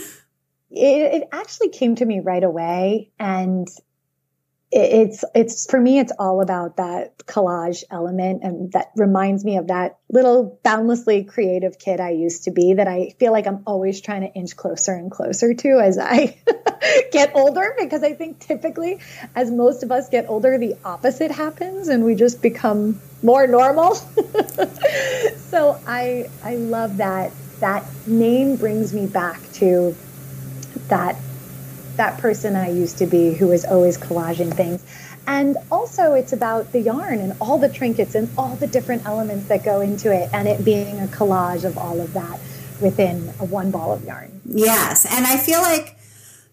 It, 0.70 1.22
it 1.22 1.28
actually 1.32 1.70
came 1.70 1.94
to 1.96 2.04
me 2.04 2.20
right 2.20 2.44
away, 2.44 3.10
and 3.18 3.68
it's 4.70 5.24
it's 5.34 5.70
for 5.70 5.80
me 5.80 5.98
it's 5.98 6.12
all 6.18 6.42
about 6.42 6.76
that 6.76 7.16
collage 7.20 7.84
element 7.90 8.42
and 8.42 8.70
that 8.72 8.90
reminds 8.96 9.42
me 9.42 9.56
of 9.56 9.68
that 9.68 9.98
little 10.10 10.60
boundlessly 10.62 11.24
creative 11.24 11.78
kid 11.78 12.00
I 12.00 12.10
used 12.10 12.44
to 12.44 12.50
be 12.50 12.74
that 12.74 12.86
I 12.86 13.14
feel 13.18 13.32
like 13.32 13.46
I'm 13.46 13.62
always 13.66 14.02
trying 14.02 14.20
to 14.22 14.32
inch 14.34 14.56
closer 14.56 14.92
and 14.92 15.10
closer 15.10 15.54
to 15.54 15.80
as 15.80 15.96
I 15.98 16.36
get 17.12 17.34
older 17.34 17.74
because 17.80 18.02
I 18.02 18.12
think 18.12 18.40
typically 18.40 19.00
as 19.34 19.50
most 19.50 19.82
of 19.82 19.90
us 19.90 20.10
get 20.10 20.28
older 20.28 20.58
the 20.58 20.76
opposite 20.84 21.30
happens 21.30 21.88
and 21.88 22.04
we 22.04 22.14
just 22.14 22.42
become 22.42 23.00
more 23.22 23.46
normal. 23.46 23.94
so 25.36 25.80
I 25.86 26.28
I 26.44 26.56
love 26.56 26.98
that 26.98 27.32
that 27.60 27.86
name 28.06 28.56
brings 28.56 28.92
me 28.92 29.06
back 29.06 29.40
to 29.54 29.96
that 30.88 31.16
that 31.98 32.18
person 32.18 32.56
I 32.56 32.70
used 32.70 32.98
to 32.98 33.06
be 33.06 33.34
who 33.34 33.48
was 33.48 33.64
always 33.64 33.98
collaging 33.98 34.54
things. 34.54 34.82
And 35.26 35.58
also, 35.70 36.14
it's 36.14 36.32
about 36.32 36.72
the 36.72 36.80
yarn 36.80 37.18
and 37.18 37.34
all 37.38 37.58
the 37.58 37.68
trinkets 37.68 38.14
and 38.14 38.30
all 38.38 38.56
the 38.56 38.66
different 38.66 39.04
elements 39.04 39.48
that 39.48 39.62
go 39.62 39.82
into 39.82 40.10
it, 40.10 40.30
and 40.32 40.48
it 40.48 40.64
being 40.64 40.98
a 41.00 41.06
collage 41.06 41.64
of 41.64 41.76
all 41.76 42.00
of 42.00 42.14
that 42.14 42.40
within 42.80 43.20
one 43.50 43.70
ball 43.70 43.92
of 43.92 44.04
yarn. 44.04 44.40
Yes. 44.46 45.04
And 45.04 45.26
I 45.26 45.36
feel 45.36 45.60
like 45.60 45.97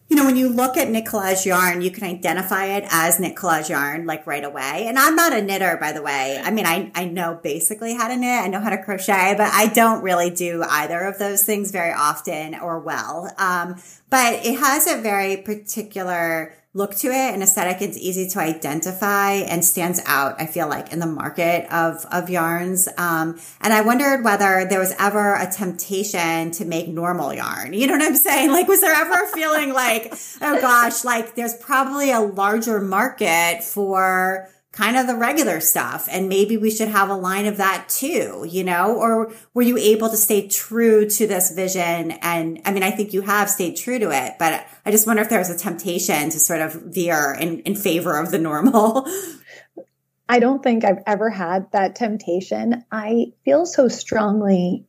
you 0.08 0.16
know, 0.16 0.26
when 0.26 0.36
you 0.36 0.50
look 0.50 0.78
at 0.78 0.90
knit 0.90 1.06
collage 1.06 1.46
yarn, 1.46 1.82
you 1.82 1.90
can 1.90 2.04
identify 2.04 2.66
it 2.66 2.86
as 2.90 3.20
knit 3.20 3.36
collage 3.36 3.70
yarn 3.70 4.06
like 4.06 4.28
right 4.28 4.44
away. 4.44 4.86
And 4.88 5.00
I'm 5.00 5.16
not 5.16 5.34
a 5.34 5.42
knitter, 5.42 5.78
by 5.82 5.94
the 5.94 6.02
way. 6.04 6.40
I 6.44 6.52
mean, 6.52 6.68
I, 6.68 6.92
I 6.94 7.06
know 7.06 7.40
basically 7.42 7.96
how 7.96 8.08
to 8.08 8.16
knit. 8.16 8.44
I 8.44 8.48
know 8.48 8.60
how 8.60 8.70
to 8.70 8.82
crochet, 8.82 9.34
but 9.36 9.52
I 9.52 9.68
don't 9.68 10.04
really 10.04 10.30
do 10.30 10.64
either 10.64 11.02
of 11.02 11.18
those 11.18 11.44
things 11.44 11.72
very 11.72 11.92
often 11.92 12.54
or 12.54 12.80
well. 12.80 13.32
Um, 13.40 13.82
but 14.12 14.46
it 14.46 14.60
has 14.60 14.86
a 14.88 15.02
very 15.02 15.38
particular 15.38 16.54
look 16.76 16.94
to 16.94 17.08
it 17.08 17.34
and 17.34 17.42
aesthetic. 17.42 17.82
It's 17.82 17.98
easy 17.98 18.28
to 18.28 18.40
identify 18.40 19.32
and 19.32 19.64
stands 19.64 20.02
out, 20.06 20.40
I 20.40 20.46
feel 20.46 20.68
like, 20.68 20.92
in 20.92 21.00
the 21.00 21.08
market 21.08 21.66
of, 21.74 22.06
of 22.12 22.30
yarns. 22.30 22.90
Um, 22.98 23.40
and 23.62 23.74
I 23.74 23.80
wondered 23.80 24.26
whether 24.26 24.66
there 24.70 24.80
was 24.80 24.94
ever 25.00 25.36
a 25.36 25.50
temptation 25.50 26.52
to 26.52 26.66
make 26.66 26.90
normal 26.90 27.34
yarn. 27.34 27.74
You 27.74 27.88
know 27.88 27.94
what 27.94 28.02
I'm 28.02 28.18
saying? 28.18 28.52
Like, 28.52 28.68
was 28.68 28.82
there 28.82 28.94
ever 28.94 29.24
a 29.24 29.28
feeling 29.28 29.74
like, 29.74 30.14
oh 30.42 30.60
gosh, 30.60 31.06
like 31.06 31.36
there's 31.36 31.56
probably 31.56 32.12
a 32.12 32.20
larger 32.20 32.82
market 32.82 33.64
for 33.64 34.50
kind 34.76 34.98
of 34.98 35.08
the 35.08 35.16
regular 35.16 35.62
stuff. 35.62 36.08
And 36.12 36.28
maybe 36.28 36.58
we 36.58 36.70
should 36.70 36.90
have 36.90 37.10
a 37.10 37.16
line 37.16 37.46
of 37.46 37.58
that 37.58 37.88
too, 37.88 38.46
you 38.48 38.64
know, 38.64 38.96
or 38.96 39.32
were 39.54 39.62
you 39.62 39.78
able 39.78 40.10
to 40.10 40.18
stay 40.18 40.48
true 40.48 41.10
to 41.10 41.28
this 41.28 41.52
vision? 41.52 42.12
And 42.22 42.62
I 42.66 42.72
mean, 42.72 42.84
I 42.84 42.92
think 42.92 43.14
you 43.14 43.22
have 43.22 43.50
stayed 43.50 43.78
true 43.78 44.00
to 44.00 44.12
it, 44.12 44.34
but 44.38 44.68
I 44.86 44.92
just 44.92 45.08
wonder 45.08 45.22
if 45.22 45.30
there 45.30 45.40
was 45.40 45.50
a 45.50 45.58
temptation 45.58 46.30
to 46.30 46.40
sort 46.40 46.60
of 46.60 46.74
veer 46.74 47.36
in, 47.40 47.62
in 47.62 47.76
favor 47.76 48.20
of 48.20 48.32
the 48.32 48.38
normal. 48.38 49.08
I 50.30 50.40
don't 50.40 50.62
think 50.62 50.84
I've 50.84 51.04
ever 51.08 51.30
had 51.30 51.72
that 51.72 51.96
temptation. 51.96 52.84
I 52.92 53.28
feel 53.46 53.66
so 53.66 53.88
strongly 53.88 54.86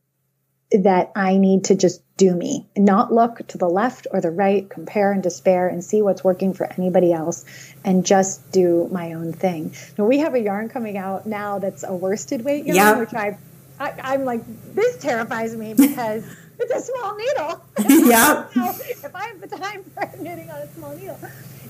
that 0.71 1.11
I 1.15 1.37
need 1.37 1.65
to 1.65 1.75
just 1.75 2.01
do 2.17 2.35
me, 2.35 2.65
not 2.75 3.13
look 3.13 3.47
to 3.47 3.57
the 3.57 3.69
left 3.69 4.07
or 4.11 4.19
the 4.19 4.31
right, 4.31 4.67
compare 4.69 5.11
and 5.11 5.23
despair 5.23 5.67
and 5.67 5.83
see 5.83 6.01
what's 6.01 6.23
working 6.23 6.53
for 6.53 6.65
anybody 6.77 7.13
else 7.13 7.45
and 7.85 8.05
just 8.05 8.51
do 8.51 8.89
my 8.91 9.13
own 9.13 9.31
thing. 9.31 9.73
Now 9.97 10.05
we 10.05 10.17
have 10.19 10.33
a 10.33 10.39
yarn 10.39 10.67
coming 10.67 10.97
out 10.97 11.25
now 11.25 11.59
that's 11.59 11.83
a 11.83 11.93
worsted 11.93 12.43
weight 12.43 12.65
yarn, 12.65 12.75
yep. 12.75 12.99
which 12.99 13.13
I, 13.13 13.37
I 13.79 14.15
am 14.15 14.25
like, 14.25 14.41
this 14.73 14.97
terrifies 14.97 15.55
me 15.55 15.73
because 15.73 16.25
it's 16.59 16.73
a 16.73 16.91
small 16.91 17.15
needle. 17.15 17.63
yeah. 18.09 18.47
if 18.55 19.15
I 19.15 19.27
have 19.27 19.39
the 19.39 19.55
time 19.55 19.83
for 19.83 20.11
knitting 20.21 20.49
on 20.49 20.57
a 20.57 20.73
small 20.73 20.95
needle. 20.95 21.19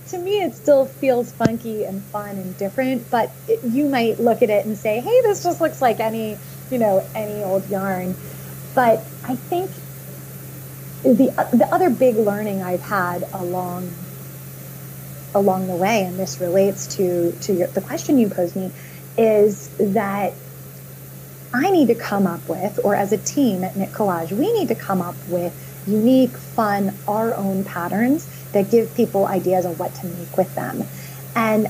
To 0.09 0.17
me, 0.17 0.41
it 0.41 0.55
still 0.55 0.85
feels 0.85 1.33
funky 1.33 1.83
and 1.83 2.01
fun 2.01 2.37
and 2.37 2.57
different, 2.57 3.11
but 3.11 3.29
it, 3.49 3.61
you 3.65 3.89
might 3.89 4.19
look 4.21 4.41
at 4.41 4.49
it 4.49 4.65
and 4.65 4.77
say, 4.77 5.01
hey, 5.01 5.21
this 5.21 5.43
just 5.43 5.59
looks 5.59 5.81
like 5.81 5.99
any, 5.99 6.37
you 6.71 6.77
know, 6.77 7.05
any 7.13 7.43
old 7.43 7.69
yarn 7.69 8.15
but 8.77 8.99
I 9.23 9.35
think 9.35 9.71
the 11.01 11.31
the 11.51 11.67
other 11.71 11.89
big 11.89 12.15
learning 12.15 12.61
I've 12.61 12.83
had 12.83 13.27
along 13.33 13.91
along 15.33 15.65
the 15.65 15.75
way, 15.75 16.03
and 16.03 16.19
this 16.19 16.39
relates 16.39 16.95
to 16.97 17.31
to 17.31 17.53
your, 17.53 17.67
the 17.69 17.81
question 17.81 18.19
you 18.19 18.29
posed 18.29 18.55
me, 18.55 18.71
is 19.17 19.69
that 19.79 20.33
I 21.55 21.71
need 21.71 21.87
to 21.87 21.95
come 21.95 22.27
up 22.27 22.47
with, 22.47 22.79
or 22.83 22.95
as 22.95 23.11
a 23.11 23.17
team 23.17 23.63
at 23.63 23.75
Knit 23.75 23.93
Collage, 23.93 24.31
we 24.31 24.53
need 24.53 24.67
to 24.67 24.75
come 24.75 25.01
up 25.01 25.15
with 25.27 25.55
unique, 25.87 26.37
fun, 26.37 26.93
our 27.07 27.33
own 27.33 27.63
patterns 27.63 28.29
that 28.51 28.69
give 28.69 28.93
people 28.93 29.25
ideas 29.25 29.65
of 29.65 29.79
what 29.79 29.95
to 29.95 30.05
make 30.05 30.37
with 30.37 30.53
them. 30.53 30.83
And 31.35 31.65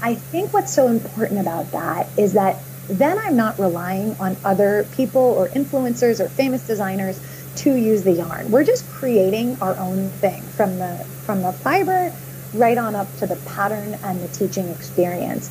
I 0.00 0.14
think 0.14 0.54
what's 0.54 0.72
so 0.72 0.88
important 0.88 1.38
about 1.40 1.72
that 1.72 2.08
is 2.16 2.32
that 2.32 2.62
then 2.88 3.18
I'm 3.18 3.36
not 3.36 3.58
relying 3.58 4.16
on 4.18 4.36
other 4.44 4.86
people 4.96 5.22
or 5.22 5.48
influencers 5.48 6.20
or 6.20 6.28
famous 6.28 6.66
designers 6.66 7.20
to 7.56 7.74
use 7.74 8.02
the 8.02 8.12
yarn. 8.12 8.50
We're 8.50 8.64
just 8.64 8.88
creating 8.90 9.58
our 9.60 9.76
own 9.78 10.08
thing 10.08 10.42
from 10.42 10.78
the 10.78 10.96
from 11.24 11.42
the 11.42 11.52
fiber 11.52 12.12
right 12.54 12.76
on 12.76 12.94
up 12.94 13.14
to 13.16 13.26
the 13.26 13.36
pattern 13.36 13.98
and 14.02 14.20
the 14.20 14.28
teaching 14.28 14.68
experience. 14.68 15.50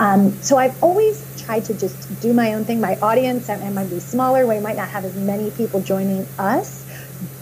Um, 0.00 0.32
so 0.42 0.58
I've 0.58 0.82
always 0.82 1.24
tried 1.44 1.66
to 1.66 1.74
just 1.74 2.20
do 2.20 2.32
my 2.32 2.54
own 2.54 2.64
thing. 2.64 2.80
My 2.80 2.96
audience 3.00 3.48
might 3.48 3.90
be 3.90 4.00
smaller. 4.00 4.46
We 4.46 4.58
might 4.58 4.76
not 4.76 4.88
have 4.88 5.04
as 5.04 5.14
many 5.14 5.52
people 5.52 5.80
joining 5.80 6.26
us 6.38 6.84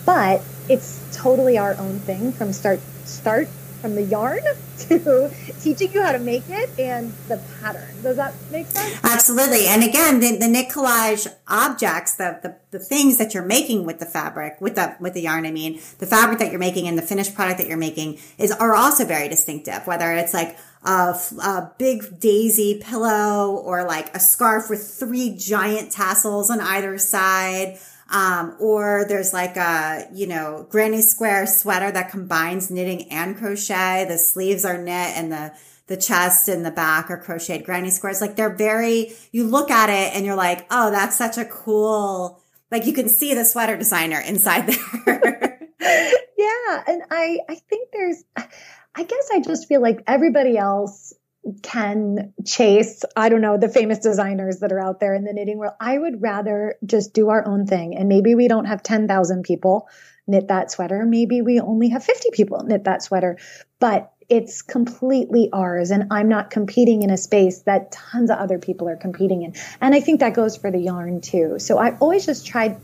but 0.09 0.43
it's 0.71 1.03
totally 1.13 1.59
our 1.59 1.77
own 1.77 1.99
thing 2.01 2.33
from 2.33 2.51
start 2.55 2.81
start 3.05 3.47
from 3.81 3.95
the 3.95 4.03
yarn 4.03 4.41
to 4.79 5.31
teaching 5.61 5.93
you 5.93 6.03
how 6.03 6.13
to 6.13 6.19
make 6.19 6.45
it 6.49 6.71
and 6.79 7.13
the 7.29 7.43
pattern. 7.61 8.03
Does 8.03 8.17
that 8.17 8.35
make 8.51 8.67
sense? 8.67 8.99
Absolutely. 9.03 9.67
And 9.67 9.83
again, 9.83 10.21
the, 10.21 10.37
the 10.37 10.49
knit 10.49 10.69
collage 10.69 11.33
objects, 11.47 12.17
the, 12.17 12.39
the, 12.43 12.57
the 12.71 12.79
things 12.79 13.19
that 13.19 13.35
you're 13.35 13.45
making 13.45 13.85
with 13.85 13.99
the 13.99 14.07
fabric, 14.07 14.61
with 14.61 14.75
the, 14.75 14.97
with 15.01 15.15
the 15.15 15.23
yarn, 15.23 15.47
I 15.47 15.51
mean, 15.51 15.81
the 15.99 16.07
fabric 16.07 16.39
that 16.39 16.51
you're 16.51 16.61
making 16.61 16.89
and 16.89 16.99
the 16.99 17.03
finished 17.03 17.35
product 17.35 17.59
that 17.59 17.67
you're 17.67 17.77
making 17.77 18.19
is, 18.39 18.53
are 18.53 18.75
also 18.75 19.05
very 19.05 19.29
distinctive, 19.29 19.87
whether 19.87 20.13
it's 20.13 20.35
like, 20.35 20.57
a, 20.85 21.19
a, 21.43 21.73
big 21.77 22.21
daisy 22.21 22.81
pillow 22.81 23.57
or 23.57 23.85
like 23.85 24.15
a 24.15 24.21
scarf 24.21 24.71
with 24.71 24.81
three 24.81 25.35
giant 25.37 25.91
tassels 25.91 26.51
on 26.51 26.61
either 26.61 26.97
side. 26.99 27.79
Um, 28.11 28.57
or 28.59 29.05
there's 29.07 29.33
like 29.33 29.57
a, 29.57 30.09
you 30.15 30.27
know, 30.27 30.67
granny 30.71 31.03
square 31.03 31.47
sweater 31.47 31.91
that 31.91 32.11
combines 32.11 32.71
knitting 32.71 33.11
and 33.11 33.37
crochet. 33.37 34.07
The 34.09 34.17
sleeves 34.17 34.65
are 34.65 34.79
knit 34.79 35.17
and 35.17 35.31
the, 35.31 35.53
the 35.89 35.97
chest 35.97 36.49
and 36.49 36.65
the 36.65 36.71
back 36.71 37.11
are 37.11 37.19
crocheted 37.19 37.67
granny 37.67 37.91
squares. 37.91 38.21
Like 38.21 38.37
they're 38.37 38.55
very, 38.55 39.13
you 39.31 39.45
look 39.45 39.71
at 39.71 39.91
it 39.91 40.17
and 40.17 40.25
you're 40.25 40.37
like, 40.37 40.67
oh, 40.71 40.91
that's 40.91 41.17
such 41.17 41.37
a 41.37 41.45
cool, 41.45 42.43
like 42.71 42.87
you 42.87 42.95
can 42.95 43.09
see 43.09 43.35
the 43.35 43.45
sweater 43.45 43.77
designer 43.77 44.21
inside 44.21 44.67
there. 44.67 45.69
yeah. 45.81 46.83
And 46.87 47.03
I, 47.11 47.39
I 47.49 47.55
think 47.69 47.91
there's, 47.93 48.25
I 48.37 49.03
guess 49.03 49.29
I 49.33 49.41
just 49.41 49.69
feel 49.69 49.83
like 49.83 50.03
everybody 50.07 50.57
else 50.57 51.13
can 51.63 52.33
chase, 52.45 53.05
I 53.17 53.29
don't 53.29 53.41
know, 53.41 53.57
the 53.57 53.69
famous 53.69 53.99
designers 53.99 54.59
that 54.59 54.73
are 54.73 54.81
out 54.81 55.01
there 55.01 55.15
in 55.15 55.25
the 55.25 55.33
knitting 55.33 55.59
world. 55.59 55.75
I 55.81 55.97
would 55.97 56.21
rather 56.21 56.77
just 56.85 57.15
do 57.15 57.31
our 57.31 57.47
own 57.47 57.67
thing. 57.67 57.97
And 57.97 58.09
maybe 58.09 58.35
we 58.35 58.49
don't 58.49 58.67
have 58.67 58.83
10,000 58.83 59.43
people 59.43 59.89
knit 60.27 60.49
that 60.49 60.71
sweater. 60.71 61.05
Maybe 61.07 61.41
we 61.41 61.59
only 61.61 61.89
have 61.89 62.05
50 62.05 62.31
people 62.33 62.63
knit 62.65 62.85
that 62.85 63.03
sweater, 63.03 63.39
but 63.81 64.13
it's 64.29 64.61
completely 64.61 65.49
ours. 65.53 65.91
And 65.91 66.09
I'm 66.11 66.29
not 66.29 66.51
competing 66.51 67.03
in 67.03 67.11
a 67.11 67.17
space 67.17 67.63
that 67.63 67.93
tons 67.93 68.31
of 68.31 68.39
other 68.39 68.59
people 68.59 68.89
are 68.89 68.97
competing 68.97 69.43
in. 69.43 69.55
And 69.81 69.95
I 69.95 70.01
think 70.01 70.21
that 70.21 70.35
goes 70.35 70.57
for 70.57 70.71
the 70.71 70.79
yarn 70.79 71.23
too. 71.23 71.59
So 71.59 71.79
I've 71.79 72.03
always 72.03 72.27
just 72.27 72.47
tried 72.47 72.77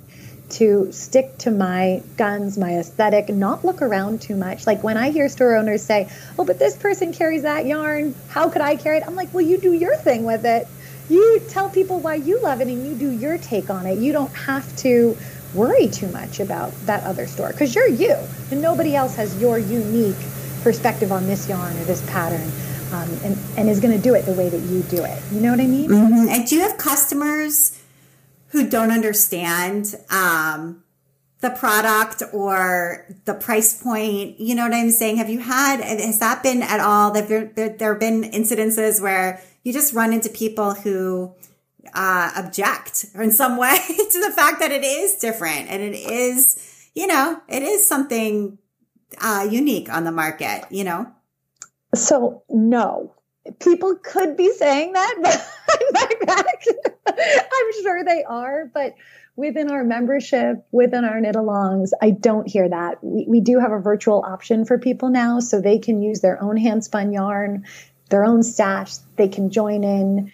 to 0.50 0.92
stick 0.92 1.36
to 1.38 1.50
my 1.50 2.02
guns, 2.16 2.58
my 2.58 2.78
aesthetic, 2.78 3.28
not 3.28 3.64
look 3.64 3.82
around 3.82 4.20
too 4.20 4.36
much. 4.36 4.66
Like 4.66 4.82
when 4.82 4.96
I 4.96 5.10
hear 5.10 5.28
store 5.28 5.56
owners 5.56 5.82
say, 5.82 6.10
Oh, 6.38 6.44
but 6.44 6.58
this 6.58 6.76
person 6.76 7.12
carries 7.12 7.42
that 7.42 7.66
yarn. 7.66 8.14
How 8.28 8.48
could 8.48 8.62
I 8.62 8.76
carry 8.76 8.98
it? 8.98 9.04
I'm 9.06 9.14
like, 9.14 9.32
Well, 9.32 9.44
you 9.44 9.58
do 9.58 9.72
your 9.72 9.96
thing 9.96 10.24
with 10.24 10.44
it. 10.44 10.68
You 11.08 11.40
tell 11.48 11.68
people 11.68 12.00
why 12.00 12.14
you 12.16 12.40
love 12.40 12.60
it 12.60 12.68
and 12.68 12.86
you 12.86 12.94
do 12.94 13.10
your 13.10 13.38
take 13.38 13.70
on 13.70 13.86
it. 13.86 13.98
You 13.98 14.12
don't 14.12 14.32
have 14.34 14.74
to 14.78 15.16
worry 15.54 15.88
too 15.88 16.08
much 16.08 16.40
about 16.40 16.72
that 16.86 17.04
other 17.04 17.26
store 17.26 17.52
because 17.52 17.74
you're 17.74 17.88
you 17.88 18.16
and 18.50 18.60
nobody 18.60 18.96
else 18.96 19.14
has 19.16 19.40
your 19.40 19.58
unique 19.58 20.16
perspective 20.62 21.12
on 21.12 21.26
this 21.26 21.48
yarn 21.48 21.76
or 21.76 21.84
this 21.84 22.04
pattern. 22.10 22.50
Um, 22.92 23.10
and, 23.24 23.38
and 23.56 23.68
is 23.68 23.80
going 23.80 23.96
to 23.96 24.00
do 24.00 24.14
it 24.14 24.24
the 24.24 24.34
way 24.34 24.48
that 24.48 24.60
you 24.60 24.82
do 24.82 25.02
it. 25.02 25.20
You 25.32 25.40
know 25.40 25.50
what 25.50 25.58
I 25.58 25.66
mean? 25.66 25.90
Mm-hmm. 25.90 26.28
And 26.28 26.46
do 26.46 26.54
you 26.54 26.62
have 26.62 26.78
customers 26.78 27.76
who 28.54 28.70
don't 28.70 28.92
understand 28.92 29.96
um, 30.10 30.84
the 31.40 31.50
product 31.50 32.22
or 32.32 33.04
the 33.24 33.34
price 33.34 33.82
point. 33.82 34.38
You 34.38 34.54
know 34.54 34.62
what 34.62 34.72
I'm 34.72 34.92
saying? 34.92 35.16
Have 35.16 35.28
you 35.28 35.40
had, 35.40 35.80
has 35.80 36.20
that 36.20 36.44
been 36.44 36.62
at 36.62 36.78
all? 36.78 37.10
There, 37.10 37.46
there, 37.46 37.68
there 37.70 37.92
have 37.94 38.00
been 38.00 38.22
incidences 38.22 39.02
where 39.02 39.42
you 39.64 39.72
just 39.72 39.92
run 39.92 40.12
into 40.12 40.28
people 40.28 40.72
who 40.72 41.34
uh, 41.94 42.30
object 42.36 43.06
in 43.16 43.32
some 43.32 43.56
way 43.58 43.76
to 43.88 44.20
the 44.20 44.30
fact 44.30 44.60
that 44.60 44.70
it 44.70 44.84
is 44.84 45.16
different 45.16 45.68
and 45.68 45.82
it 45.82 45.96
is, 45.96 46.88
you 46.94 47.08
know, 47.08 47.40
it 47.48 47.64
is 47.64 47.84
something 47.84 48.56
uh, 49.20 49.48
unique 49.50 49.92
on 49.92 50.04
the 50.04 50.12
market, 50.12 50.64
you 50.70 50.84
know? 50.84 51.12
So, 51.92 52.44
no. 52.48 53.13
People 53.60 53.96
could 53.96 54.36
be 54.36 54.50
saying 54.52 54.92
that. 54.92 55.46
I'm 57.06 57.82
sure 57.82 58.04
they 58.04 58.24
are, 58.24 58.70
but 58.72 58.94
within 59.36 59.70
our 59.70 59.84
membership, 59.84 60.64
within 60.70 61.04
our 61.04 61.20
knit 61.20 61.34
alongs, 61.34 61.90
I 62.00 62.10
don't 62.10 62.48
hear 62.48 62.68
that. 62.68 63.02
We, 63.02 63.26
we 63.28 63.40
do 63.40 63.58
have 63.58 63.72
a 63.72 63.80
virtual 63.80 64.24
option 64.26 64.64
for 64.64 64.78
people 64.78 65.10
now, 65.10 65.40
so 65.40 65.60
they 65.60 65.78
can 65.78 66.02
use 66.02 66.20
their 66.20 66.42
own 66.42 66.56
hand 66.56 66.84
spun 66.84 67.12
yarn, 67.12 67.64
their 68.10 68.24
own 68.24 68.42
stash. 68.42 68.96
They 69.16 69.28
can 69.28 69.50
join 69.50 69.84
in 69.84 70.32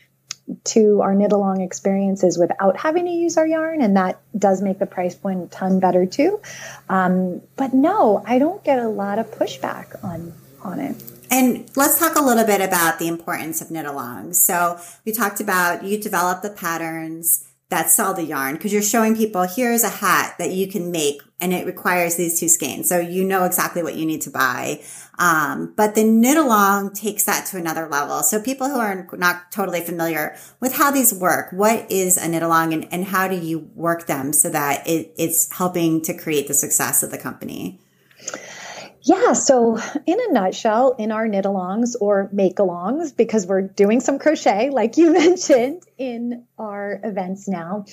to 0.65 1.01
our 1.01 1.15
knit 1.15 1.33
along 1.33 1.61
experiences 1.61 2.37
without 2.37 2.77
having 2.77 3.05
to 3.07 3.11
use 3.11 3.37
our 3.37 3.47
yarn, 3.47 3.83
and 3.83 3.97
that 3.97 4.21
does 4.37 4.63
make 4.63 4.79
the 4.79 4.87
price 4.87 5.15
point 5.15 5.43
a 5.43 5.47
ton 5.47 5.81
better 5.81 6.07
too. 6.07 6.41
Um, 6.89 7.41
but 7.57 7.73
no, 7.73 8.23
I 8.27 8.39
don't 8.39 8.63
get 8.65 8.79
a 8.79 8.89
lot 8.89 9.19
of 9.19 9.31
pushback 9.31 10.03
on 10.05 10.33
on 10.63 10.79
it. 10.79 11.03
And 11.31 11.71
let's 11.77 11.99
talk 11.99 12.17
a 12.17 12.23
little 12.23 12.45
bit 12.45 12.61
about 12.61 12.99
the 12.99 13.07
importance 13.07 13.61
of 13.61 13.71
knit 13.71 13.87
alongs. 13.87 14.37
So 14.37 14.81
we 15.05 15.13
talked 15.13 15.41
about 15.41 15.85
you 15.85 15.99
develop 16.01 16.43
the 16.43 16.51
patterns 16.51 17.47
that 17.69 17.89
sell 17.89 18.13
the 18.13 18.25
yarn 18.25 18.57
because 18.57 18.73
you're 18.73 18.83
showing 18.83 19.17
people 19.17 19.43
here's 19.43 19.85
a 19.85 19.89
hat 19.89 20.35
that 20.39 20.51
you 20.51 20.67
can 20.67 20.91
make 20.91 21.23
and 21.41 21.55
it 21.55 21.67
requires 21.67 22.17
these 22.17 22.39
two 22.39 22.49
skeins. 22.49 22.89
So 22.89 22.99
you 22.99 23.25
know 23.25 23.45
exactly 23.45 23.83
what 23.83 23.95
you 23.95 24.05
need 24.05 24.23
to 24.23 24.31
buy. 24.31 24.83
Um, 25.19 25.73
but 25.77 25.95
the 25.95 26.03
knit 26.03 26.37
along 26.37 26.95
takes 26.95 27.25
that 27.25 27.47
to 27.47 27.59
another 27.59 27.87
level. 27.87 28.23
So 28.25 28.43
people 28.43 28.69
who 28.69 28.81
are 28.81 29.07
not 29.13 29.53
totally 29.53 29.83
familiar 29.83 30.37
with 30.59 30.75
how 30.75 30.91
these 30.91 31.15
work, 31.15 31.53
what 31.53 31.91
is 31.93 32.17
a 32.17 32.27
knit 32.27 32.43
along 32.43 32.75
and, 32.75 32.93
and 32.93 33.05
how 33.05 33.29
do 33.29 33.37
you 33.37 33.71
work 33.77 34.07
them 34.07 34.33
so 34.33 34.51
that 34.51 34.87
it, 34.89 35.15
it's 35.17 35.51
helping 35.53 36.03
to 36.03 36.19
create 36.19 36.49
the 36.49 36.55
success 36.55 37.05
of 37.05 37.13
the 37.13 37.19
company? 37.19 37.79
Yeah, 39.03 39.33
so 39.33 39.79
in 40.07 40.19
a 40.21 40.33
nutshell, 40.33 40.95
in 40.99 41.11
our 41.11 41.27
knit 41.27 41.47
alongs 41.47 41.97
or 42.01 42.29
make 42.33 42.57
alongs, 42.57 43.17
because 43.17 43.47
we're 43.47 43.63
doing 43.63 44.01
some 44.01 44.19
crochet, 44.19 44.71
like 44.71 44.99
you 44.99 45.13
mentioned 45.25 45.83
in 45.97 46.45
our 46.59 47.01
events 47.03 47.49
now, 47.49 47.87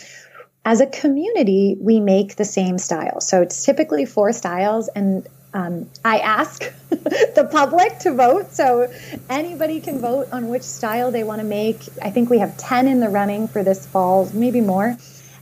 as 0.65 0.81
a 0.81 0.85
community, 0.85 1.77
we 1.79 2.01
make 2.01 2.35
the 2.35 2.43
same 2.43 2.77
style. 2.77 3.21
So 3.21 3.41
it's 3.41 3.63
typically 3.63 4.05
four 4.05 4.33
styles, 4.33 4.89
and 4.89 5.25
um, 5.53 5.89
I 6.03 6.19
ask 6.19 6.63
the 6.89 7.47
public 7.49 7.99
to 7.99 8.13
vote. 8.13 8.51
So 8.51 8.91
anybody 9.29 9.79
can 9.79 9.99
vote 9.99 10.27
on 10.33 10.49
which 10.49 10.63
style 10.63 11.11
they 11.11 11.23
want 11.23 11.39
to 11.39 11.47
make. 11.47 11.79
I 12.01 12.09
think 12.09 12.29
we 12.29 12.39
have 12.39 12.57
10 12.57 12.89
in 12.89 12.99
the 12.99 13.07
running 13.07 13.47
for 13.47 13.63
this 13.63 13.85
fall, 13.85 14.29
maybe 14.33 14.59
more. 14.59 14.97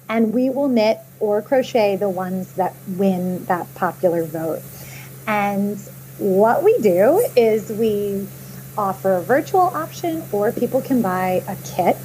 And 0.07 0.31
we 0.31 0.51
will 0.51 0.67
knit 0.67 0.99
or 1.19 1.41
crochet 1.41 1.95
the 1.95 2.07
ones 2.07 2.53
that 2.53 2.75
win 2.87 3.45
that 3.45 3.73
popular 3.73 4.23
vote. 4.23 4.61
And 5.27 5.77
what 6.17 6.63
we 6.63 6.77
do 6.79 7.27
is 7.35 7.69
we 7.69 8.27
offer 8.77 9.15
a 9.15 9.21
virtual 9.21 9.61
option 9.61 10.23
or 10.31 10.51
people 10.51 10.81
can 10.81 11.01
buy 11.01 11.43
a 11.47 11.55
kit. 11.63 11.97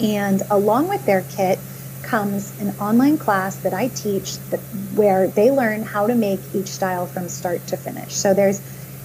And 0.00 0.42
along 0.50 0.88
with 0.88 1.04
their 1.06 1.22
kit 1.22 1.58
comes 2.02 2.58
an 2.60 2.76
online 2.78 3.18
class 3.18 3.56
that 3.56 3.72
I 3.72 3.88
teach 3.88 4.38
that, 4.50 4.60
where 4.94 5.28
they 5.28 5.50
learn 5.50 5.82
how 5.82 6.06
to 6.06 6.14
make 6.14 6.40
each 6.54 6.68
style 6.68 7.06
from 7.06 7.28
start 7.28 7.66
to 7.68 7.76
finish. 7.76 8.14
So 8.14 8.34
there's 8.34 8.60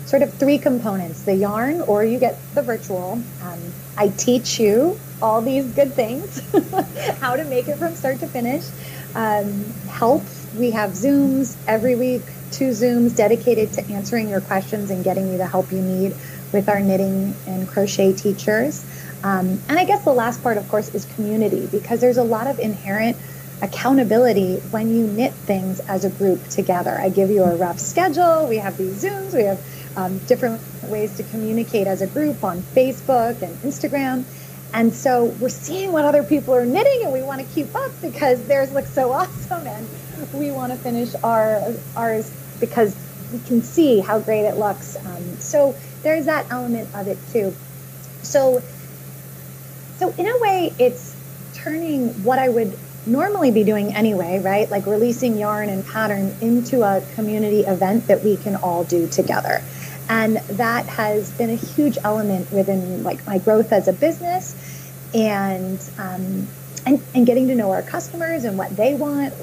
sort 0.06 0.24
of 0.24 0.34
three 0.34 0.58
components 0.58 1.24
the 1.24 1.36
yarn, 1.36 1.82
or 1.82 2.04
you 2.04 2.20
get 2.20 2.40
the 2.56 2.62
virtual. 2.62 3.22
Um, 3.44 3.60
I 3.98 4.10
teach 4.10 4.60
you 4.60 5.00
all 5.22 5.42
these 5.42 5.66
good 5.74 5.94
things, 5.94 6.42
how 7.20 7.36
to 7.36 7.44
make 7.46 7.68
it 7.68 7.78
from 7.78 7.96
start 7.96 8.20
to 8.20 8.28
finish. 8.28 8.66
Um, 9.16 9.66
help, 9.88 10.24
we 10.58 10.72
have 10.72 10.92
Zooms 10.92 11.56
every 11.68 11.96
week 11.96 12.24
two 12.52 12.70
Zooms 12.70 13.16
dedicated 13.16 13.74
to 13.74 13.86
answering 13.92 14.30
your 14.30 14.42
questions 14.42 14.90
and 14.90 15.04
getting 15.04 15.32
you 15.32 15.38
the 15.38 15.48
help 15.48 15.72
you 15.72 15.82
need 15.82 16.16
with 16.52 16.70
our 16.70 16.80
knitting 16.80 17.36
and 17.48 17.68
crochet 17.68 18.14
teachers. 18.14 18.86
Um, 19.24 19.62
and 19.68 19.78
I 19.78 19.86
guess 19.86 20.04
the 20.04 20.14
last 20.14 20.42
part, 20.42 20.58
of 20.58 20.68
course, 20.70 20.94
is 20.96 21.06
community 21.16 21.68
because 21.68 22.02
there's 22.02 22.18
a 22.18 22.24
lot 22.24 22.48
of 22.48 22.60
inherent 22.60 23.18
accountability 23.62 24.56
when 24.72 24.90
you 24.90 25.06
knit 25.06 25.34
things 25.34 25.80
as 25.82 26.06
a 26.06 26.10
group 26.10 26.48
together. 26.48 26.98
I 26.98 27.10
give 27.10 27.30
you 27.30 27.44
a 27.44 27.56
rough 27.56 27.80
schedule. 27.80 28.48
We 28.48 28.58
have 28.58 28.78
these 28.78 29.04
Zooms. 29.04 29.34
We 29.34 29.44
have 29.44 29.62
um, 29.98 30.18
different 30.20 30.62
ways 30.84 31.18
to 31.18 31.24
communicate 31.24 31.88
as 31.88 32.02
a 32.02 32.08
group 32.08 32.44
on 32.44 32.62
Facebook 32.62 33.42
and 33.42 33.54
Instagram. 33.64 34.24
And 34.74 34.94
so 34.94 35.26
we're 35.26 35.50
seeing 35.50 35.92
what 35.92 36.06
other 36.06 36.24
people 36.24 36.54
are 36.56 36.66
knitting 36.66 37.02
and 37.04 37.12
we 37.12 37.22
want 37.22 37.42
to 37.42 37.48
keep 37.54 37.76
up 37.76 37.92
because 38.02 38.46
theirs 38.46 38.72
looks 38.72 38.94
so 38.94 39.12
awesome 39.14 39.66
and 39.68 39.88
we 40.34 40.52
want 40.52 40.72
to 40.72 40.78
finish 40.78 41.14
our 41.24 41.74
ours 41.96 42.32
because 42.60 42.96
we 43.32 43.40
can 43.40 43.62
see 43.62 44.00
how 44.00 44.20
great 44.20 44.46
it 44.46 44.58
looks. 44.58 44.96
Um, 45.06 45.24
so 45.38 45.76
there's 46.04 46.26
that 46.26 46.52
element 46.52 46.94
of 46.96 47.08
it 47.08 47.18
too. 47.32 47.54
So, 48.24 48.62
so 49.98 50.14
in 50.18 50.28
a 50.28 50.40
way, 50.40 50.74
it's 50.80 51.16
turning 51.54 52.10
what 52.24 52.40
I 52.40 52.50
would 52.50 52.78
normally 53.06 53.52
be 53.52 53.64
doing 53.64 53.94
anyway, 53.94 54.40
right? 54.40 54.70
Like 54.70 54.86
releasing 54.86 55.38
yarn 55.38 55.70
and 55.70 55.86
pattern 55.86 56.36
into 56.42 56.84
a 56.84 57.02
community 57.16 57.62
event 57.62 58.08
that 58.08 58.24
we 58.24 58.38
can 58.38 58.56
all 58.58 58.84
do 58.84 59.08
together. 59.08 59.62
And 60.10 60.38
that 60.38 60.86
has 60.88 61.32
been 61.32 61.50
a 61.50 61.56
huge 61.56 61.98
element 62.04 62.52
within 62.52 63.04
like 63.04 63.26
my 63.28 63.38
growth 63.38 63.72
as 63.72 63.88
a 63.88 63.94
business 63.94 64.56
and 65.14 65.80
um, 65.98 66.48
and, 66.90 67.02
and 67.14 67.26
getting 67.26 67.48
to 67.48 67.56
know 67.56 67.72
our 67.72 67.84
customers 67.84 68.44
and 68.44 68.58
what 68.58 68.76
they 68.76 68.96
want, 68.96 69.34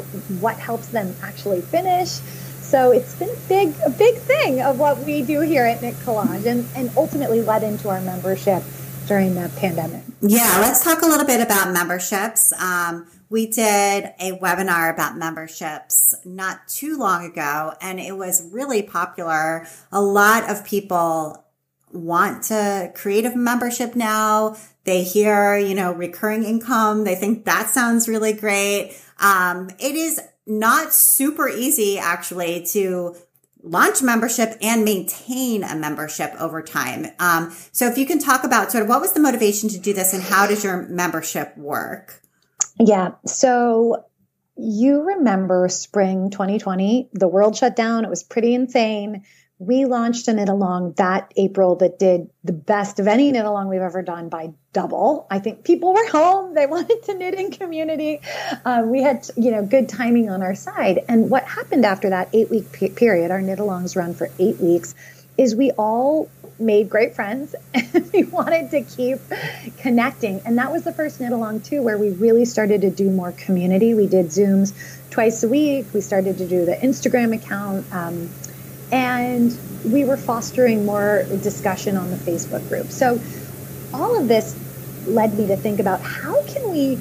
what 0.40 0.58
helps 0.58 0.88
them 0.88 1.14
actually 1.22 1.60
finish. 1.60 2.08
So 2.60 2.90
it's 2.90 3.14
been 3.14 3.30
a 3.30 3.48
big, 3.48 3.74
a 3.86 3.90
big 3.90 4.16
thing 4.16 4.60
of 4.60 4.80
what 4.80 4.98
we 4.98 5.22
do 5.22 5.40
here 5.40 5.64
at 5.64 5.80
Knit 5.80 5.94
Collage 5.96 6.46
and, 6.46 6.66
and 6.74 6.90
ultimately 6.96 7.40
led 7.40 7.62
into 7.62 7.88
our 7.88 8.00
membership 8.00 8.64
during 9.06 9.36
the 9.36 9.48
pandemic. 9.56 10.02
Yeah, 10.20 10.58
let's 10.60 10.82
talk 10.82 11.02
a 11.02 11.06
little 11.06 11.26
bit 11.26 11.40
about 11.40 11.72
memberships. 11.72 12.52
Um, 12.60 13.06
we 13.28 13.46
did 13.46 14.12
a 14.18 14.38
webinar 14.42 14.92
about 14.92 15.16
memberships 15.16 16.14
not 16.24 16.66
too 16.66 16.98
long 16.98 17.24
ago, 17.24 17.74
and 17.80 18.00
it 18.00 18.16
was 18.16 18.48
really 18.52 18.82
popular. 18.82 19.66
A 19.92 20.02
lot 20.02 20.50
of 20.50 20.64
people 20.64 21.45
want 21.96 22.44
to 22.44 22.92
create 22.94 23.24
a 23.24 23.36
membership 23.36 23.96
now. 23.96 24.56
They 24.84 25.02
hear, 25.02 25.56
you 25.56 25.74
know, 25.74 25.92
recurring 25.92 26.44
income. 26.44 27.04
They 27.04 27.14
think 27.14 27.44
that 27.44 27.68
sounds 27.68 28.08
really 28.08 28.32
great. 28.32 28.96
Um, 29.18 29.70
it 29.78 29.94
is 29.96 30.20
not 30.46 30.92
super 30.92 31.48
easy 31.48 31.98
actually 31.98 32.64
to 32.72 33.16
launch 33.62 34.00
membership 34.00 34.56
and 34.62 34.84
maintain 34.84 35.64
a 35.64 35.74
membership 35.74 36.32
over 36.38 36.62
time. 36.62 37.06
Um, 37.18 37.54
so 37.72 37.88
if 37.88 37.98
you 37.98 38.06
can 38.06 38.20
talk 38.20 38.44
about 38.44 38.70
sort 38.70 38.82
of 38.82 38.88
what 38.88 39.00
was 39.00 39.12
the 39.12 39.20
motivation 39.20 39.68
to 39.70 39.78
do 39.78 39.92
this 39.92 40.14
and 40.14 40.22
how 40.22 40.46
does 40.46 40.62
your 40.62 40.82
membership 40.82 41.56
work? 41.56 42.22
Yeah. 42.78 43.12
So 43.26 44.04
you 44.56 45.02
remember 45.02 45.68
spring 45.68 46.30
2020, 46.30 47.10
the 47.12 47.28
world 47.28 47.56
shut 47.56 47.74
down. 47.74 48.04
It 48.04 48.10
was 48.10 48.22
pretty 48.22 48.54
insane 48.54 49.24
we 49.58 49.86
launched 49.86 50.28
a 50.28 50.34
knit 50.34 50.50
along 50.50 50.92
that 50.98 51.32
April 51.36 51.76
that 51.76 51.98
did 51.98 52.28
the 52.44 52.52
best 52.52 53.00
of 53.00 53.06
any 53.06 53.32
knit 53.32 53.46
along 53.46 53.68
we've 53.68 53.80
ever 53.80 54.02
done 54.02 54.28
by 54.28 54.52
double. 54.74 55.26
I 55.30 55.38
think 55.38 55.64
people 55.64 55.94
were 55.94 56.08
home; 56.10 56.54
they 56.54 56.66
wanted 56.66 57.02
to 57.04 57.14
knit 57.14 57.34
in 57.34 57.50
community. 57.50 58.20
Uh, 58.64 58.82
we 58.84 59.02
had, 59.02 59.26
you 59.36 59.50
know, 59.50 59.64
good 59.64 59.88
timing 59.88 60.28
on 60.28 60.42
our 60.42 60.54
side. 60.54 61.00
And 61.08 61.30
what 61.30 61.44
happened 61.44 61.86
after 61.86 62.10
that 62.10 62.28
eight 62.34 62.50
week 62.50 62.96
period, 62.96 63.30
our 63.30 63.40
knit 63.40 63.58
alongs 63.58 63.96
run 63.96 64.14
for 64.14 64.28
eight 64.38 64.58
weeks, 64.58 64.94
is 65.38 65.54
we 65.54 65.70
all 65.72 66.28
made 66.58 66.88
great 66.88 67.14
friends 67.14 67.54
and 67.74 68.10
we 68.12 68.24
wanted 68.24 68.70
to 68.70 68.82
keep 68.82 69.18
connecting. 69.78 70.40
And 70.44 70.58
that 70.58 70.72
was 70.72 70.84
the 70.84 70.92
first 70.92 71.20
knit 71.20 71.32
along 71.32 71.60
too, 71.60 71.82
where 71.82 71.98
we 71.98 72.10
really 72.10 72.44
started 72.44 72.82
to 72.82 72.90
do 72.90 73.10
more 73.10 73.32
community. 73.32 73.94
We 73.94 74.06
did 74.06 74.26
Zooms 74.26 74.74
twice 75.10 75.42
a 75.42 75.48
week. 75.48 75.86
We 75.94 76.00
started 76.00 76.38
to 76.38 76.46
do 76.46 76.64
the 76.64 76.74
Instagram 76.74 77.34
account. 77.34 77.86
Um, 77.92 78.30
and 78.92 79.56
we 79.84 80.04
were 80.04 80.16
fostering 80.16 80.84
more 80.84 81.24
discussion 81.42 81.96
on 81.96 82.10
the 82.10 82.16
Facebook 82.16 82.68
group. 82.68 82.90
So 82.90 83.20
all 83.92 84.18
of 84.18 84.28
this 84.28 84.56
led 85.06 85.34
me 85.38 85.46
to 85.48 85.56
think 85.56 85.80
about 85.80 86.00
how 86.00 86.42
can 86.44 86.70
we 86.70 87.00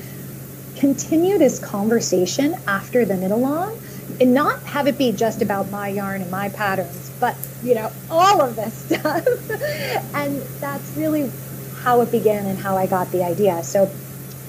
continue 0.75 1.37
this 1.37 1.59
conversation 1.59 2.55
after 2.67 3.05
the 3.05 3.15
knit 3.15 3.31
along 3.31 3.79
and 4.19 4.33
not 4.33 4.61
have 4.63 4.87
it 4.87 4.97
be 4.97 5.11
just 5.11 5.41
about 5.41 5.69
my 5.71 5.89
yarn 5.89 6.21
and 6.21 6.31
my 6.31 6.49
patterns, 6.49 7.11
but 7.19 7.35
you 7.63 7.75
know, 7.75 7.91
all 8.09 8.41
of 8.41 8.55
this 8.55 8.73
stuff. 8.73 9.25
and 10.15 10.41
that's 10.59 10.95
really 10.95 11.31
how 11.81 12.01
it 12.01 12.11
began 12.11 12.45
and 12.45 12.57
how 12.59 12.77
I 12.77 12.87
got 12.87 13.11
the 13.11 13.23
idea. 13.23 13.63
So 13.63 13.89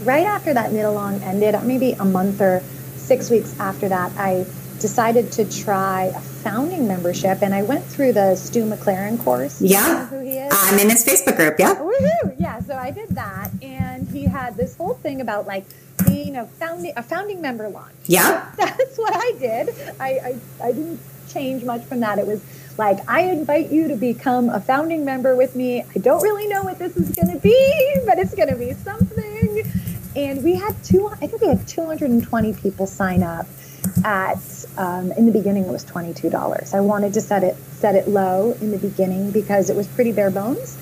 right 0.05 0.27
after 0.27 0.53
that 0.55 0.73
knit 0.73 0.85
along 0.85 1.23
ended, 1.23 1.55
maybe 1.65 1.93
a 1.93 2.05
month 2.05 2.41
or 2.41 2.63
six 2.97 3.31
weeks 3.31 3.59
after 3.59 3.89
that, 3.89 4.13
I 4.17 4.47
decided 4.81 5.33
to 5.33 5.45
try 5.51 6.05
a 6.05 6.21
founding 6.21 6.87
membership 6.87 7.43
and 7.43 7.55
I 7.55 7.63
went 7.63 7.85
through 7.85 8.13
the 8.13 8.37
Stu 8.37 8.65
McLaren 8.65 9.23
course. 9.23 9.61
Yeah. 9.61 10.07
who 10.07 10.21
he 10.21 10.39
is? 10.39 10.53
I'm 10.55 10.79
in 10.79 10.91
his 10.91 11.05
Facebook 11.05 11.37
group. 11.37 11.57
Yeah. 11.59 11.75
Woohoo! 11.75 12.37
Yeah. 12.39 12.61
So 12.61 12.75
I 12.75 12.91
did 12.91 13.11
that 13.11 13.51
and 13.63 14.09
he 14.09 14.25
had 14.25 14.57
this 14.57 14.77
whole 14.77 14.95
thing 14.95 15.21
about 15.21 15.47
like 15.47 15.65
being 16.07 16.37
a 16.37 16.47
founding 16.47 16.93
a 16.97 17.03
founding 17.03 17.41
member 17.41 17.69
launch. 17.69 17.95
Yeah. 18.07 18.51
So 18.53 18.57
that's 18.65 18.97
what 18.97 19.15
I 19.15 19.33
did. 19.39 19.75
I, 20.01 20.09
I, 20.09 20.67
I 20.69 20.73
didn't 20.73 21.01
change 21.29 21.65
much 21.65 21.83
from 21.83 22.01
that. 22.01 22.19
It 22.19 22.27
was 22.27 22.43
like 22.79 22.99
I 23.09 23.23
invite 23.23 23.71
you 23.71 23.89
to 23.89 23.97
become 23.97 24.49
a 24.49 24.61
founding 24.61 25.05
member 25.05 25.35
with 25.35 25.57
me. 25.57 25.83
I 25.83 25.99
don't 25.99 26.23
really 26.23 26.47
know 26.47 26.63
what 26.63 26.79
this 26.79 26.97
is 26.97 27.11
going 27.11 27.33
to 27.35 27.41
be, 27.41 27.97
but 28.05 28.19
it's 28.19 28.35
going 28.35 28.49
to 28.49 28.57
be 28.57 28.73
something. 28.75 29.63
And 30.15 30.43
we 30.43 30.55
had 30.55 30.83
two. 30.83 31.09
I 31.09 31.27
think 31.27 31.43
we 31.43 31.49
had 31.49 31.67
220 31.67 32.55
people 32.55 32.87
sign 32.87 33.23
up 33.23 33.47
at 34.05 34.65
um, 34.77 35.13
in 35.13 35.27
the 35.27 35.33
beginning 35.33 35.65
it 35.65 35.71
was 35.71 35.85
twenty 35.85 36.15
two 36.15 36.31
dollars. 36.31 36.75
I 36.75 36.81
wanted 36.81 37.15
to 37.15 37.21
set 37.21 37.43
it 37.45 37.57
set 37.73 37.95
it 37.95 38.09
low 38.09 38.53
in 38.53 38.71
the 38.71 38.79
beginning 38.79 39.31
because 39.31 39.71
it 39.71 39.77
was 39.77 39.87
pretty 39.87 40.13
bare 40.13 40.31
bones, 40.31 40.79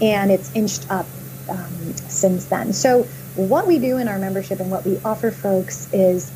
and 0.00 0.30
it's 0.30 0.54
inched 0.54 0.90
up 0.90 1.06
um, 1.48 1.94
since 1.94 2.46
then. 2.46 2.72
So 2.72 3.04
what 3.36 3.66
we 3.66 3.78
do 3.78 3.98
in 3.98 4.08
our 4.08 4.18
membership 4.18 4.60
and 4.60 4.70
what 4.70 4.84
we 4.84 4.98
offer 5.04 5.30
folks 5.30 5.92
is 5.92 6.30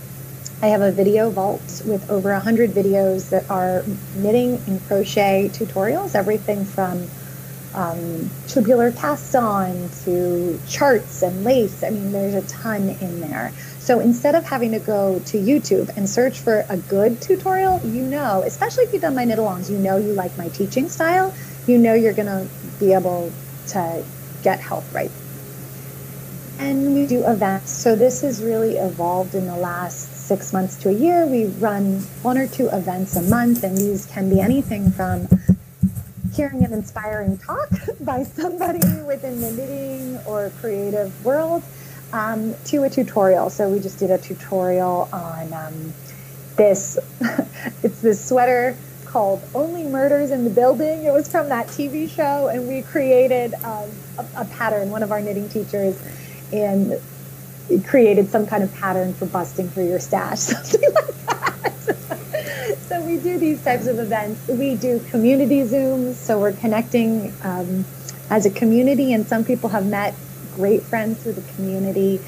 I 0.63 0.69
have 0.69 0.81
a 0.81 0.91
video 0.91 1.29
vault 1.29 1.83
with 1.85 2.11
over 2.11 2.33
100 2.33 2.71
videos 2.71 3.29
that 3.29 3.51
are 3.51 3.85
knitting 4.17 4.59
and 4.67 4.83
crochet 4.87 5.51
tutorials, 5.53 6.15
everything 6.15 6.65
from 6.65 7.07
um, 7.75 8.31
tubular 8.49 8.91
cast 8.91 9.35
on 9.37 9.91
to 10.05 10.59
charts 10.67 11.23
and 11.23 11.45
lace. 11.45 11.85
I 11.85 11.91
mean, 11.91 12.11
there's 12.11 12.35
a 12.35 12.49
ton 12.49 12.89
in 12.89 13.21
there. 13.21 13.53
So 13.87 14.01
instead 14.01 14.35
of 14.35 14.45
having 14.45 14.73
to 14.73 14.81
go 14.81 15.21
to 15.27 15.39
YouTube 15.39 15.97
and 15.97 16.11
search 16.11 16.41
for 16.41 16.67
a 16.69 16.77
good 16.77 17.23
tutorial, 17.23 17.81
you 17.85 18.03
know, 18.03 18.43
especially 18.45 18.83
if 18.83 18.93
you've 18.93 19.03
done 19.03 19.15
my 19.15 19.25
knit 19.25 19.39
alongs, 19.39 19.71
you 19.71 19.79
know 19.79 19.97
you 19.97 20.13
like 20.13 20.37
my 20.37 20.49
teaching 20.49 20.89
style, 20.89 21.33
you 21.69 21.79
know 21.79 21.95
you're 21.95 22.13
going 22.13 22.27
to 22.27 22.49
be 22.81 22.95
able 22.95 23.31
to 23.69 24.05
get 24.43 24.59
help 24.59 24.83
right. 24.93 25.13
And 26.59 26.97
we 26.97 27.07
do 27.07 27.25
events. 27.29 27.71
So 27.71 27.95
this 27.95 28.23
has 28.23 28.43
really 28.43 28.75
evolved 28.77 29.37
in 29.37 29.47
the 29.47 29.57
last 29.57 30.27
six 30.27 30.53
months 30.53 30.75
to 30.79 30.89
a 30.89 30.93
year. 30.93 31.25
We 31.25 31.47
run 31.47 32.01
one 32.23 32.39
or 32.39 32.49
two 32.49 32.67
events 32.67 33.15
a 33.15 33.23
month, 33.23 33.63
and 33.63 33.77
these 33.77 34.05
can 34.07 34.29
be 34.29 34.41
anything 34.41 34.91
from 34.91 35.29
hearing 36.35 36.65
an 36.65 36.73
inspiring 36.73 37.39
talk 37.39 37.71
by 38.01 38.25
somebody 38.25 38.81
within 39.03 39.41
the 39.41 39.53
knitting 39.53 40.19
or 40.27 40.51
creative 40.61 41.25
world 41.25 41.63
um, 42.13 42.55
to 42.67 42.85
a 42.85 42.91
tutorial. 42.91 43.51
So 43.51 43.69
we 43.69 43.81
just 43.81 43.99
did 43.99 44.11
a 44.11 44.19
tutorial 44.19 45.09
on 45.13 45.53
um, 45.53 45.93
this. 46.57 46.99
it's 47.83 48.01
this 48.01 48.25
sweater 48.25 48.77
called 49.05 49.43
Only 49.55 49.85
Murders 49.85 50.31
in 50.31 50.45
the 50.45 50.51
Building. 50.51 51.05
It 51.05 51.13
was 51.13 51.29
from 51.29 51.49
that 51.49 51.69
TV 51.69 52.09
show, 52.09 52.49
and 52.49 52.69
we 52.69 52.83
created 52.83 53.55
um, 53.65 53.91
a, 54.19 54.27
a, 54.37 54.45
pattern. 54.45 54.91
One 54.91 55.03
of 55.03 55.11
our 55.13 55.21
knitting 55.21 55.49
teachers 55.49 56.01
and 56.53 57.01
created 57.87 58.29
some 58.29 58.47
kind 58.47 58.63
of 58.63 58.75
pattern 58.75 59.15
for 59.15 59.27
busting 59.27 59.69
through 59.71 59.89
your 59.89 60.01
stash, 60.01 60.39
something 60.41 60.93
like 60.95 61.27
that. 61.27 62.77
so 62.89 63.01
we 63.07 63.17
do 63.17 63.39
these 63.39 63.63
types 63.65 63.87
of 63.87 63.99
events. 63.99 64.47
We 64.49 64.75
do 64.75 65.01
community 65.11 65.63
Zooms, 65.63 66.15
so 66.15 66.39
we're 66.39 66.53
connecting 66.53 67.33
um, 67.43 67.85
as 68.31 68.47
a 68.47 68.51
community, 68.51 69.13
and 69.13 69.27
some 69.27 69.45
people 69.45 69.71
have 69.71 69.87
met 69.87 70.15
great 70.57 70.83
friends 70.83 71.23
through 71.23 71.35
the 71.35 71.53
community. 71.55 72.21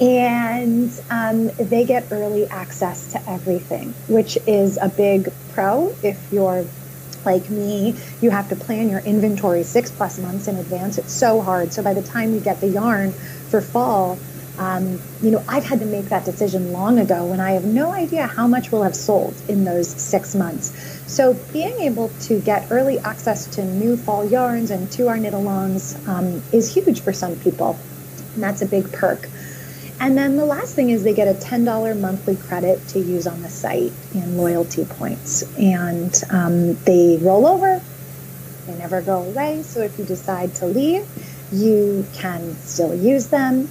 And 0.00 0.90
um, 1.10 1.46
they 1.56 1.84
get 1.84 2.08
early 2.10 2.46
access 2.48 3.12
to 3.12 3.30
everything, 3.30 3.94
which 4.08 4.36
is 4.46 4.78
a 4.80 4.88
big 4.88 5.32
pro. 5.52 5.94
If 6.02 6.32
you're 6.32 6.66
like 7.24 7.48
me, 7.48 7.96
you 8.20 8.30
have 8.30 8.48
to 8.48 8.56
plan 8.56 8.88
your 8.88 9.00
inventory 9.00 9.62
six 9.62 9.90
plus 9.90 10.18
months 10.18 10.48
in 10.48 10.56
advance. 10.56 10.98
It's 10.98 11.12
so 11.12 11.40
hard. 11.40 11.72
So 11.72 11.82
by 11.82 11.94
the 11.94 12.02
time 12.02 12.34
you 12.34 12.40
get 12.40 12.60
the 12.60 12.68
yarn 12.68 13.12
for 13.12 13.60
fall, 13.60 14.18
um, 14.58 15.00
you 15.22 15.30
know, 15.30 15.42
I've 15.48 15.64
had 15.64 15.80
to 15.80 15.86
make 15.86 16.06
that 16.06 16.24
decision 16.24 16.72
long 16.72 16.98
ago 16.98 17.24
when 17.24 17.40
I 17.40 17.52
have 17.52 17.64
no 17.64 17.92
idea 17.92 18.26
how 18.26 18.46
much 18.46 18.70
will 18.70 18.82
have 18.82 18.94
sold 18.94 19.34
in 19.48 19.64
those 19.64 19.88
six 19.88 20.34
months. 20.34 20.72
So 21.10 21.34
being 21.52 21.78
able 21.80 22.10
to 22.22 22.40
get 22.40 22.70
early 22.70 22.98
access 22.98 23.46
to 23.54 23.64
new 23.64 23.96
fall 23.96 24.26
yarns 24.26 24.70
and 24.70 24.90
to 24.92 25.08
our 25.08 25.16
knit 25.16 25.32
alongs 25.32 25.96
um, 26.06 26.42
is 26.52 26.72
huge 26.72 27.00
for 27.00 27.12
some 27.12 27.36
people. 27.36 27.78
And 28.34 28.42
that's 28.42 28.62
a 28.62 28.66
big 28.66 28.92
perk. 28.92 29.28
And 30.00 30.18
then 30.18 30.36
the 30.36 30.44
last 30.44 30.74
thing 30.74 30.90
is 30.90 31.02
they 31.02 31.14
get 31.14 31.28
a 31.28 31.38
$10 31.38 32.00
monthly 32.00 32.36
credit 32.36 32.86
to 32.88 32.98
use 32.98 33.26
on 33.26 33.40
the 33.42 33.48
site 33.48 33.92
and 34.14 34.36
loyalty 34.36 34.84
points. 34.84 35.42
And 35.56 36.12
um, 36.30 36.74
they 36.84 37.18
roll 37.22 37.46
over, 37.46 37.80
they 38.66 38.74
never 38.76 39.00
go 39.00 39.22
away. 39.22 39.62
So 39.62 39.80
if 39.80 39.98
you 39.98 40.04
decide 40.04 40.54
to 40.56 40.66
leave, 40.66 41.06
you 41.52 42.04
can 42.14 42.56
still 42.56 42.94
use 42.94 43.28
them 43.28 43.68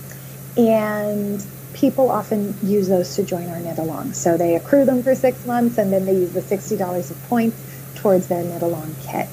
and 0.57 1.45
people 1.73 2.11
often 2.11 2.55
use 2.63 2.87
those 2.87 3.15
to 3.15 3.23
join 3.23 3.49
our 3.49 3.59
knit 3.59 3.77
along. 3.77 4.13
So 4.13 4.37
they 4.37 4.55
accrue 4.55 4.85
them 4.85 5.03
for 5.03 5.15
six 5.15 5.45
months 5.45 5.77
and 5.77 5.91
then 5.91 6.05
they 6.05 6.13
use 6.13 6.33
the 6.33 6.41
$60 6.41 7.11
of 7.11 7.23
points 7.29 7.57
towards 7.95 8.27
their 8.27 8.43
knit 8.43 8.61
along 8.61 8.95
kit. 9.01 9.27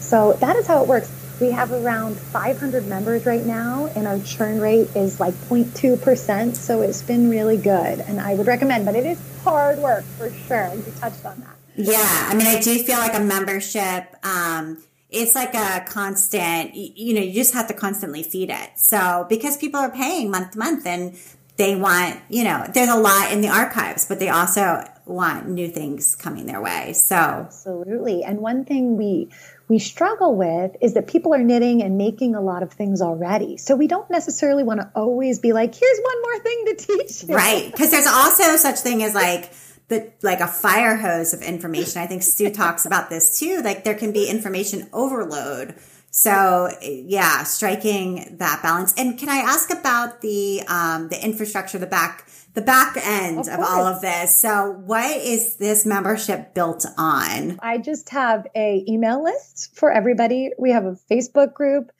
So 0.00 0.32
that 0.34 0.56
is 0.56 0.66
how 0.66 0.82
it 0.82 0.88
works. 0.88 1.10
We 1.40 1.52
have 1.52 1.70
around 1.70 2.16
500 2.16 2.86
members 2.88 3.24
right 3.24 3.44
now, 3.44 3.86
and 3.94 4.08
our 4.08 4.18
churn 4.20 4.60
rate 4.60 4.88
is 4.96 5.20
like 5.20 5.34
0.2%. 5.34 6.56
So 6.56 6.82
it's 6.82 7.02
been 7.02 7.30
really 7.30 7.56
good, 7.56 8.00
and 8.00 8.20
I 8.20 8.34
would 8.34 8.48
recommend, 8.48 8.86
but 8.86 8.96
it 8.96 9.06
is 9.06 9.20
hard 9.44 9.78
work 9.78 10.04
for 10.16 10.32
sure. 10.32 10.74
You 10.74 10.92
touched 10.98 11.24
on 11.24 11.38
that. 11.40 11.54
Yeah, 11.76 12.26
I 12.28 12.34
mean, 12.34 12.48
I 12.48 12.58
do 12.60 12.82
feel 12.82 12.98
like 12.98 13.14
a 13.14 13.20
membership. 13.20 14.16
Um, 14.24 14.78
it's 15.10 15.34
like 15.34 15.54
a 15.54 15.84
constant, 15.88 16.74
you 16.74 17.14
know, 17.14 17.20
you 17.20 17.32
just 17.32 17.54
have 17.54 17.68
to 17.68 17.74
constantly 17.74 18.22
feed 18.22 18.50
it. 18.50 18.70
So 18.76 19.26
because 19.28 19.56
people 19.56 19.80
are 19.80 19.90
paying 19.90 20.30
month 20.30 20.52
to 20.52 20.58
month 20.58 20.86
and 20.86 21.18
they 21.56 21.74
want, 21.74 22.20
you 22.28 22.44
know, 22.44 22.66
there's 22.72 22.88
a 22.88 22.98
lot 22.98 23.32
in 23.32 23.40
the 23.40 23.48
archives, 23.48 24.06
but 24.06 24.18
they 24.18 24.28
also 24.28 24.84
want 25.06 25.48
new 25.48 25.68
things 25.68 26.14
coming 26.14 26.46
their 26.46 26.60
way. 26.60 26.92
So 26.92 27.16
absolutely. 27.16 28.22
And 28.22 28.40
one 28.40 28.64
thing 28.64 28.96
we 28.96 29.30
we 29.68 29.78
struggle 29.78 30.34
with 30.34 30.76
is 30.80 30.94
that 30.94 31.06
people 31.06 31.34
are 31.34 31.42
knitting 31.42 31.82
and 31.82 31.98
making 31.98 32.34
a 32.34 32.40
lot 32.40 32.62
of 32.62 32.72
things 32.72 33.02
already. 33.02 33.58
So 33.58 33.76
we 33.76 33.86
don't 33.86 34.10
necessarily 34.10 34.62
want 34.62 34.80
to 34.80 34.90
always 34.94 35.40
be 35.40 35.52
like, 35.52 35.74
here's 35.74 35.98
one 35.98 36.22
more 36.22 36.38
thing 36.38 36.64
to 36.66 36.74
teach 36.76 37.24
you. 37.24 37.34
Right. 37.34 37.70
Because 37.70 37.90
there's 37.90 38.06
also 38.06 38.56
such 38.56 38.78
thing 38.78 39.02
as 39.02 39.14
like 39.14 39.52
the 39.88 40.12
like 40.22 40.40
a 40.40 40.46
fire 40.46 40.96
hose 40.96 41.32
of 41.34 41.42
information. 41.42 42.00
I 42.00 42.06
think 42.06 42.22
Stu 42.22 42.50
talks 42.54 42.86
about 42.86 43.10
this 43.10 43.38
too. 43.38 43.60
Like 43.62 43.84
there 43.84 43.94
can 43.94 44.12
be 44.12 44.28
information 44.28 44.88
overload. 44.92 45.74
So 46.10 46.70
yeah, 46.82 47.42
striking 47.44 48.36
that 48.38 48.62
balance. 48.62 48.94
And 48.96 49.18
can 49.18 49.28
I 49.28 49.38
ask 49.38 49.70
about 49.70 50.20
the 50.20 50.62
um 50.68 51.08
the 51.08 51.22
infrastructure, 51.22 51.78
the 51.78 51.86
back 51.86 52.28
the 52.54 52.62
back 52.62 52.96
end 52.96 53.40
of, 53.40 53.48
of 53.48 53.60
all 53.60 53.86
of 53.86 54.00
this. 54.00 54.36
So 54.36 54.72
what 54.84 55.16
is 55.16 55.56
this 55.56 55.86
membership 55.86 56.54
built 56.54 56.84
on? 56.96 57.58
I 57.62 57.78
just 57.78 58.08
have 58.10 58.46
a 58.56 58.84
email 58.88 59.22
list 59.22 59.76
for 59.76 59.92
everybody. 59.92 60.50
We 60.58 60.72
have 60.72 60.84
a 60.84 60.96
Facebook 61.10 61.54
group. 61.54 61.92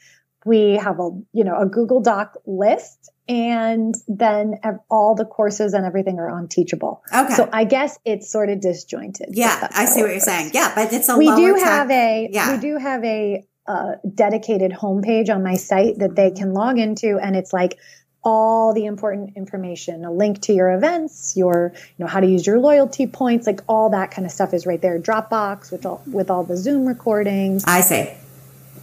We 0.45 0.75
have 0.75 0.99
a, 0.99 1.11
you 1.33 1.45
know, 1.45 1.57
a 1.57 1.67
Google 1.67 2.01
Doc 2.01 2.39
list 2.45 3.11
and 3.29 3.95
then 4.09 4.55
all 4.91 5.15
the 5.15 5.27
courses 5.27 5.75
and 5.75 5.85
everything 5.85 6.19
are 6.19 6.31
on 6.31 6.49
Teachable. 6.49 7.03
Okay. 7.15 7.35
So 7.35 7.49
I 7.53 7.65
guess 7.65 7.99
it's 8.05 8.31
sort 8.31 8.49
of 8.49 8.61
disjointed. 8.61 9.29
Yeah, 9.33 9.69
I 9.71 9.85
see 9.85 10.01
what 10.01 10.11
you're 10.11 10.21
saying. 10.21 10.53
Yeah, 10.55 10.73
but 10.75 10.93
it's 10.93 11.09
a 11.09 11.17
we 11.17 11.27
do 11.27 11.55
have 11.57 11.91
a 11.91 12.29
yeah. 12.33 12.55
we 12.55 12.61
do 12.61 12.79
have 12.79 13.05
a 13.05 13.47
uh, 13.67 13.93
dedicated 14.15 14.73
homepage 14.73 15.29
on 15.29 15.43
my 15.43 15.55
site 15.55 15.99
that 15.99 16.17
they 16.17 16.31
can 16.31 16.55
log 16.55 16.79
into, 16.79 17.19
and 17.19 17.37
it's 17.37 17.53
like 17.53 17.79
all 18.25 18.75
the 18.75 18.85
important 18.85 19.37
information 19.37 20.05
a 20.05 20.11
link 20.11 20.41
to 20.41 20.53
your 20.53 20.73
events 20.73 21.35
your 21.37 21.73
you 21.77 22.05
know 22.05 22.07
how 22.09 22.19
to 22.19 22.27
use 22.27 22.45
your 22.45 22.59
loyalty 22.59 23.07
points 23.07 23.47
like 23.47 23.61
all 23.69 23.91
that 23.91 24.11
kind 24.11 24.27
of 24.27 24.33
stuff 24.33 24.53
is 24.53 24.67
right 24.67 24.83
there 24.83 24.99
dropbox 24.99 25.71
with 25.71 25.87
all 25.87 26.03
with 26.11 26.29
all 26.29 26.43
the 26.43 26.57
zoom 26.57 26.85
recordings 26.85 27.63
i 27.65 27.81
see 27.81 28.13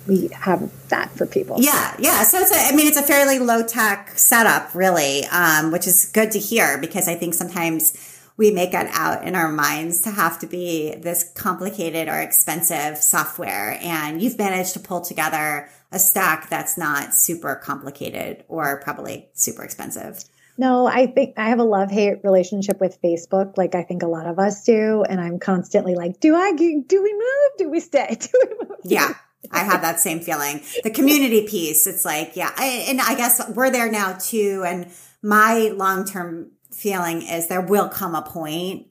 we 0.08 0.28
have 0.30 0.72
that 0.90 1.10
for 1.12 1.26
people 1.26 1.58
yeah 1.60 1.96
yeah 2.00 2.24
so 2.24 2.40
it's 2.40 2.52
a 2.52 2.74
i 2.74 2.76
mean 2.76 2.88
it's 2.88 2.98
a 2.98 3.04
fairly 3.04 3.40
low 3.40 3.66
tech 3.66 4.10
setup 4.18 4.74
really 4.76 5.26
um, 5.26 5.72
which 5.72 5.88
is 5.88 6.12
good 6.14 6.32
to 6.32 6.40
hear 6.40 6.78
because 6.80 7.08
i 7.08 7.16
think 7.16 7.34
sometimes 7.34 8.12
we 8.38 8.52
make 8.52 8.74
it 8.74 8.88
out 8.92 9.26
in 9.26 9.36
our 9.36 9.50
minds 9.50 10.02
to 10.02 10.12
have 10.12 10.40
to 10.40 10.48
be 10.48 10.94
this 10.96 11.32
complicated 11.36 12.10
or 12.10 12.20
expensive 12.20 12.98
software 12.98 13.78
and 13.82 14.22
you've 14.22 14.38
managed 14.38 14.74
to 14.74 14.80
pull 14.80 15.02
together 15.02 15.70
a 15.92 16.00
stack 16.00 16.50
that's 16.50 16.78
not 16.78 17.14
super 17.14 17.56
complicated 17.56 18.44
or 18.50 18.82
probably 18.82 19.30
super 19.34 19.64
expensive. 19.64 20.24
No, 20.58 20.86
I 20.86 21.08
think 21.08 21.36
I 21.38 21.50
have 21.50 21.60
a 21.60 21.64
love 21.64 21.92
hate 21.92 22.24
relationship 22.24 22.80
with 22.80 23.02
Facebook, 23.02 23.58
like 23.58 23.76
I 23.76 23.84
think 23.84 24.04
a 24.04 24.08
lot 24.08 24.26
of 24.26 24.40
us 24.40 24.64
do. 24.64 25.04
And 25.04 25.20
I'm 25.20 25.40
constantly 25.40 25.96
like, 25.96 26.20
do 26.20 26.36
I, 26.36 26.54
do 26.54 27.04
we 27.04 27.14
move? 27.14 27.58
Do 27.58 27.70
we 27.70 27.80
stay? 27.80 28.18
Do 28.20 28.30
we 28.34 28.68
move? 28.68 28.78
Yeah. 28.84 29.14
I 29.52 29.64
have 29.64 29.82
that 29.82 30.00
same 30.00 30.20
feeling. 30.20 30.62
The 30.84 30.92
community 30.92 31.48
piece, 31.48 31.88
it's 31.88 32.06
like, 32.06 32.36
yeah. 32.36 32.52
I, 32.56 32.86
and 32.90 33.02
I 33.02 33.16
guess 33.16 33.42
we're 33.50 33.72
there 33.72 33.92
now 33.92 34.14
too. 34.14 34.64
And 34.66 34.92
my 35.22 35.72
long 35.76 36.06
term 36.06 36.52
feeling 36.72 37.22
is 37.22 37.48
there 37.48 37.62
will 37.62 37.90
come 37.90 38.16
a 38.16 38.22
point 38.22 38.88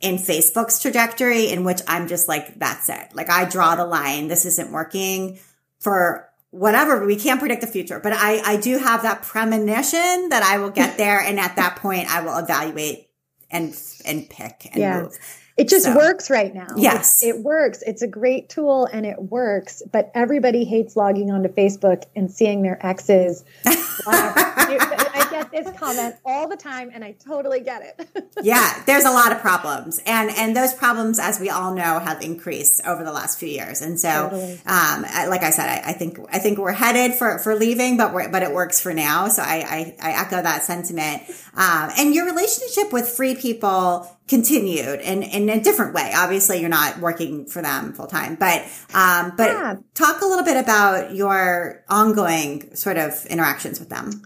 in 0.00 0.16
Facebook's 0.16 0.80
trajectory 0.80 1.50
in 1.50 1.64
which 1.64 1.80
I'm 1.88 2.08
just 2.08 2.28
like, 2.28 2.58
that's 2.58 2.88
it. 2.88 3.14
Like 3.14 3.30
I 3.30 3.44
draw 3.44 3.76
the 3.76 3.86
line. 3.86 4.28
This 4.28 4.44
isn't 4.44 4.72
working 4.72 5.38
for 5.80 6.28
whatever 6.50 7.04
we 7.04 7.16
can't 7.16 7.38
predict 7.38 7.60
the 7.60 7.66
future 7.66 8.00
but 8.00 8.12
i 8.14 8.40
i 8.44 8.56
do 8.56 8.78
have 8.78 9.02
that 9.02 9.22
premonition 9.22 10.30
that 10.30 10.42
i 10.42 10.58
will 10.58 10.70
get 10.70 10.96
there 10.98 11.20
and 11.20 11.38
at 11.38 11.56
that 11.56 11.76
point 11.76 12.10
i 12.10 12.22
will 12.22 12.36
evaluate 12.38 13.08
and 13.50 13.76
and 14.04 14.28
pick 14.30 14.66
and 14.72 14.80
yeah. 14.80 15.02
move 15.02 15.18
it 15.56 15.68
just 15.68 15.86
so, 15.86 15.96
works 15.96 16.28
right 16.28 16.54
now. 16.54 16.66
Yes. 16.76 17.22
It, 17.22 17.28
it, 17.28 17.38
works. 17.40 17.82
It's 17.86 18.02
a 18.02 18.06
great 18.06 18.50
tool 18.50 18.86
and 18.92 19.06
it 19.06 19.20
works, 19.20 19.82
but 19.90 20.10
everybody 20.14 20.64
hates 20.64 20.96
logging 20.96 21.30
onto 21.30 21.48
Facebook 21.48 22.04
and 22.14 22.30
seeing 22.30 22.62
their 22.62 22.84
exes. 22.84 23.44
I 24.06 25.26
get 25.30 25.50
this 25.50 25.78
comment 25.78 26.16
all 26.24 26.48
the 26.48 26.56
time 26.56 26.90
and 26.92 27.02
I 27.02 27.12
totally 27.12 27.60
get 27.60 27.82
it. 27.82 28.28
yeah, 28.42 28.82
there's 28.86 29.04
a 29.04 29.10
lot 29.10 29.32
of 29.32 29.38
problems. 29.38 30.00
And 30.04 30.30
and 30.30 30.54
those 30.54 30.74
problems 30.74 31.18
as 31.18 31.40
we 31.40 31.48
all 31.48 31.74
know 31.74 32.00
have 32.00 32.20
increased 32.20 32.82
over 32.86 33.02
the 33.02 33.12
last 33.12 33.38
few 33.38 33.48
years. 33.48 33.80
And 33.80 33.98
so 33.98 34.28
totally. 34.30 34.60
um 34.66 35.02
like 35.30 35.42
I 35.42 35.50
said, 35.50 35.68
I, 35.68 35.90
I, 35.90 35.92
think 35.92 36.18
I 36.30 36.38
think 36.38 36.58
we're 36.58 36.72
headed 36.72 37.16
for 37.16 37.38
for 37.38 37.54
leaving, 37.54 37.96
but 37.96 38.12
we're 38.12 38.30
but 38.30 38.42
it 38.42 38.52
works 38.52 38.80
for 38.80 38.92
now. 38.92 39.28
So 39.28 39.42
I 39.42 39.94
I, 40.00 40.10
I 40.10 40.20
echo 40.22 40.42
that 40.42 40.62
sentiment. 40.62 41.22
Um 41.54 41.90
and 41.98 42.14
your 42.14 42.26
relationship 42.26 42.92
with 42.92 43.08
free 43.08 43.34
people 43.34 44.15
continued 44.28 45.00
in, 45.00 45.22
in 45.22 45.48
a 45.48 45.60
different 45.60 45.94
way. 45.94 46.12
Obviously, 46.14 46.60
you're 46.60 46.68
not 46.68 46.98
working 46.98 47.46
for 47.46 47.62
them 47.62 47.92
full 47.92 48.06
time, 48.06 48.36
but, 48.36 48.62
um, 48.92 49.32
but 49.36 49.50
yeah. 49.50 49.74
talk 49.94 50.20
a 50.20 50.26
little 50.26 50.44
bit 50.44 50.56
about 50.56 51.14
your 51.14 51.84
ongoing 51.88 52.74
sort 52.74 52.96
of 52.96 53.24
interactions 53.26 53.78
with 53.78 53.88
them. 53.88 54.22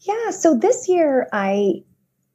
Yeah. 0.00 0.30
So 0.30 0.56
this 0.56 0.88
year 0.88 1.28
I, 1.32 1.82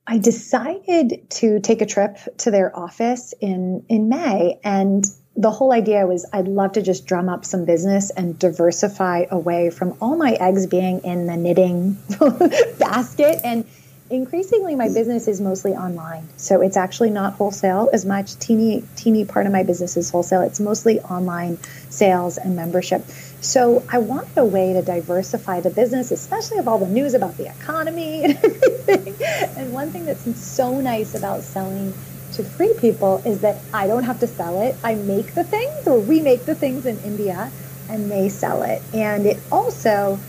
I 0.06 0.18
decided 0.18 1.30
to 1.30 1.60
take 1.62 1.82
a 1.82 1.86
trip 1.86 2.18
to 2.40 2.52
their 2.52 2.78
office 2.78 3.34
in, 3.40 3.86
in 3.88 4.10
May 4.10 4.60
and 4.64 5.06
the 5.36 5.52
whole 5.52 5.72
idea 5.72 6.06
was 6.06 6.30
I'd 6.34 6.48
love 6.48 6.74
to 6.74 6.82
just 6.82 7.06
drum 7.06 7.30
up 7.30 7.46
some 7.46 7.66
business 7.66 8.10
and 8.12 8.38
diversify 8.38 9.26
away 9.32 9.70
from 9.70 9.98
all 10.02 10.18
my 10.18 10.34
eggs 10.34 10.68
being 10.68 11.00
in 11.06 11.26
the 11.26 11.38
knitting 11.38 11.98
basket 12.80 13.40
and 13.44 13.66
increasingly 14.12 14.76
my 14.76 14.90
business 14.90 15.28
is 15.28 15.40
mostly 15.40 15.72
online 15.72 16.28
so 16.36 16.62
it's 16.62 16.76
actually 16.76 17.10
not 17.12 17.34
wholesale 17.34 17.90
as 17.94 18.06
much. 18.06 18.38
Teeny 18.40 18.84
teeny 18.96 19.24
part 19.24 19.46
of 19.46 19.54
my 19.54 19.64
business 19.64 19.96
is 19.96 20.10
wholesale. 20.10 20.42
It's 20.42 20.60
mostly 20.60 21.00
online 21.00 21.58
sales 21.90 22.38
and 22.38 22.56
membership. 22.56 23.06
So 23.40 23.84
i 23.90 24.00
wanted 24.00 24.38
a 24.38 24.46
way 24.46 24.74
to 24.74 24.82
diversify 24.82 25.62
the 25.62 25.70
business 25.70 26.12
especially 26.12 26.58
of 26.58 26.68
all 26.68 26.78
the 26.78 26.88
news 26.88 27.14
about 27.14 27.38
the 27.38 27.50
economy 27.50 28.24
and 28.26 28.36
everything. 28.36 29.16
And 29.58 29.72
one 29.72 29.92
thing 29.92 30.06
that's 30.06 30.40
so 30.40 30.80
nice 30.82 31.16
about 31.16 31.44
selling 31.44 31.94
to 32.34 32.44
free 32.44 32.74
people 32.80 33.22
is 33.26 33.42
that 33.42 33.60
i 33.74 33.88
don't 33.88 34.04
have 34.04 34.20
to 34.20 34.28
sell 34.28 34.62
it. 34.62 34.76
I 34.84 34.96
make 34.96 35.34
the 35.36 35.46
things 35.46 35.88
or 35.88 36.00
we 36.00 36.20
make 36.20 36.46
the 36.46 36.56
things 36.56 36.86
in 36.86 37.00
india 37.00 37.50
and 37.90 38.12
they 38.12 38.28
sell 38.28 38.64
it. 38.64 38.82
And 38.94 39.26
it 39.26 39.40
also 39.52 40.20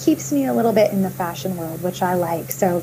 keeps 0.00 0.32
me 0.32 0.46
a 0.46 0.54
little 0.54 0.72
bit 0.72 0.92
in 0.92 1.02
the 1.02 1.10
fashion 1.10 1.58
world 1.58 1.82
which 1.82 2.00
i 2.00 2.14
like. 2.14 2.50
So 2.50 2.82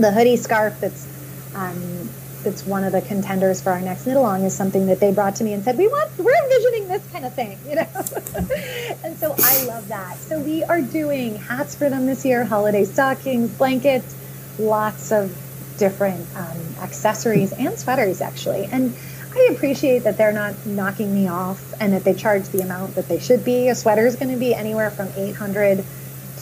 the 0.00 0.12
hoodie 0.12 0.36
scarf 0.36 0.78
that's 0.80 1.06
um, 1.54 2.08
that's 2.42 2.64
one 2.64 2.84
of 2.84 2.92
the 2.92 3.00
contenders 3.02 3.60
for 3.60 3.70
our 3.70 3.80
next 3.80 4.06
knit 4.06 4.16
along 4.16 4.44
is 4.44 4.54
something 4.54 4.86
that 4.86 5.00
they 5.00 5.12
brought 5.12 5.36
to 5.36 5.44
me 5.44 5.52
and 5.52 5.64
said 5.64 5.76
we 5.76 5.88
want 5.88 6.10
we're 6.18 6.32
envisioning 6.44 6.88
this 6.88 7.06
kind 7.12 7.24
of 7.24 7.34
thing 7.34 7.58
you 7.68 7.74
know? 7.74 7.86
And 9.04 9.16
so 9.18 9.34
i 9.38 9.64
love 9.64 9.88
that. 9.88 10.16
So 10.18 10.40
we 10.40 10.64
are 10.64 10.80
doing 10.80 11.36
hats 11.36 11.74
for 11.74 11.90
them 11.90 12.06
this 12.06 12.24
year 12.24 12.44
holiday 12.44 12.84
stockings 12.84 13.50
blankets 13.50 14.14
lots 14.58 15.12
of 15.12 15.36
different 15.78 16.26
um, 16.36 16.58
accessories 16.80 17.52
and 17.52 17.78
sweaters 17.78 18.20
actually. 18.20 18.64
And 18.66 18.94
i 19.34 19.48
appreciate 19.52 20.00
that 20.00 20.16
they're 20.16 20.32
not 20.32 20.54
knocking 20.66 21.14
me 21.14 21.28
off 21.28 21.74
and 21.80 21.92
that 21.92 22.04
they 22.04 22.14
charge 22.14 22.48
the 22.48 22.60
amount 22.60 22.94
that 22.94 23.08
they 23.08 23.18
should 23.18 23.44
be. 23.44 23.68
A 23.68 23.74
sweater 23.74 24.06
is 24.06 24.16
going 24.16 24.32
to 24.32 24.38
be 24.38 24.54
anywhere 24.54 24.90
from 24.90 25.08
800 25.16 25.84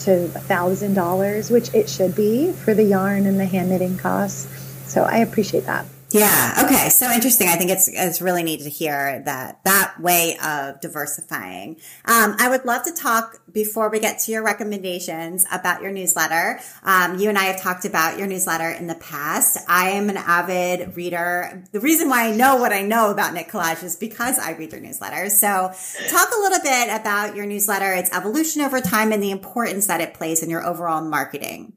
to 0.01 0.25
a 0.25 0.39
thousand 0.39 0.93
dollars, 0.93 1.49
which 1.49 1.73
it 1.73 1.89
should 1.89 2.15
be 2.15 2.51
for 2.51 2.73
the 2.73 2.83
yarn 2.83 3.25
and 3.25 3.39
the 3.39 3.45
hand 3.45 3.69
knitting 3.69 3.97
costs. 3.97 4.47
So 4.85 5.03
I 5.03 5.17
appreciate 5.17 5.65
that. 5.65 5.85
Yeah. 6.11 6.63
Okay. 6.63 6.87
So 6.87 7.11
interesting. 7.11 7.49
I 7.49 7.55
think 7.55 7.69
it's 7.69 7.89
it's 7.89 8.21
really 8.21 8.41
neat 8.41 8.61
to 8.61 8.69
hear 8.69 9.21
that 9.25 9.61
that 9.65 9.99
way 9.99 10.37
of 10.41 10.79
diversifying. 10.79 11.77
Um, 12.05 12.37
I 12.39 12.47
would 12.49 12.63
love 12.63 12.83
to 12.83 12.93
talk 12.93 13.41
before 13.51 13.89
we 13.89 13.99
get 13.99 14.19
to 14.19 14.31
your 14.31 14.41
recommendations 14.41 15.45
about 15.51 15.81
your 15.81 15.91
newsletter. 15.91 16.61
Um, 16.83 17.19
you 17.19 17.27
and 17.27 17.37
I 17.37 17.45
have 17.45 17.59
talked 17.59 17.83
about 17.83 18.17
your 18.17 18.27
newsletter 18.27 18.69
in 18.69 18.87
the 18.87 18.95
past. 18.95 19.57
I 19.67 19.89
am 19.91 20.09
an 20.09 20.15
avid 20.15 20.95
reader. 20.95 21.63
The 21.73 21.81
reason 21.81 22.07
why 22.07 22.29
I 22.29 22.31
know 22.31 22.55
what 22.55 22.71
I 22.71 22.83
know 22.83 23.11
about 23.11 23.33
Knit 23.33 23.49
Collage 23.49 23.83
is 23.83 23.97
because 23.97 24.39
I 24.39 24.51
read 24.51 24.71
your 24.71 24.81
newsletter. 24.81 25.29
So, 25.29 25.73
talk 26.07 26.29
a 26.31 26.39
little 26.39 26.59
bit 26.63 26.87
about 27.01 27.35
your 27.35 27.45
newsletter, 27.45 27.93
its 27.93 28.15
evolution 28.15 28.61
over 28.61 28.79
time, 28.79 29.11
and 29.11 29.21
the 29.21 29.31
importance 29.31 29.87
that 29.87 29.99
it 29.99 30.13
plays 30.13 30.41
in 30.41 30.49
your 30.49 30.65
overall 30.65 31.01
marketing. 31.01 31.73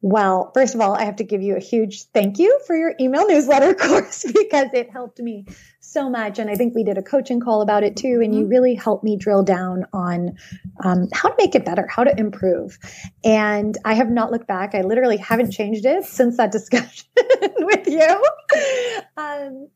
Well, 0.00 0.52
first 0.54 0.74
of 0.74 0.80
all, 0.80 0.94
I 0.94 1.04
have 1.04 1.16
to 1.16 1.24
give 1.24 1.42
you 1.42 1.56
a 1.56 1.60
huge 1.60 2.04
thank 2.14 2.38
you 2.38 2.60
for 2.66 2.76
your 2.76 2.94
email 3.00 3.26
newsletter 3.26 3.74
course 3.88 4.24
because 4.24 4.68
it 4.72 4.90
helped 4.90 5.18
me 5.18 5.46
so 5.80 6.08
much. 6.08 6.38
And 6.38 6.48
I 6.48 6.54
think 6.54 6.74
we 6.74 6.84
did 6.84 6.98
a 6.98 7.02
coaching 7.02 7.40
call 7.40 7.62
about 7.62 7.82
it 7.82 7.96
too. 7.96 8.20
And 8.22 8.34
you 8.34 8.42
mm-hmm. 8.42 8.50
really 8.50 8.74
helped 8.74 9.02
me 9.02 9.16
drill 9.16 9.42
down 9.42 9.86
on 9.92 10.36
um, 10.84 11.08
how 11.12 11.30
to 11.30 11.34
make 11.38 11.54
it 11.54 11.64
better, 11.64 11.86
how 11.88 12.04
to 12.04 12.16
improve. 12.16 12.78
And 13.24 13.76
I 13.84 13.94
have 13.94 14.10
not 14.10 14.30
looked 14.30 14.46
back. 14.46 14.74
I 14.74 14.82
literally 14.82 15.16
haven't 15.16 15.50
changed 15.50 15.84
it 15.84 16.04
since 16.04 16.36
that 16.36 16.52
discussion 16.58 17.06
with 17.58 17.88
you. 17.88 18.24
Um, 19.16 19.68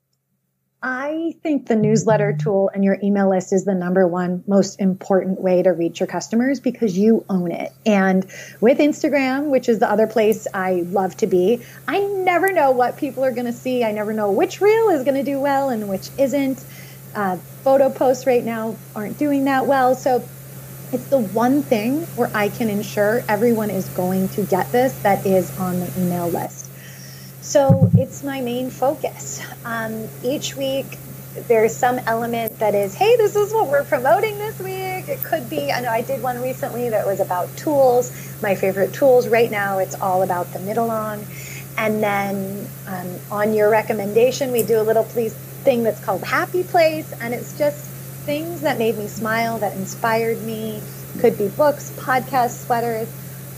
I 0.85 1.37
think 1.45 1.69
the 1.69 1.77
newsletter 1.77 2.37
tool 2.37 2.69
and 2.75 2.83
your 2.83 2.99
email 3.05 3.31
list 3.31 3.53
is 3.53 3.65
the 3.65 3.75
number 3.75 4.05
one 4.05 4.43
most 4.49 4.81
important 4.81 5.41
way 5.41 5.63
to 5.63 5.71
reach 5.71 6.01
your 6.01 6.09
customers 6.09 6.59
because 6.59 6.99
you 6.99 7.25
own 7.29 7.53
it. 7.53 7.73
And 7.87 8.25
with 8.61 8.79
Instagram, 8.79 9.51
which 9.51 9.69
is 9.69 9.79
the 9.79 9.89
other 9.89 10.09
place 10.09 10.49
I 10.53 10.83
love 10.87 11.17
to 11.19 11.29
be, 11.29 11.63
I 11.87 12.01
never 12.01 12.51
know 12.51 12.73
what 12.73 12.97
people 12.97 13.25
are 13.25 13.31
going 13.31 13.47
to 13.47 13.53
see. 13.53 13.85
I 13.85 13.93
never 13.93 14.13
know 14.13 14.33
which 14.33 14.61
reel 14.61 14.89
is 14.89 15.05
going 15.05 15.15
to 15.15 15.23
do 15.23 15.39
well 15.39 15.69
and 15.69 15.89
which 15.89 16.09
isn't. 16.19 16.65
Uh, 17.15 17.37
photo 17.37 17.91
posts 17.91 18.27
right 18.27 18.43
now 18.43 18.75
aren't 18.97 19.19
doing 19.19 19.45
that 19.45 19.67
well. 19.67 19.95
So 19.95 20.27
it's 20.93 21.07
the 21.09 21.19
one 21.19 21.63
thing 21.63 22.01
where 22.17 22.31
I 22.35 22.49
can 22.49 22.69
ensure 22.69 23.23
everyone 23.29 23.71
is 23.71 23.87
going 23.91 24.31
to 24.31 24.43
get 24.45 24.73
this 24.73 24.95
that 25.03 25.27
is 25.27 25.57
on 25.59 25.79
the 25.79 25.93
email 26.01 26.29
list. 26.29 26.62
So 27.43 27.91
it's 27.95 28.23
my 28.23 28.41
main 28.41 28.71
focus. 28.71 29.43
Um, 29.65 30.07
each 30.23 30.55
week, 30.55 30.87
there's 31.49 31.75
some 31.75 31.99
element 31.99 32.61
that 32.61 32.77
is, 32.77 32.95
hey, 32.95 33.17
this 33.17 33.35
is 33.35 33.53
what 33.53 33.69
we're 33.69 33.83
promoting 33.83 34.39
this 34.39 34.61
week. 34.61 35.09
It 35.09 35.25
could 35.25 35.51
be, 35.51 35.73
I 35.73 35.81
know 35.81 35.91
I 35.91 36.03
did 36.03 36.23
one 36.23 36.41
recently 36.41 36.91
that 36.91 37.05
was 37.05 37.19
about 37.19 37.55
tools, 37.57 38.13
my 38.43 38.55
favorite 38.55 38.95
tools. 38.95 39.27
Right 39.27 39.51
now, 39.51 39.79
it's 39.79 40.01
all 40.01 40.23
about 40.23 40.53
the 40.53 40.61
Knit-Along. 40.61 41.27
And 41.77 42.01
then 42.01 42.69
um, 42.87 43.09
on 43.33 43.55
your 43.55 43.71
recommendation, 43.71 44.53
we 44.53 44.63
do 44.63 44.81
a 44.81 44.85
little 44.85 45.05
please 45.05 45.35
thing 45.35 45.83
that's 45.83 46.03
called 46.05 46.23
Happy 46.23 46.63
Place. 46.63 47.13
And 47.21 47.35
it's 47.35 47.59
just 47.59 47.85
things 48.25 48.61
that 48.61 48.79
made 48.79 48.97
me 48.97 49.09
smile, 49.09 49.59
that 49.59 49.77
inspired 49.77 50.41
me. 50.43 50.81
Could 51.19 51.37
be 51.37 51.49
books, 51.49 51.91
podcasts, 51.97 52.67
sweaters 52.67 53.09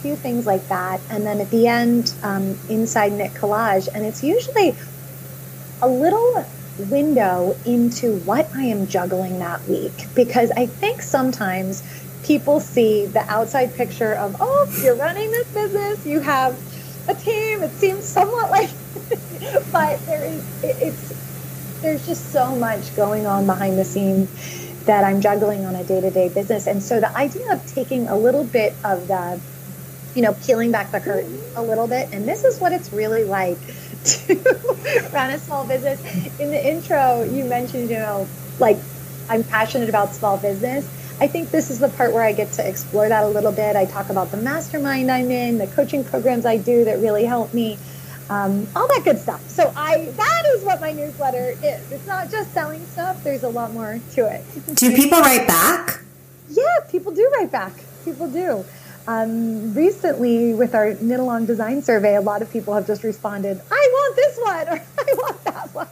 few 0.05 0.17
things 0.17 0.45
like 0.45 0.69
that. 0.69 1.01
And 1.09 1.25
then 1.25 1.41
at 1.41 1.51
the 1.51 1.67
end, 1.67 2.13
um, 2.23 2.59
inside 2.69 3.13
Knit 3.13 3.33
Collage. 3.33 3.89
And 3.89 4.05
it's 4.05 4.23
usually 4.23 4.77
a 5.81 5.89
little 5.89 6.45
window 6.91 7.57
into 7.65 8.19
what 8.19 8.55
I 8.55 8.65
am 8.65 8.87
juggling 8.87 9.39
that 9.39 9.67
week. 9.67 10.05
Because 10.15 10.51
I 10.51 10.67
think 10.67 11.01
sometimes 11.01 11.83
people 12.23 12.61
see 12.61 13.07
the 13.07 13.21
outside 13.33 13.75
picture 13.75 14.13
of, 14.13 14.37
oh, 14.41 14.71
you're 14.83 14.95
running 14.95 15.31
this 15.31 15.49
business, 15.55 16.05
you 16.05 16.21
have 16.21 16.53
a 17.09 17.15
team. 17.15 17.63
It 17.63 17.71
seems 17.71 18.05
somewhat 18.05 18.51
like, 18.51 18.69
but 19.73 20.05
there 20.05 20.27
is, 20.27 20.63
it, 20.63 20.77
it's, 20.83 21.81
there's 21.81 22.07
just 22.07 22.31
so 22.31 22.55
much 22.57 22.95
going 22.95 23.25
on 23.25 23.47
behind 23.47 23.79
the 23.79 23.87
scenes 23.87 24.29
that 24.85 25.03
I'm 25.03 25.23
juggling 25.23 25.65
on 25.65 25.75
a 25.75 25.85
day 25.85 26.03
to 26.03 26.11
day 26.11 26.29
business. 26.29 26.67
And 26.67 26.83
so 26.83 27.01
the 27.01 27.17
idea 27.17 27.51
of 27.55 27.67
taking 27.67 28.07
a 28.09 28.19
little 28.19 28.45
bit 28.45 28.75
of 28.85 29.09
the 29.09 29.41
you 30.15 30.23
know, 30.23 30.33
peeling 30.45 30.71
back 30.71 30.93
the 30.93 31.01
curtain 31.01 31.41
a 31.57 31.63
little 31.63 31.87
bit. 31.87 32.09
And 32.13 32.27
this 32.27 32.45
is 32.45 32.61
what 32.61 32.73
it's 32.73 32.93
really 32.93 33.25
like 33.25 33.59
to 34.05 35.11
run 35.13 35.31
a 35.31 35.39
small 35.39 35.67
business. 35.67 36.01
In 36.39 36.51
the 36.51 36.69
intro, 36.69 37.23
you 37.25 37.45
mentioned, 37.45 37.91
you 37.91 37.99
know, 37.99 38.29
like 38.59 38.79
I'm 39.29 39.45
passionate 39.45 39.89
about 39.89 40.15
small 40.15 40.37
business. 40.37 40.89
I 41.21 41.29
think 41.29 41.51
this 41.51 41.71
is 41.71 41.79
the 41.79 41.89
part 41.89 42.13
where 42.13 42.25
I 42.25 42.33
get 42.33 42.53
to 42.55 42.69
explore 42.69 43.09
that 43.09 43.23
a 43.23 43.29
little 43.29 43.53
bit. 43.53 43.77
I 43.77 43.85
talk 43.85 44.11
about 44.11 44.31
the 44.31 44.37
mastermind 44.37 45.11
I'm 45.11 45.31
in, 45.31 45.59
the 45.59 45.69
coaching 45.69 46.05
programs 46.05 46.45
I 46.45 46.57
do 46.57 46.85
that 46.85 46.99
really 46.99 47.25
help 47.25 47.55
me, 47.55 47.79
um, 48.29 48.67
all 48.75 48.89
that 48.89 49.03
good 49.05 49.19
stuff. 49.19 49.49
So 49.49 49.73
I 49.77 50.07
that 50.07 50.43
is 50.55 50.65
what 50.65 50.81
my 50.81 50.93
newsletter 50.93 51.51
is. 51.63 51.93
It's 51.93 52.07
not 52.07 52.31
just 52.31 52.53
selling 52.53 52.85
stuff. 52.87 53.23
There's 53.23 53.45
a 53.45 53.49
lot 53.49 53.73
more 53.73 54.01
to 54.15 54.27
it. 54.27 54.45
Do 54.75 54.95
people 54.95 55.21
write 55.21 55.47
back? 55.47 56.01
Yeah, 56.51 56.65
people 56.91 57.13
do 57.13 57.31
write 57.39 57.53
back. 57.53 57.73
People 58.05 58.29
do. 58.29 58.65
Um, 59.07 59.75
recently, 59.75 60.55
with 60.55 60.75
our 60.75 60.95
Knit-Along 60.95 61.47
design 61.47 61.83
survey, 61.83 62.17
a 62.17 62.21
lot 62.21 62.43
of 62.43 62.51
people 62.51 62.75
have 62.75 62.87
just 62.87 63.05
responded, 63.05 63.61
I 63.71 63.89
want 63.93 64.17
this 64.17 64.39
one 64.39 64.69
or 64.69 64.83
I 64.99 65.15
want 65.17 65.45
that 65.45 65.75
one. 65.75 65.89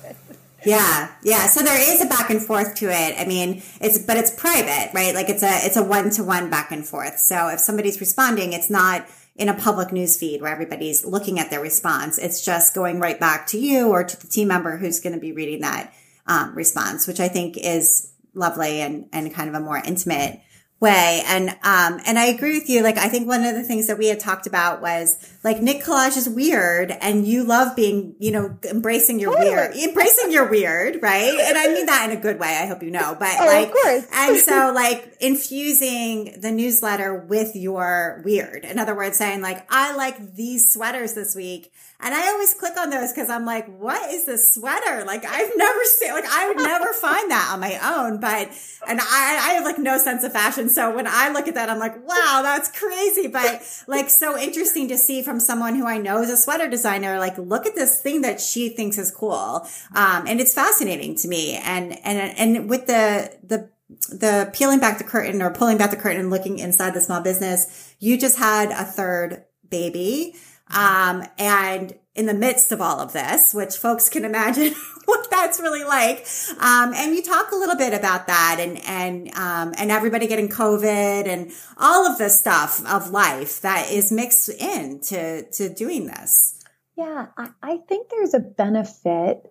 Yeah, 0.65 1.11
yeah. 1.23 1.49
So 1.49 1.63
there 1.63 1.79
is 1.79 2.03
a 2.03 2.07
back 2.07 2.31
and 2.31 2.41
forth 2.41 2.77
to 2.77 2.87
it. 2.87 3.15
I 3.19 3.25
mean, 3.27 3.63
it's 3.81 3.99
but 3.99 4.17
it's 4.17 4.31
private, 4.31 4.91
right? 4.95 5.15
Like 5.15 5.29
it's 5.29 5.43
a 5.43 5.51
it's 5.67 5.77
a 5.77 5.83
one 5.83 6.11
to 6.11 6.23
one 6.23 6.51
back 6.51 6.71
and 6.71 6.87
forth. 6.87 7.19
So 7.19 7.49
if 7.49 7.59
somebody's 7.59 8.01
responding, 8.01 8.53
it's 8.53 8.71
not 8.71 9.07
in 9.35 9.49
a 9.49 9.55
public 9.55 9.93
news 9.93 10.17
feed 10.17 10.41
where 10.41 10.53
everybody's 10.53 11.05
looking 11.05 11.41
at 11.41 11.51
their 11.51 11.61
response. 11.61 12.19
It's 12.19 12.45
just 12.45 12.75
going 12.75 13.01
right 13.01 13.19
back 13.19 13.47
to 13.49 13.59
you 13.59 13.89
or 13.89 14.05
to 14.05 14.21
the 14.21 14.27
team 14.29 14.49
member 14.49 14.77
who's 14.77 15.01
going 15.01 15.15
to 15.15 15.21
be 15.21 15.33
reading 15.33 15.63
that 15.63 15.93
um, 16.27 16.55
response, 16.55 17.07
which 17.09 17.19
I 17.19 17.29
think 17.29 17.57
is 17.57 18.13
lovely 18.35 18.81
and 18.81 19.09
and 19.13 19.35
kind 19.35 19.49
of 19.49 19.55
a 19.55 19.61
more 19.61 19.79
intimate 19.85 20.41
way. 20.83 21.23
And, 21.27 21.51
um, 21.63 22.01
and 22.05 22.19
I 22.19 22.27
agree 22.27 22.59
with 22.59 22.69
you. 22.69 22.83
Like, 22.83 22.99
I 22.99 23.09
think 23.09 23.27
one 23.27 23.45
of 23.45 23.55
the 23.55 23.63
things 23.63 23.87
that 23.87 23.97
we 23.97 24.09
had 24.09 24.21
talked 24.21 24.47
about 24.47 24.83
was 24.83 25.17
like 25.45 25.63
Knit 25.63 25.83
Collage 25.83 26.17
is 26.17 26.29
weird 26.29 26.91
and 26.91 27.27
you 27.27 27.45
love 27.45 27.75
being, 27.75 28.17
you 28.19 28.33
know, 28.33 28.59
embracing 28.69 29.19
your 29.21 29.33
totally. 29.33 29.51
weird, 29.51 29.77
embracing 29.77 30.33
your 30.33 30.51
weird, 30.51 31.01
right? 31.01 31.39
And 31.41 31.57
I 31.57 31.69
mean 31.69 31.87
that 31.87 32.11
in 32.11 32.19
a 32.19 32.21
good 32.21 32.39
way. 32.39 32.59
I 32.61 32.67
hope 32.67 32.83
you 32.83 32.91
know, 32.91 33.17
but 33.19 33.35
oh, 33.41 33.47
like, 33.47 33.73
and 34.13 34.37
so 34.39 34.73
like 34.75 35.17
infusing 35.21 36.41
the 36.41 36.51
newsletter 36.51 37.15
with 37.15 37.55
your 37.55 38.21
weird. 38.25 38.65
In 38.65 38.79
other 38.79 38.95
words, 38.95 39.17
saying 39.17 39.41
like, 39.41 39.65
I 39.71 39.95
like 39.95 40.35
these 40.35 40.73
sweaters 40.73 41.15
this 41.15 41.35
week 41.37 41.73
and 42.03 42.15
I 42.15 42.29
always 42.31 42.53
click 42.53 42.77
on 42.77 42.91
those 42.91 43.13
because 43.13 43.31
I'm 43.31 43.45
like, 43.47 43.67
what 43.79 44.13
is 44.13 44.25
this 44.25 44.53
sweater? 44.55 45.05
Like 45.05 45.25
I've 45.25 45.53
never 45.57 45.85
seen, 45.85 46.13
like 46.13 46.27
I 46.27 46.49
would 46.49 46.57
never 46.57 46.93
find 46.93 47.31
that 47.31 47.51
on 47.53 47.61
my 47.61 47.79
own, 47.83 48.19
but, 48.19 48.51
and 48.89 49.01
I, 49.01 49.05
I 49.05 49.53
have 49.55 49.65
like 49.65 49.79
no 49.79 49.99
sense 49.99 50.25
of 50.25 50.33
fashion. 50.33 50.69
So 50.69 50.95
when 50.95 51.07
I 51.07 51.31
look 51.31 51.47
at 51.47 51.55
that, 51.55 51.71
I'm 51.71 51.79
like, 51.79 51.97
wow, 52.07 52.41
that's 52.43 52.71
crazy. 52.77 53.29
But 53.29 53.63
like 53.87 54.11
so 54.11 54.37
interesting 54.37 54.89
to 54.89 54.99
see 54.99 55.23
from 55.23 55.39
someone 55.39 55.77
who 55.77 55.87
I 55.87 55.99
know 55.99 56.21
is 56.21 56.31
a 56.31 56.37
sweater 56.37 56.69
designer, 56.69 57.19
like 57.21 57.39
look 57.39 57.67
at 57.67 57.77
this 57.77 58.03
thing 58.03 58.23
that 58.23 58.41
she 58.41 58.69
thinks 58.69 58.99
is 58.99 59.13
cool. 59.13 59.67
Um, 59.95 60.27
and 60.27 60.41
it's 60.41 60.55
fascinating 60.55 61.15
to 61.17 61.29
me. 61.29 61.55
And, 61.57 61.93
and, 62.05 62.37
and 62.37 62.69
with 62.69 62.87
the, 62.87 63.33
the, 63.45 63.71
the 64.09 64.51
peeling 64.53 64.81
back 64.81 64.99
the 64.99 65.05
curtain 65.05 65.41
or 65.41 65.51
pulling 65.51 65.79
back 65.79 65.91
the 65.91 65.97
curtain 65.97 66.21
and 66.21 66.31
looking 66.31 66.59
inside 66.59 66.95
the 66.95 67.01
small 67.01 67.21
business, 67.21 67.95
you 68.01 68.19
just 68.19 68.39
had 68.39 68.71
a 68.71 68.85
third 68.85 69.45
baby. 69.69 70.35
Um, 70.73 71.25
and 71.39 71.95
in 72.15 72.27
the 72.27 72.35
midst 72.35 72.73
of 72.73 72.81
all 72.81 73.01
of 73.01 73.13
this, 73.13 73.55
which 73.55 73.77
folks 73.77 74.09
can 74.09 74.25
imagine 74.25 74.75
what 75.07 75.31
that's 75.31 75.59
really 75.61 75.85
like. 75.85 76.27
Um, 76.61 76.93
and 76.95 77.15
you 77.15 77.23
talk 77.23 77.53
a 77.53 77.57
little 77.57 77.77
bit 77.77 77.95
about 77.95 78.27
that 78.27 78.59
and, 78.61 78.79
and, 78.87 79.35
um, 79.35 79.75
and 79.79 79.91
everybody 79.91 80.27
getting 80.27 80.49
COVID 80.49 81.27
and 81.27 81.51
all 81.79 82.07
of 82.07 82.19
the 82.19 82.29
stuff 82.29 82.85
of 82.87 83.11
life 83.11 83.61
that 83.63 83.91
is 83.91 84.13
mixed 84.13 84.51
in 84.51 85.01
to, 85.01 85.51
to 85.53 85.69
doing 85.73 86.07
this. 86.07 86.63
Yeah. 86.97 87.27
I, 87.37 87.49
I 87.63 87.77
think 87.89 88.11
there's 88.11 88.35
a 88.35 88.41
benefit 88.41 89.51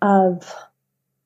of, 0.00 0.52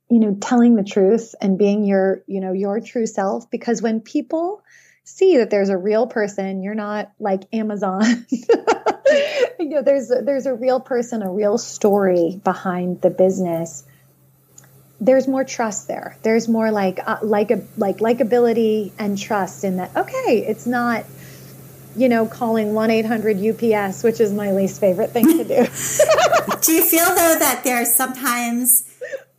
you 0.09 0.21
know, 0.21 0.37
telling 0.41 0.77
the 0.77 0.85
truth 0.85 1.35
and 1.41 1.59
being 1.59 1.85
your, 1.85 2.23
you 2.27 2.41
know, 2.41 2.53
your 2.53 2.81
true 2.81 3.07
self 3.07 3.51
because 3.51 3.83
when 3.83 4.01
people 4.01 4.63
see 5.05 5.39
that 5.39 5.51
there's 5.51 5.69
a 5.69 5.77
real 5.77 6.07
person, 6.07 6.63
you're 6.63 6.75
not 6.75 7.13
like 7.19 7.43
Amazon 7.53 8.27
you 9.59 9.69
know, 9.69 9.83
there's 9.83 10.09
there's 10.09 10.47
a 10.47 10.55
real 10.55 10.81
person, 10.81 11.23
a 11.23 11.31
real 11.31 11.59
story 11.59 12.41
behind 12.43 13.01
the 13.01 13.11
business. 13.11 13.85
There's 15.01 15.27
more 15.27 15.45
trust 15.45 15.89
there. 15.89 16.17
There's 16.23 16.49
more 16.49 16.71
like 16.71 17.01
uh, 17.05 17.19
like 17.23 17.51
a 17.51 17.63
like 17.77 17.99
likability 17.99 18.93
and 18.99 19.19
trust 19.19 19.65
in 19.65 19.77
that. 19.77 19.97
Okay, 19.97 20.45
it's 20.47 20.67
not 20.67 21.05
you 21.97 22.09
know, 22.09 22.25
calling 22.25 22.73
1 22.73 22.89
800 22.89 23.37
UPS, 23.37 24.05
which 24.05 24.21
is 24.21 24.33
my 24.33 24.53
least 24.53 24.81
favorite 24.81 25.11
thing 25.11 25.27
to 25.27 25.45
do. 25.45 25.67
do 26.63 26.73
you 26.73 26.85
feel, 26.85 27.07
though, 27.07 27.37
that 27.37 27.63
there's 27.65 27.95
sometimes 27.97 28.85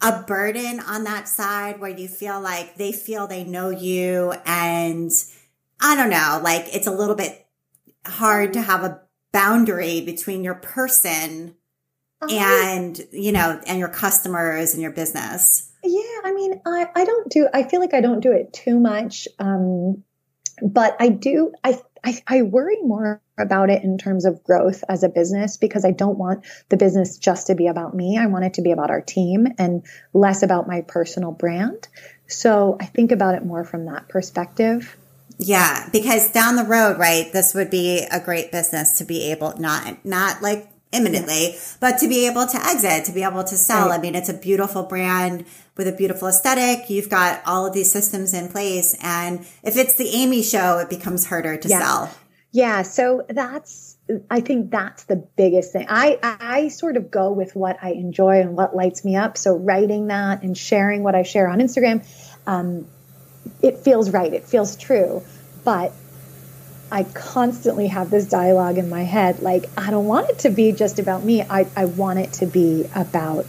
a 0.02 0.22
burden 0.24 0.82
on 0.82 1.06
that 1.06 1.30
side 1.30 1.80
where 1.80 1.90
you 1.90 2.10
feel 2.10 2.42
like 2.42 2.76
they 2.76 2.92
feel 2.92 3.26
they 3.26 3.46
know 3.46 3.70
you 3.70 4.34
and 4.46 5.12
I 5.82 5.96
don't 5.96 6.10
know, 6.10 6.40
like 6.44 6.68
it's 6.74 6.88
a 6.88 6.92
little 6.92 7.16
bit 7.16 7.46
hard 8.06 8.54
to 8.54 8.62
have 8.62 8.84
a 8.84 9.02
boundary 9.32 10.02
between 10.02 10.44
your 10.44 10.56
person 10.56 11.56
uh-huh. 12.22 12.34
and, 12.34 13.00
you 13.12 13.32
know, 13.32 13.60
and 13.66 13.80
your 13.80 13.90
customers 13.90 14.74
and 14.74 14.82
your 14.82 14.92
business. 14.92 15.72
Yeah. 15.84 16.02
I 16.24 16.34
mean, 16.34 16.62
I, 16.66 16.88
I 16.96 17.06
don't 17.06 17.32
do, 17.32 17.48
I 17.52 17.64
feel 17.64 17.80
like 17.80 17.94
I 17.94 18.02
don't 18.02 18.20
do 18.20 18.32
it 18.32 18.54
too 18.54 18.80
much. 18.80 19.28
Um, 19.40 20.04
but 20.62 20.96
I 21.00 21.10
do, 21.10 21.54
I, 21.64 21.80
I, 22.04 22.22
I 22.28 22.42
worry 22.44 22.78
more 22.82 23.22
about 23.40 23.72
it 23.72 23.84
in 23.84 23.98
terms 23.98 24.26
of 24.26 24.44
growth 24.44 24.84
as 24.88 25.04
a 25.04 25.10
business 25.10 25.58
because 25.58 25.86
I 25.86 25.92
don't 25.92 26.18
want 26.18 26.46
the 26.70 26.78
business 26.78 27.18
just 27.18 27.48
to 27.48 27.56
be 27.56 27.68
about 27.68 27.96
me. 27.96 28.20
I 28.20 28.28
want 28.28 28.46
it 28.46 28.56
to 28.56 28.62
be 28.62 28.72
about 28.72 28.92
our 28.92 29.02
team 29.02 29.48
and 29.58 29.84
less 30.14 30.44
about 30.44 30.68
my 30.68 30.82
personal 30.82 31.32
brand. 31.32 31.88
So 32.28 32.78
I 32.80 32.86
think 32.86 33.12
about 33.12 33.36
it 33.36 33.46
more 33.46 33.64
from 33.64 33.86
that 33.86 34.08
perspective. 34.10 34.96
Yeah, 35.44 35.90
because 35.92 36.32
down 36.32 36.56
the 36.56 36.64
road, 36.64 37.00
right, 37.00 37.32
this 37.34 37.56
would 37.56 37.72
be 37.72 38.06
a 38.12 38.20
great 38.20 38.52
business 38.52 39.00
to 39.00 39.04
be 39.04 39.32
able 39.32 39.58
not 39.58 40.06
not 40.06 40.42
like 40.42 40.70
imminently, 40.92 41.56
but 41.80 41.98
to 42.00 42.08
be 42.08 42.28
able 42.28 42.46
to 42.46 42.58
exit, 42.64 43.06
to 43.06 43.12
be 43.12 43.24
able 43.24 43.44
to 43.44 43.58
sell. 43.58 43.90
Right. 43.90 43.98
I 43.98 44.02
mean, 44.02 44.14
it's 44.14 44.30
a 44.30 44.36
beautiful 44.36 44.84
brand 44.84 45.46
with 45.78 45.88
a 45.88 45.94
beautiful 45.94 46.28
aesthetic. 46.28 46.90
You've 46.92 47.10
got 47.10 47.42
all 47.48 47.66
of 47.66 47.74
these 47.74 47.92
systems 47.92 48.36
in 48.36 48.50
place, 48.50 48.96
and 49.02 49.40
if 49.64 49.78
it's 49.78 49.96
the 49.96 50.10
Amy 50.10 50.44
show, 50.44 50.78
it 50.78 50.90
becomes 50.90 51.26
harder 51.26 51.58
to 51.58 51.68
yeah. 51.68 51.80
sell. 51.80 52.12
Yeah, 52.52 52.82
so 52.84 53.26
that's 53.28 53.98
I 54.30 54.42
think 54.42 54.70
that's 54.70 55.06
the 55.06 55.16
biggest 55.16 55.72
thing. 55.72 55.88
I 55.90 56.20
I 56.22 56.68
sort 56.68 56.98
of 56.98 57.10
go 57.10 57.32
with 57.32 57.56
what 57.56 57.78
I 57.82 57.92
enjoy 57.94 58.42
and 58.42 58.56
what 58.56 58.76
lights 58.76 59.04
me 59.04 59.16
up. 59.16 59.38
So 59.38 59.56
writing 59.56 60.08
that 60.08 60.44
and 60.44 60.56
sharing 60.56 61.02
what 61.02 61.16
I 61.16 61.24
share 61.24 61.48
on 61.48 61.60
Instagram, 61.60 62.06
um, 62.46 62.88
it 63.62 63.80
feels 63.80 64.10
right. 64.10 64.34
It 64.34 64.46
feels 64.46 64.76
true. 64.76 65.24
But 65.64 65.94
I 66.92 67.04
constantly 67.04 67.88
have 67.88 68.10
this 68.10 68.26
dialogue 68.26 68.78
in 68.78 68.90
my 68.90 69.04
head, 69.04 69.42
like 69.42 69.70
I 69.78 69.92
don't 69.92 70.08
want 70.08 70.30
it 70.30 70.40
to 70.40 70.50
be 70.50 70.74
just 70.74 71.00
about 71.00 71.24
me. 71.24 71.42
I 71.42 71.66
I 71.76 71.86
want 71.86 72.20
it 72.20 72.34
to 72.34 72.46
be 72.46 72.86
about 72.94 73.46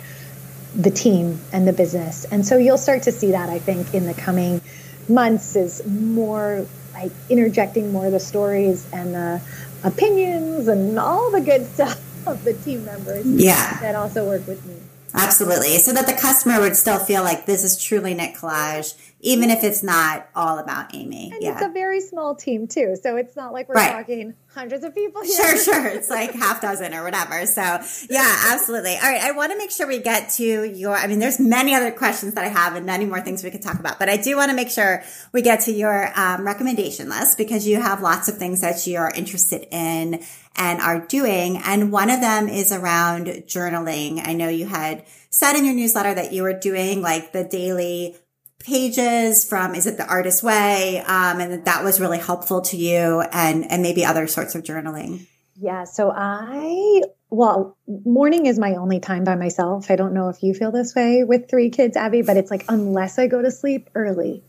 the 0.76 0.90
team 0.90 1.40
and 1.52 1.66
the 1.66 1.72
business. 1.72 2.24
And 2.24 2.46
so 2.46 2.56
you'll 2.56 2.78
start 2.78 3.02
to 3.04 3.12
see 3.12 3.32
that 3.32 3.50
I 3.50 3.58
think 3.58 3.94
in 3.94 4.06
the 4.06 4.14
coming 4.14 4.60
months 5.08 5.56
is 5.56 5.84
more 5.86 6.66
like 6.94 7.10
interjecting 7.28 7.92
more 7.92 8.06
of 8.06 8.12
the 8.12 8.20
stories 8.20 8.88
and 8.92 9.14
the 9.14 9.42
opinions 9.82 10.68
and 10.68 10.98
all 10.98 11.30
the 11.30 11.40
good 11.40 11.66
stuff 11.74 12.00
of 12.26 12.44
the 12.44 12.54
team 12.54 12.84
members 12.84 13.26
yeah. 13.26 13.80
that 13.80 13.94
also 13.94 14.26
work 14.26 14.46
with 14.46 14.64
me. 14.66 14.76
Absolutely. 15.14 15.76
So 15.78 15.92
that 15.92 16.06
the 16.06 16.14
customer 16.14 16.60
would 16.60 16.76
still 16.76 16.98
feel 16.98 17.22
like 17.22 17.44
this 17.44 17.64
is 17.64 17.82
truly 17.82 18.14
Knit 18.14 18.34
Collage, 18.34 18.94
even 19.24 19.50
if 19.50 19.62
it's 19.62 19.84
not 19.84 20.28
all 20.34 20.58
about 20.58 20.94
Amy. 20.96 21.30
And 21.32 21.40
yeah. 21.40 21.52
it's 21.52 21.62
a 21.62 21.68
very 21.68 22.00
small 22.00 22.34
team 22.34 22.66
too. 22.66 22.96
So 23.00 23.16
it's 23.16 23.36
not 23.36 23.52
like 23.52 23.68
we're 23.68 23.76
right. 23.76 23.92
talking 23.92 24.34
hundreds 24.52 24.82
of 24.82 24.94
people 24.96 25.22
here. 25.22 25.56
Sure, 25.56 25.58
sure. 25.58 25.86
It's 25.92 26.10
like 26.10 26.32
half 26.32 26.60
dozen 26.60 26.92
or 26.92 27.04
whatever. 27.04 27.46
So 27.46 27.62
yeah, 28.10 28.50
absolutely. 28.50 28.96
All 28.96 29.02
right. 29.02 29.20
I 29.20 29.30
want 29.30 29.52
to 29.52 29.58
make 29.58 29.70
sure 29.70 29.86
we 29.86 30.00
get 30.00 30.30
to 30.30 30.64
your, 30.64 30.96
I 30.96 31.06
mean, 31.06 31.20
there's 31.20 31.38
many 31.38 31.72
other 31.74 31.92
questions 31.92 32.34
that 32.34 32.44
I 32.44 32.48
have 32.48 32.74
and 32.74 32.84
many 32.84 33.06
more 33.06 33.20
things 33.20 33.44
we 33.44 33.52
could 33.52 33.62
talk 33.62 33.78
about, 33.78 34.00
but 34.00 34.08
I 34.08 34.16
do 34.16 34.36
want 34.36 34.50
to 34.50 34.56
make 34.56 34.70
sure 34.70 35.04
we 35.32 35.40
get 35.40 35.60
to 35.62 35.72
your 35.72 36.10
um, 36.18 36.44
recommendation 36.44 37.08
list 37.08 37.38
because 37.38 37.66
you 37.66 37.80
have 37.80 38.02
lots 38.02 38.28
of 38.28 38.38
things 38.38 38.60
that 38.62 38.84
you 38.88 38.98
are 38.98 39.12
interested 39.14 39.68
in 39.70 40.20
and 40.56 40.80
are 40.80 40.98
doing. 40.98 41.58
And 41.58 41.92
one 41.92 42.10
of 42.10 42.20
them 42.20 42.48
is 42.48 42.72
around 42.72 43.26
journaling. 43.26 44.26
I 44.26 44.32
know 44.32 44.48
you 44.48 44.66
had 44.66 45.04
said 45.30 45.56
in 45.56 45.64
your 45.64 45.74
newsletter 45.74 46.14
that 46.14 46.32
you 46.32 46.42
were 46.42 46.52
doing 46.52 47.00
like 47.00 47.32
the 47.32 47.44
daily 47.44 48.16
pages 48.64 49.44
from 49.44 49.74
is 49.74 49.86
it 49.86 49.96
the 49.96 50.06
artist 50.06 50.42
way? 50.42 51.00
Um, 51.00 51.40
and 51.40 51.64
that, 51.64 51.84
was 51.84 52.00
really 52.00 52.18
helpful 52.18 52.60
to 52.60 52.76
you 52.76 53.22
and 53.32 53.70
and 53.70 53.82
maybe 53.82 54.04
other 54.04 54.26
sorts 54.26 54.54
of 54.54 54.62
journaling. 54.62 55.26
Yeah 55.60 55.84
so 55.84 56.12
i 56.14 57.02
well 57.30 57.76
morning 57.86 58.46
is 58.46 58.58
my 58.58 58.76
only 58.76 59.00
time 59.00 59.24
by 59.24 59.34
myself. 59.34 59.90
I 59.90 59.96
don't 59.96 60.14
know 60.14 60.28
if 60.28 60.42
you 60.42 60.54
feel 60.54 60.70
this 60.70 60.94
way 60.94 61.24
with 61.24 61.48
three 61.50 61.70
kids 61.70 61.96
abby 61.96 62.22
but 62.22 62.36
it's 62.36 62.50
like 62.50 62.64
unless 62.68 63.18
i 63.18 63.26
go 63.26 63.42
to 63.42 63.50
sleep 63.50 63.90
early 63.94 64.44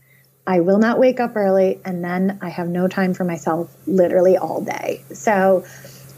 i 0.46 0.60
will 0.60 0.78
not 0.78 0.98
wake 0.98 1.18
up 1.18 1.34
early 1.34 1.80
and 1.84 2.04
then 2.04 2.38
i 2.40 2.48
have 2.48 2.68
no 2.68 2.86
time 2.86 3.14
for 3.14 3.24
myself 3.24 3.74
literally 3.86 4.36
all 4.36 4.60
day. 4.62 5.02
So 5.12 5.64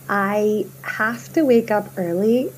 I 0.09 0.67
have 0.83 1.33
to 1.33 1.43
wake 1.43 1.71
up 1.71 1.87
early 1.97 2.51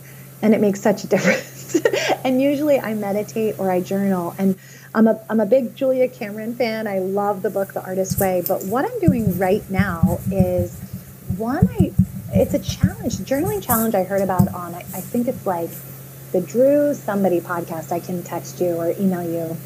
and 0.42 0.54
it 0.54 0.60
makes 0.60 0.80
such 0.80 1.04
a 1.04 1.06
difference. 1.14 1.80
and 2.24 2.40
usually 2.40 2.78
I 2.78 2.94
meditate 2.94 3.58
or 3.58 3.70
I 3.70 3.80
journal 3.80 4.34
and 4.38 4.58
I'm 4.94 5.06
a, 5.06 5.20
I'm 5.28 5.40
a 5.40 5.46
big 5.46 5.76
Julia 5.76 6.08
Cameron 6.08 6.54
fan. 6.54 6.86
I 6.86 6.98
love 6.98 7.42
the 7.42 7.50
book 7.50 7.72
The 7.72 7.82
Artist 7.82 8.18
Way, 8.18 8.42
but 8.46 8.64
what 8.64 8.84
I'm 8.84 8.98
doing 9.00 9.38
right 9.38 9.68
now 9.70 10.18
is 10.30 10.78
one 11.36 11.68
I 11.68 11.92
it's 12.30 12.52
a 12.52 12.58
challenge, 12.58 13.16
journaling 13.18 13.62
challenge 13.62 13.94
I 13.94 14.04
heard 14.04 14.20
about 14.20 14.48
on 14.48 14.74
I, 14.74 14.80
I 14.80 15.00
think 15.00 15.28
it's 15.28 15.46
like 15.46 15.70
the 16.32 16.40
Drew 16.40 16.94
somebody 16.94 17.40
podcast. 17.40 17.90
I 17.92 18.00
can 18.00 18.22
text 18.22 18.60
you 18.60 18.76
or 18.76 18.90
email 18.98 19.22
you. 19.22 19.56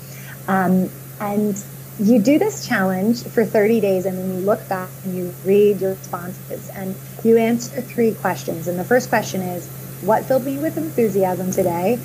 Um, 0.46 0.90
and 1.20 1.62
you 1.98 2.20
do 2.20 2.38
this 2.38 2.66
challenge 2.66 3.22
for 3.24 3.44
30 3.44 3.80
days 3.80 4.06
and 4.06 4.16
then 4.16 4.34
you 4.34 4.40
look 4.40 4.66
back 4.68 4.88
and 5.04 5.16
you 5.16 5.34
read 5.44 5.80
your 5.80 5.90
responses 5.90 6.68
and 6.70 6.94
you 7.24 7.36
answer 7.36 7.80
three 7.80 8.14
questions. 8.14 8.68
And 8.68 8.78
the 8.78 8.84
first 8.84 9.08
question 9.08 9.40
is 9.40 9.68
what 10.02 10.24
filled 10.24 10.44
me 10.44 10.58
with 10.58 10.76
enthusiasm 10.76 11.50
today? 11.52 11.98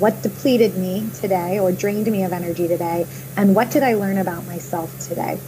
What 0.00 0.22
depleted 0.22 0.78
me 0.78 1.10
today 1.20 1.58
or 1.58 1.72
drained 1.72 2.10
me 2.10 2.22
of 2.24 2.32
energy 2.32 2.66
today? 2.66 3.06
And 3.36 3.54
what 3.54 3.70
did 3.70 3.82
I 3.82 3.92
learn 3.96 4.16
about 4.16 4.46
myself 4.46 4.98
today? 4.98 5.38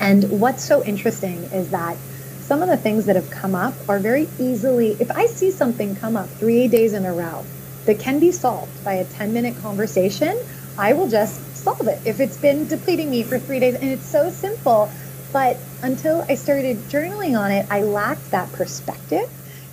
And 0.00 0.40
what's 0.40 0.64
so 0.64 0.84
interesting 0.84 1.42
is 1.52 1.70
that 1.70 1.96
some 2.42 2.62
of 2.62 2.68
the 2.68 2.76
things 2.76 3.06
that 3.06 3.16
have 3.16 3.28
come 3.32 3.56
up 3.56 3.74
are 3.88 3.98
very 3.98 4.28
easily, 4.38 4.96
if 5.00 5.10
I 5.10 5.26
see 5.26 5.50
something 5.50 5.96
come 5.96 6.16
up 6.16 6.28
three 6.28 6.68
days 6.68 6.92
in 6.92 7.04
a 7.04 7.12
row 7.12 7.44
that 7.86 7.98
can 7.98 8.20
be 8.20 8.30
solved 8.30 8.84
by 8.84 8.94
a 8.94 9.04
10 9.04 9.32
minute 9.32 9.56
conversation, 9.60 10.38
I 10.78 10.92
will 10.92 11.08
just 11.08 11.56
solve 11.56 11.88
it 11.88 12.06
if 12.06 12.20
it's 12.20 12.36
been 12.36 12.68
depleting 12.68 13.10
me 13.10 13.24
for 13.24 13.40
three 13.40 13.58
days. 13.58 13.74
And 13.74 13.90
it's 13.90 14.06
so 14.06 14.30
simple. 14.30 14.92
But 15.32 15.56
until 15.82 16.24
I 16.28 16.36
started 16.36 16.76
journaling 16.88 17.36
on 17.36 17.50
it, 17.50 17.66
I 17.68 17.82
lacked 17.82 18.30
that 18.30 18.52
perspective 18.52 19.28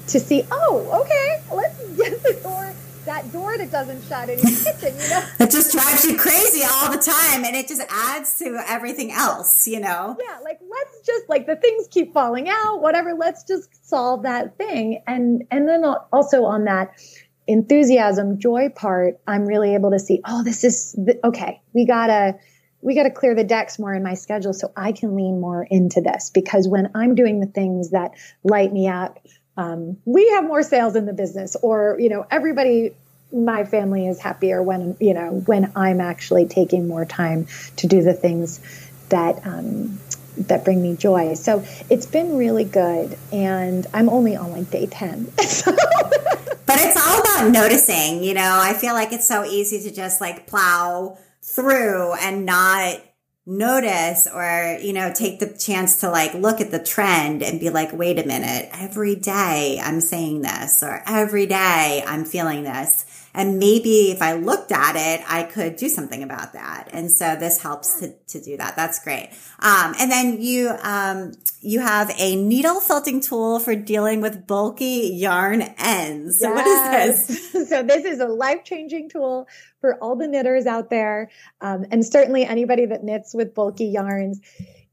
to 0.08 0.20
see, 0.20 0.48
oh, 0.50 1.04
okay, 1.04 1.56
let's 1.56 1.80
get 1.96 2.24
the 2.24 2.34
door, 2.42 2.74
that 3.06 3.32
door 3.32 3.58
that 3.58 3.72
doesn't 3.72 4.04
shut 4.04 4.30
in 4.30 4.40
your 4.40 4.58
kitchen, 4.58 4.94
you 5.00 5.10
know? 5.10 5.24
it 5.40 5.52
just 5.52 5.72
drives 5.72 6.06
you 6.06 6.18
crazy 6.18 6.64
all 6.64 6.92
the 6.92 6.98
time 6.98 7.46
and 7.46 7.56
it 7.56 7.68
just 7.68 7.82
adds 7.90 8.38
to 8.40 8.62
everything 8.68 9.12
else, 9.12 9.68
you 9.68 9.80
know? 9.80 10.18
Yeah, 10.20 10.40
like 10.44 10.60
let's 10.70 11.06
just 11.06 11.30
like 11.30 11.46
the 11.46 11.56
things 11.56 11.88
keep 11.90 12.14
falling 12.14 12.50
out, 12.50 12.82
whatever, 12.82 13.14
let's 13.14 13.44
just 13.44 13.88
solve 13.88 14.24
that 14.24 14.58
thing. 14.58 15.02
And 15.08 15.44
and 15.52 15.68
then 15.68 15.84
also 16.12 16.44
on 16.46 16.66
that 16.66 16.94
enthusiasm, 17.50 18.40
joy 18.40 18.70
part, 18.70 19.20
I'm 19.28 19.46
really 19.46 19.74
able 19.74 19.92
to 19.92 20.00
see, 20.00 20.22
oh, 20.26 20.44
this 20.44 20.64
is 20.64 20.96
okay. 21.24 21.62
We 21.74 21.86
gotta, 21.86 22.36
we 22.82 22.96
gotta 22.96 23.10
clear 23.10 23.34
the 23.34 23.44
decks 23.44 23.80
more 23.80 23.94
in 23.94 24.04
my 24.04 24.14
schedule 24.14 24.54
so 24.54 24.72
I 24.78 24.92
can 24.92 25.16
lean 25.16 25.42
more 25.42 25.66
into 25.70 26.00
this 26.00 26.30
because 26.30 26.68
when 26.68 26.92
I'm 26.94 27.16
doing 27.16 27.40
the 27.40 27.48
things 27.48 27.90
that 27.90 28.12
light 28.44 28.72
me 28.72 28.88
up, 28.88 29.20
um, 29.60 29.98
we 30.06 30.30
have 30.30 30.46
more 30.46 30.64
sales 30.64 30.96
in 30.96 31.06
the 31.06 31.12
business, 31.12 31.58
or 31.62 31.98
you 32.00 32.08
know, 32.08 32.26
everybody 32.32 32.92
my 33.32 33.66
family 33.66 34.08
is 34.08 34.20
happier 34.20 34.64
when 34.64 34.96
you 35.02 35.14
know 35.14 35.44
when 35.46 35.74
I'm 35.76 36.00
actually 36.00 36.48
taking 36.48 36.88
more 36.88 37.04
time 37.04 37.48
to 37.76 37.88
do 37.88 38.02
the 38.02 38.14
things 38.14 38.62
that 39.10 39.46
um, 39.46 40.00
that 40.38 40.64
bring 40.64 40.82
me 40.82 40.96
joy. 40.96 41.34
So 41.34 41.66
it's 41.90 42.06
been 42.06 42.38
really 42.38 42.64
good, 42.64 43.18
and 43.34 43.86
I'm 43.94 44.08
only 44.08 44.38
on 44.38 44.54
like 44.54 44.72
day 44.72 44.86
ten. 44.86 45.32
But 46.70 46.78
it's 46.82 47.04
all 47.04 47.20
about 47.20 47.52
noticing, 47.52 48.24
you 48.24 48.36
know. 48.36 48.60
I 48.62 48.74
feel 48.74 48.94
like 48.94 49.12
it's 49.12 49.28
so 49.28 49.44
easy 49.44 49.82
to 49.90 49.92
just 49.92 50.22
like 50.22 50.46
plow 50.46 51.18
through 51.42 52.14
and 52.14 52.46
not 52.46 53.02
notice 53.50 54.28
or, 54.32 54.78
you 54.80 54.94
know, 54.94 55.12
take 55.12 55.40
the 55.40 55.48
chance 55.48 56.02
to 56.02 56.10
like 56.10 56.34
look 56.36 56.62
at 56.62 56.70
the 56.70 56.82
trend 56.82 57.42
and 57.42 57.60
be 57.60 57.72
like, 57.72 57.92
wait 57.92 58.20
a 58.20 58.26
minute, 58.26 58.70
every 58.74 59.16
day 59.16 59.80
I'm 59.84 60.02
saying 60.02 60.42
this 60.42 60.84
or 60.84 61.02
every 61.08 61.48
day 61.48 62.04
I'm 62.06 62.26
feeling 62.26 62.64
this. 62.64 63.06
And 63.34 63.60
maybe 63.60 64.12
if 64.12 64.22
I 64.22 64.34
looked 64.34 64.72
at 64.72 64.96
it, 64.96 65.24
I 65.28 65.44
could 65.44 65.76
do 65.76 65.90
something 65.90 66.24
about 66.24 66.54
that. 66.54 66.90
And 66.92 67.12
so 67.12 67.36
this 67.36 67.62
helps 67.62 68.00
to, 68.00 68.14
to 68.28 68.42
do 68.42 68.58
that. 68.58 68.76
That's 68.76 69.04
great. 69.04 69.30
Um, 69.60 69.94
and 70.00 70.12
then 70.12 70.42
you, 70.42 70.70
um, 70.82 71.34
you 71.62 71.80
have 71.82 72.12
a 72.18 72.36
needle 72.36 72.80
felting 72.80 73.22
tool 73.22 73.60
for 73.60 73.76
dealing 73.76 74.22
with 74.22 74.48
bulky 74.48 75.12
yarn 75.14 75.62
ends. 75.78 76.40
So 76.40 76.54
yes. 76.54 77.28
what 77.30 77.36
is 77.36 77.52
this? 77.52 77.70
so 77.70 77.84
this 77.84 78.06
is 78.06 78.20
a 78.20 78.28
life 78.28 78.64
changing 78.64 79.10
tool 79.10 79.48
for 79.82 79.96
all 79.96 80.16
the 80.16 80.28
knitters 80.28 80.66
out 80.66 80.90
there. 80.90 81.30
Um, 81.62 81.86
and 81.92 82.06
certainly 82.06 82.46
anybody 82.46 82.86
that 82.86 83.04
knits 83.04 83.34
with 83.34 83.54
bulky 83.54 83.86
yarns. 83.86 84.40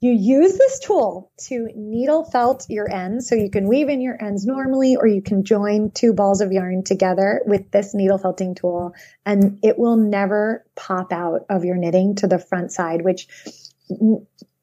You 0.01 0.13
use 0.13 0.59
this 0.59 0.79
tool 0.81 1.33
to 1.49 1.71
needle 1.75 2.25
felt 2.25 2.67
your 2.69 2.91
ends. 2.91 3.29
So 3.29 3.35
you 3.35 3.51
can 3.51 3.67
weave 3.67 3.89
in 3.89 4.01
your 4.01 4.23
ends 4.23 4.45
normally, 4.45 4.97
or 4.97 5.07
you 5.07 5.23
can 5.23 5.43
join 5.43 5.91
two 5.91 6.13
balls 6.13 6.41
of 6.41 6.53
yarn 6.53 6.85
together 6.85 7.41
with 7.47 7.71
this 7.71 7.95
needle 7.95 8.19
felting 8.19 8.55
tool, 8.55 8.95
and 9.25 9.59
it 9.63 9.79
will 9.79 9.97
never 9.97 10.65
pop 10.75 11.13
out 11.13 11.47
of 11.49 11.65
your 11.65 11.77
knitting 11.77 12.15
to 12.17 12.27
the 12.27 12.39
front 12.39 12.73
side, 12.73 13.03
which 13.03 13.27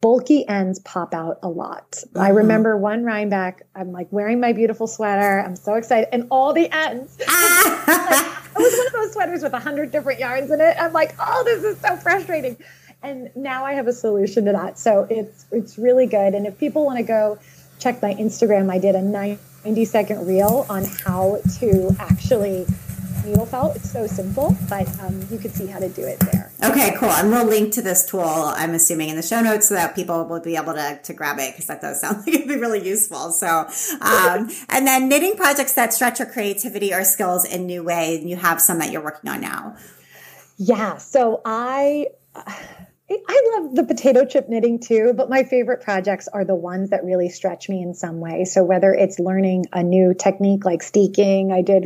bulky 0.01 0.45
ends 0.47 0.79
pop 0.79 1.13
out 1.13 1.39
a 1.41 1.47
lot. 1.47 1.91
Mm-hmm. 1.91 2.19
I 2.19 2.29
remember 2.29 2.77
one 2.77 3.03
Rhinebeck, 3.03 3.65
I'm 3.73 3.93
like 3.93 4.11
wearing 4.11 4.39
my 4.39 4.51
beautiful 4.51 4.85
sweater. 4.85 5.39
I'm 5.39 5.55
so 5.55 5.75
excited. 5.75 6.09
And 6.11 6.27
all 6.29 6.53
the 6.53 6.69
ends. 6.71 7.17
Ah. 7.85 8.49
like, 8.55 8.55
it 8.55 8.63
was 8.63 8.77
one 8.77 8.87
of 8.87 8.93
those 8.93 9.13
sweaters 9.13 9.43
with 9.43 9.53
a 9.53 9.59
hundred 9.59 9.91
different 9.91 10.19
yarns 10.19 10.51
in 10.51 10.61
it. 10.61 10.77
I'm 10.79 10.93
like, 10.93 11.15
oh, 11.19 11.43
this 11.43 11.63
is 11.63 11.79
so 11.79 11.95
frustrating 11.97 12.55
and 13.03 13.29
now 13.35 13.65
I 13.65 13.73
have 13.73 13.87
a 13.87 13.93
solution 13.93 14.45
to 14.45 14.53
that. 14.53 14.79
So 14.79 15.05
it's 15.09 15.45
it's 15.51 15.77
really 15.77 16.07
good. 16.07 16.33
And 16.33 16.47
if 16.47 16.57
people 16.57 16.85
want 16.85 16.97
to 16.97 17.03
go 17.03 17.37
check 17.79 18.01
my 18.01 18.13
Instagram, 18.13 18.71
I 18.71 18.79
did 18.79 18.95
a 18.95 19.01
90 19.01 19.85
second 19.85 20.25
reel 20.25 20.65
on 20.69 20.85
how 20.85 21.41
to 21.59 21.95
actually 21.99 22.65
needle 23.25 23.45
felt. 23.45 23.75
It's 23.75 23.91
so 23.91 24.07
simple, 24.07 24.55
but 24.69 24.87
um, 25.01 25.25
you 25.29 25.37
can 25.37 25.51
see 25.51 25.67
how 25.67 25.79
to 25.79 25.89
do 25.89 26.03
it 26.03 26.19
there. 26.19 26.51
Okay, 26.63 26.95
cool. 26.97 27.09
And 27.09 27.29
we'll 27.29 27.45
link 27.45 27.73
to 27.73 27.81
this 27.81 28.05
tool, 28.05 28.23
I'm 28.23 28.73
assuming, 28.73 29.09
in 29.09 29.15
the 29.15 29.21
show 29.21 29.41
notes 29.41 29.67
so 29.67 29.75
that 29.75 29.95
people 29.95 30.25
will 30.25 30.39
be 30.39 30.55
able 30.55 30.73
to, 30.73 30.99
to 31.03 31.13
grab 31.13 31.39
it 31.39 31.53
because 31.53 31.67
that 31.67 31.81
does 31.81 32.01
sound 32.01 32.17
like 32.25 32.35
it'd 32.35 32.47
be 32.47 32.55
really 32.55 32.85
useful. 32.85 33.31
So, 33.31 33.67
um, 34.01 34.49
and 34.69 34.87
then 34.87 35.09
knitting 35.09 35.35
projects 35.35 35.73
that 35.73 35.93
stretch 35.93 36.19
your 36.19 36.29
creativity 36.29 36.93
or 36.93 37.03
skills 37.03 37.45
in 37.45 37.65
new 37.65 37.83
ways. 37.83 38.19
And 38.19 38.29
you 38.29 38.37
have 38.37 38.61
some 38.61 38.79
that 38.79 38.91
you're 38.91 39.03
working 39.03 39.29
on 39.29 39.41
now. 39.41 39.75
Yeah. 40.57 40.97
So 40.97 41.41
I. 41.45 42.07
Uh, 42.35 42.51
I 43.27 43.57
love 43.57 43.75
the 43.75 43.83
potato 43.83 44.25
chip 44.25 44.49
knitting 44.49 44.79
too, 44.79 45.13
but 45.15 45.29
my 45.29 45.43
favorite 45.43 45.81
projects 45.81 46.27
are 46.27 46.45
the 46.45 46.55
ones 46.55 46.91
that 46.91 47.03
really 47.03 47.29
stretch 47.29 47.69
me 47.69 47.81
in 47.81 47.93
some 47.93 48.19
way. 48.19 48.45
So 48.45 48.63
whether 48.63 48.93
it's 48.93 49.19
learning 49.19 49.65
a 49.73 49.83
new 49.83 50.13
technique 50.13 50.65
like 50.65 50.81
steeking, 50.81 51.51
I 51.51 51.61
did 51.61 51.85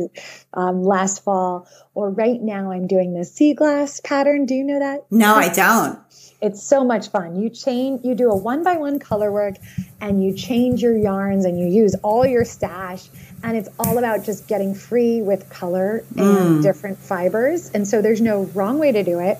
um, 0.54 0.82
last 0.82 1.24
fall, 1.24 1.68
or 1.94 2.10
right 2.10 2.40
now 2.40 2.70
I'm 2.70 2.86
doing 2.86 3.14
the 3.14 3.24
sea 3.24 3.54
glass 3.54 4.00
pattern. 4.00 4.46
Do 4.46 4.54
you 4.54 4.64
know 4.64 4.78
that? 4.78 5.06
No, 5.10 5.34
I 5.34 5.48
don't. 5.48 5.98
It's 6.40 6.62
so 6.62 6.84
much 6.84 7.08
fun. 7.08 7.34
You 7.34 7.50
change, 7.50 8.04
you 8.04 8.14
do 8.14 8.30
a 8.30 8.36
one 8.36 8.62
by 8.62 8.76
one 8.76 9.00
color 9.00 9.32
work 9.32 9.56
and 10.00 10.22
you 10.22 10.32
change 10.34 10.82
your 10.82 10.96
yarns 10.96 11.44
and 11.44 11.58
you 11.58 11.66
use 11.66 11.96
all 12.04 12.24
your 12.24 12.44
stash. 12.44 13.08
And 13.42 13.56
it's 13.56 13.68
all 13.78 13.98
about 13.98 14.24
just 14.24 14.46
getting 14.46 14.74
free 14.74 15.20
with 15.20 15.50
color 15.50 16.04
and 16.16 16.60
mm. 16.60 16.62
different 16.62 16.98
fibers. 16.98 17.70
And 17.70 17.86
so 17.86 18.02
there's 18.02 18.20
no 18.20 18.44
wrong 18.54 18.78
way 18.78 18.92
to 18.92 19.02
do 19.02 19.18
it. 19.18 19.38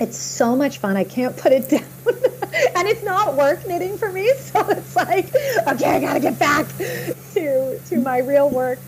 It's 0.00 0.16
so 0.16 0.54
much 0.54 0.78
fun. 0.78 0.96
I 0.96 1.04
can't 1.04 1.36
put 1.36 1.52
it 1.52 1.68
down. 1.70 1.84
and 2.76 2.88
it's 2.88 3.02
not 3.02 3.36
work 3.36 3.66
knitting 3.66 3.98
for 3.98 4.10
me. 4.10 4.32
So 4.38 4.66
it's 4.70 4.96
like, 4.96 5.26
okay, 5.26 5.96
I 5.96 6.00
got 6.00 6.14
to 6.14 6.20
get 6.20 6.38
back 6.38 6.66
to, 7.34 7.78
to 7.78 7.96
my 7.98 8.18
real 8.18 8.48
work 8.48 8.78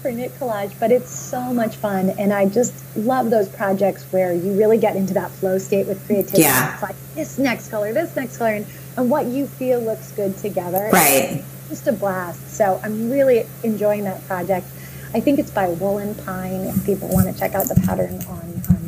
for 0.00 0.10
knit 0.10 0.32
collage, 0.38 0.72
but 0.80 0.90
it's 0.90 1.10
so 1.10 1.52
much 1.52 1.76
fun. 1.76 2.10
And 2.10 2.32
I 2.32 2.46
just 2.46 2.74
love 2.96 3.30
those 3.30 3.48
projects 3.48 4.04
where 4.12 4.32
you 4.32 4.58
really 4.58 4.78
get 4.78 4.96
into 4.96 5.14
that 5.14 5.30
flow 5.30 5.58
state 5.58 5.86
with 5.86 6.04
creativity. 6.06 6.42
Yeah. 6.42 6.72
It's 6.74 6.82
like 6.82 6.96
this 7.14 7.38
next 7.38 7.68
color, 7.68 7.92
this 7.92 8.16
next 8.16 8.38
color, 8.38 8.54
and, 8.54 8.66
and 8.96 9.10
what 9.10 9.26
you 9.26 9.46
feel 9.46 9.80
looks 9.80 10.12
good 10.12 10.36
together. 10.38 10.88
Right. 10.92 11.44
It's 11.44 11.68
just 11.68 11.86
a 11.86 11.92
blast. 11.92 12.56
So 12.56 12.80
I'm 12.82 13.10
really 13.10 13.46
enjoying 13.62 14.04
that 14.04 14.26
project. 14.26 14.66
I 15.12 15.20
think 15.20 15.38
it's 15.38 15.50
by 15.50 15.68
Woolen 15.68 16.14
Pine 16.14 16.62
if 16.62 16.84
people 16.86 17.08
want 17.08 17.32
to 17.32 17.38
check 17.38 17.54
out 17.54 17.66
the 17.66 17.74
pattern 17.86 18.22
on, 18.28 18.62
on 18.68 18.79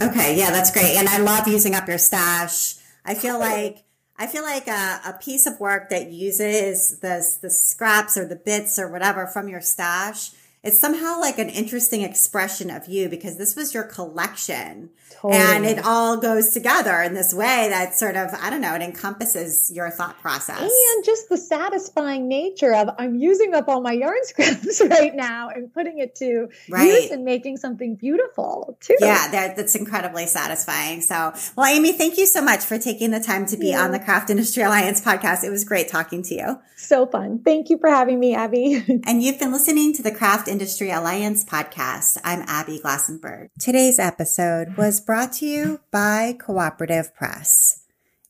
Okay, 0.00 0.36
yeah, 0.36 0.50
that's 0.50 0.70
great. 0.70 0.96
And 0.96 1.08
I 1.08 1.18
love 1.18 1.48
using 1.48 1.74
up 1.74 1.88
your 1.88 1.98
stash. 1.98 2.76
I 3.04 3.14
feel 3.14 3.38
like 3.38 3.84
I 4.16 4.26
feel 4.26 4.42
like 4.42 4.68
a, 4.68 5.00
a 5.06 5.18
piece 5.20 5.46
of 5.46 5.58
work 5.58 5.90
that 5.90 6.12
uses 6.12 7.00
the, 7.00 7.26
the 7.42 7.50
scraps 7.50 8.16
or 8.16 8.26
the 8.26 8.36
bits 8.36 8.78
or 8.78 8.88
whatever 8.88 9.26
from 9.26 9.48
your 9.48 9.60
stash 9.60 10.30
it's 10.64 10.78
somehow 10.78 11.20
like 11.20 11.38
an 11.38 11.50
interesting 11.50 12.00
expression 12.00 12.70
of 12.70 12.88
you 12.88 13.10
because 13.10 13.36
this 13.36 13.54
was 13.54 13.74
your 13.74 13.84
collection. 13.84 14.88
Totally. 15.10 15.40
And 15.40 15.66
it 15.66 15.84
all 15.84 16.16
goes 16.16 16.52
together 16.52 17.02
in 17.02 17.12
this 17.12 17.34
way 17.34 17.68
that 17.68 17.94
sort 17.94 18.16
of, 18.16 18.30
I 18.32 18.48
don't 18.48 18.62
know, 18.62 18.74
it 18.74 18.80
encompasses 18.80 19.70
your 19.70 19.90
thought 19.90 20.18
process. 20.20 20.60
And 20.60 21.04
just 21.04 21.28
the 21.28 21.36
satisfying 21.36 22.28
nature 22.28 22.74
of 22.74 22.88
I'm 22.98 23.14
using 23.14 23.52
up 23.52 23.68
all 23.68 23.82
my 23.82 23.92
yarn 23.92 24.16
scraps 24.22 24.80
right 24.88 25.14
now 25.14 25.50
and 25.50 25.72
putting 25.72 25.98
it 25.98 26.14
to 26.16 26.48
right. 26.70 26.86
use 26.86 27.10
and 27.10 27.26
making 27.26 27.58
something 27.58 27.96
beautiful 27.96 28.78
too. 28.80 28.96
Yeah, 29.00 29.28
that, 29.32 29.56
that's 29.56 29.74
incredibly 29.74 30.26
satisfying. 30.26 31.02
So, 31.02 31.34
well, 31.56 31.66
Amy, 31.66 31.92
thank 31.92 32.16
you 32.16 32.24
so 32.24 32.40
much 32.40 32.64
for 32.64 32.78
taking 32.78 33.10
the 33.10 33.20
time 33.20 33.44
to 33.46 33.58
be 33.58 33.68
yeah. 33.68 33.84
on 33.84 33.92
the 33.92 33.98
Craft 33.98 34.30
Industry 34.30 34.62
Alliance 34.62 35.02
podcast. 35.02 35.44
It 35.44 35.50
was 35.50 35.64
great 35.64 35.88
talking 35.88 36.22
to 36.22 36.34
you. 36.34 36.58
So 36.76 37.06
fun. 37.06 37.40
Thank 37.44 37.70
you 37.70 37.78
for 37.78 37.88
having 37.88 38.18
me, 38.18 38.34
Abby. 38.34 38.82
and 39.06 39.22
you've 39.22 39.38
been 39.38 39.52
listening 39.52 39.92
to 39.94 40.02
the 40.02 40.10
Craft 40.10 40.48
Industry 40.54 40.92
Alliance 40.92 41.44
podcast. 41.44 42.16
I'm 42.22 42.42
Abby 42.46 42.78
Glassenberg. 42.78 43.48
Today's 43.58 43.98
episode 43.98 44.76
was 44.76 45.00
brought 45.00 45.32
to 45.32 45.46
you 45.46 45.80
by 45.90 46.36
Cooperative 46.38 47.12
Press. 47.12 47.82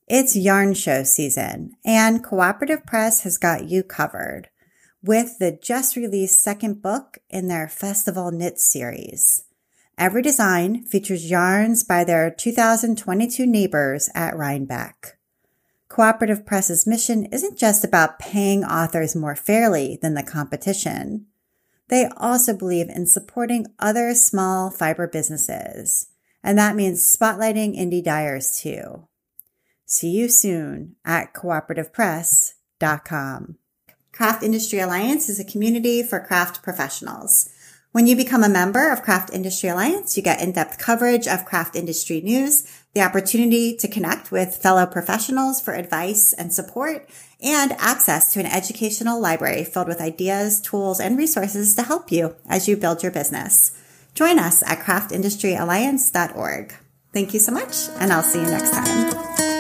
It's 0.09 0.35
yarn 0.35 0.73
show 0.73 1.03
season, 1.03 1.73
and 1.85 2.25
Cooperative 2.25 2.87
Press 2.87 3.25
has 3.25 3.37
got 3.37 3.69
you 3.69 3.83
covered 3.83 4.49
with 5.03 5.39
the 5.39 5.53
just 5.53 5.97
released 5.97 6.43
second 6.43 6.81
book 6.81 7.19
in 7.29 7.49
their 7.49 7.69
Festival 7.69 8.31
Knit 8.31 8.59
series. 8.59 9.45
Every 9.99 10.23
design 10.23 10.87
features 10.87 11.31
yarns 11.31 11.85
by 11.85 12.05
their 12.05 12.31
2022 12.31 13.45
neighbors 13.45 14.09
at 14.15 14.35
Rhinebeck. 14.35 15.19
Cooperative 15.89 16.47
Press's 16.47 16.87
mission 16.87 17.27
isn't 17.27 17.59
just 17.59 17.85
about 17.85 18.19
paying 18.19 18.65
authors 18.65 19.15
more 19.15 19.37
fairly 19.37 19.99
than 20.01 20.15
the 20.15 20.23
competition. 20.23 21.27
They 21.89 22.09
also 22.17 22.57
believe 22.57 22.89
in 22.89 23.07
supporting 23.07 23.67
other 23.79 24.15
small 24.15 24.71
fiber 24.71 25.07
businesses, 25.07 26.07
and 26.43 26.59
that 26.59 26.77
means 26.77 27.05
spotlighting 27.05 27.79
indie 27.79 28.03
dyers 28.03 28.59
too. 28.59 29.07
See 29.87 30.11
you 30.11 30.29
soon 30.29 30.97
at 31.05 31.35
cooperativepress.com. 31.35 33.59
Craft 34.13 34.43
Industry 34.43 34.79
Alliance 34.79 35.29
is 35.29 35.39
a 35.39 35.45
community 35.45 36.03
for 36.03 36.21
craft 36.21 36.63
professionals. 36.63 37.51
When 37.93 38.07
you 38.07 38.17
become 38.17 38.43
a 38.43 38.49
member 38.49 38.91
of 38.91 39.03
Craft 39.03 39.31
Industry 39.33 39.69
Alliance, 39.69 40.17
you 40.17 40.23
get 40.23 40.41
in-depth 40.41 40.79
coverage 40.79 41.29
of 41.29 41.45
craft 41.45 41.77
industry 41.77 42.21
news, 42.21 42.65
the 42.95 43.03
opportunity 43.03 43.77
to 43.77 43.89
connect 43.89 44.31
with 44.31 44.55
fellow 44.57 44.87
professionals 44.87 45.61
for 45.61 45.75
advice 45.75 46.33
and 46.33 46.55
support, 46.55 47.09
and 47.43 47.73
access 47.73 48.33
to 48.33 48.41
an 48.41 48.47
educational 48.47 49.21
library 49.21 49.65
filled 49.65 49.89
with 49.89 50.01
ideas, 50.01 50.61
tools, 50.61 51.01
and 51.01 51.19
resources 51.19 51.75
to 51.75 51.83
help 51.83 52.13
you 52.13 52.37
as 52.49 52.69
you 52.69 52.77
build 52.77 53.03
your 53.03 53.13
business. 53.13 53.73
Join 54.15 54.39
us 54.39 54.63
at 54.63 54.79
craftindustryalliance.org. 54.79 56.75
Thank 57.13 57.35
you 57.35 57.41
so 57.41 57.53
much, 57.53 57.89
and 57.99 58.13
I'll 58.13 58.23
see 58.23 58.41
you 58.41 58.47
next 58.47 58.73
time. 58.73 59.54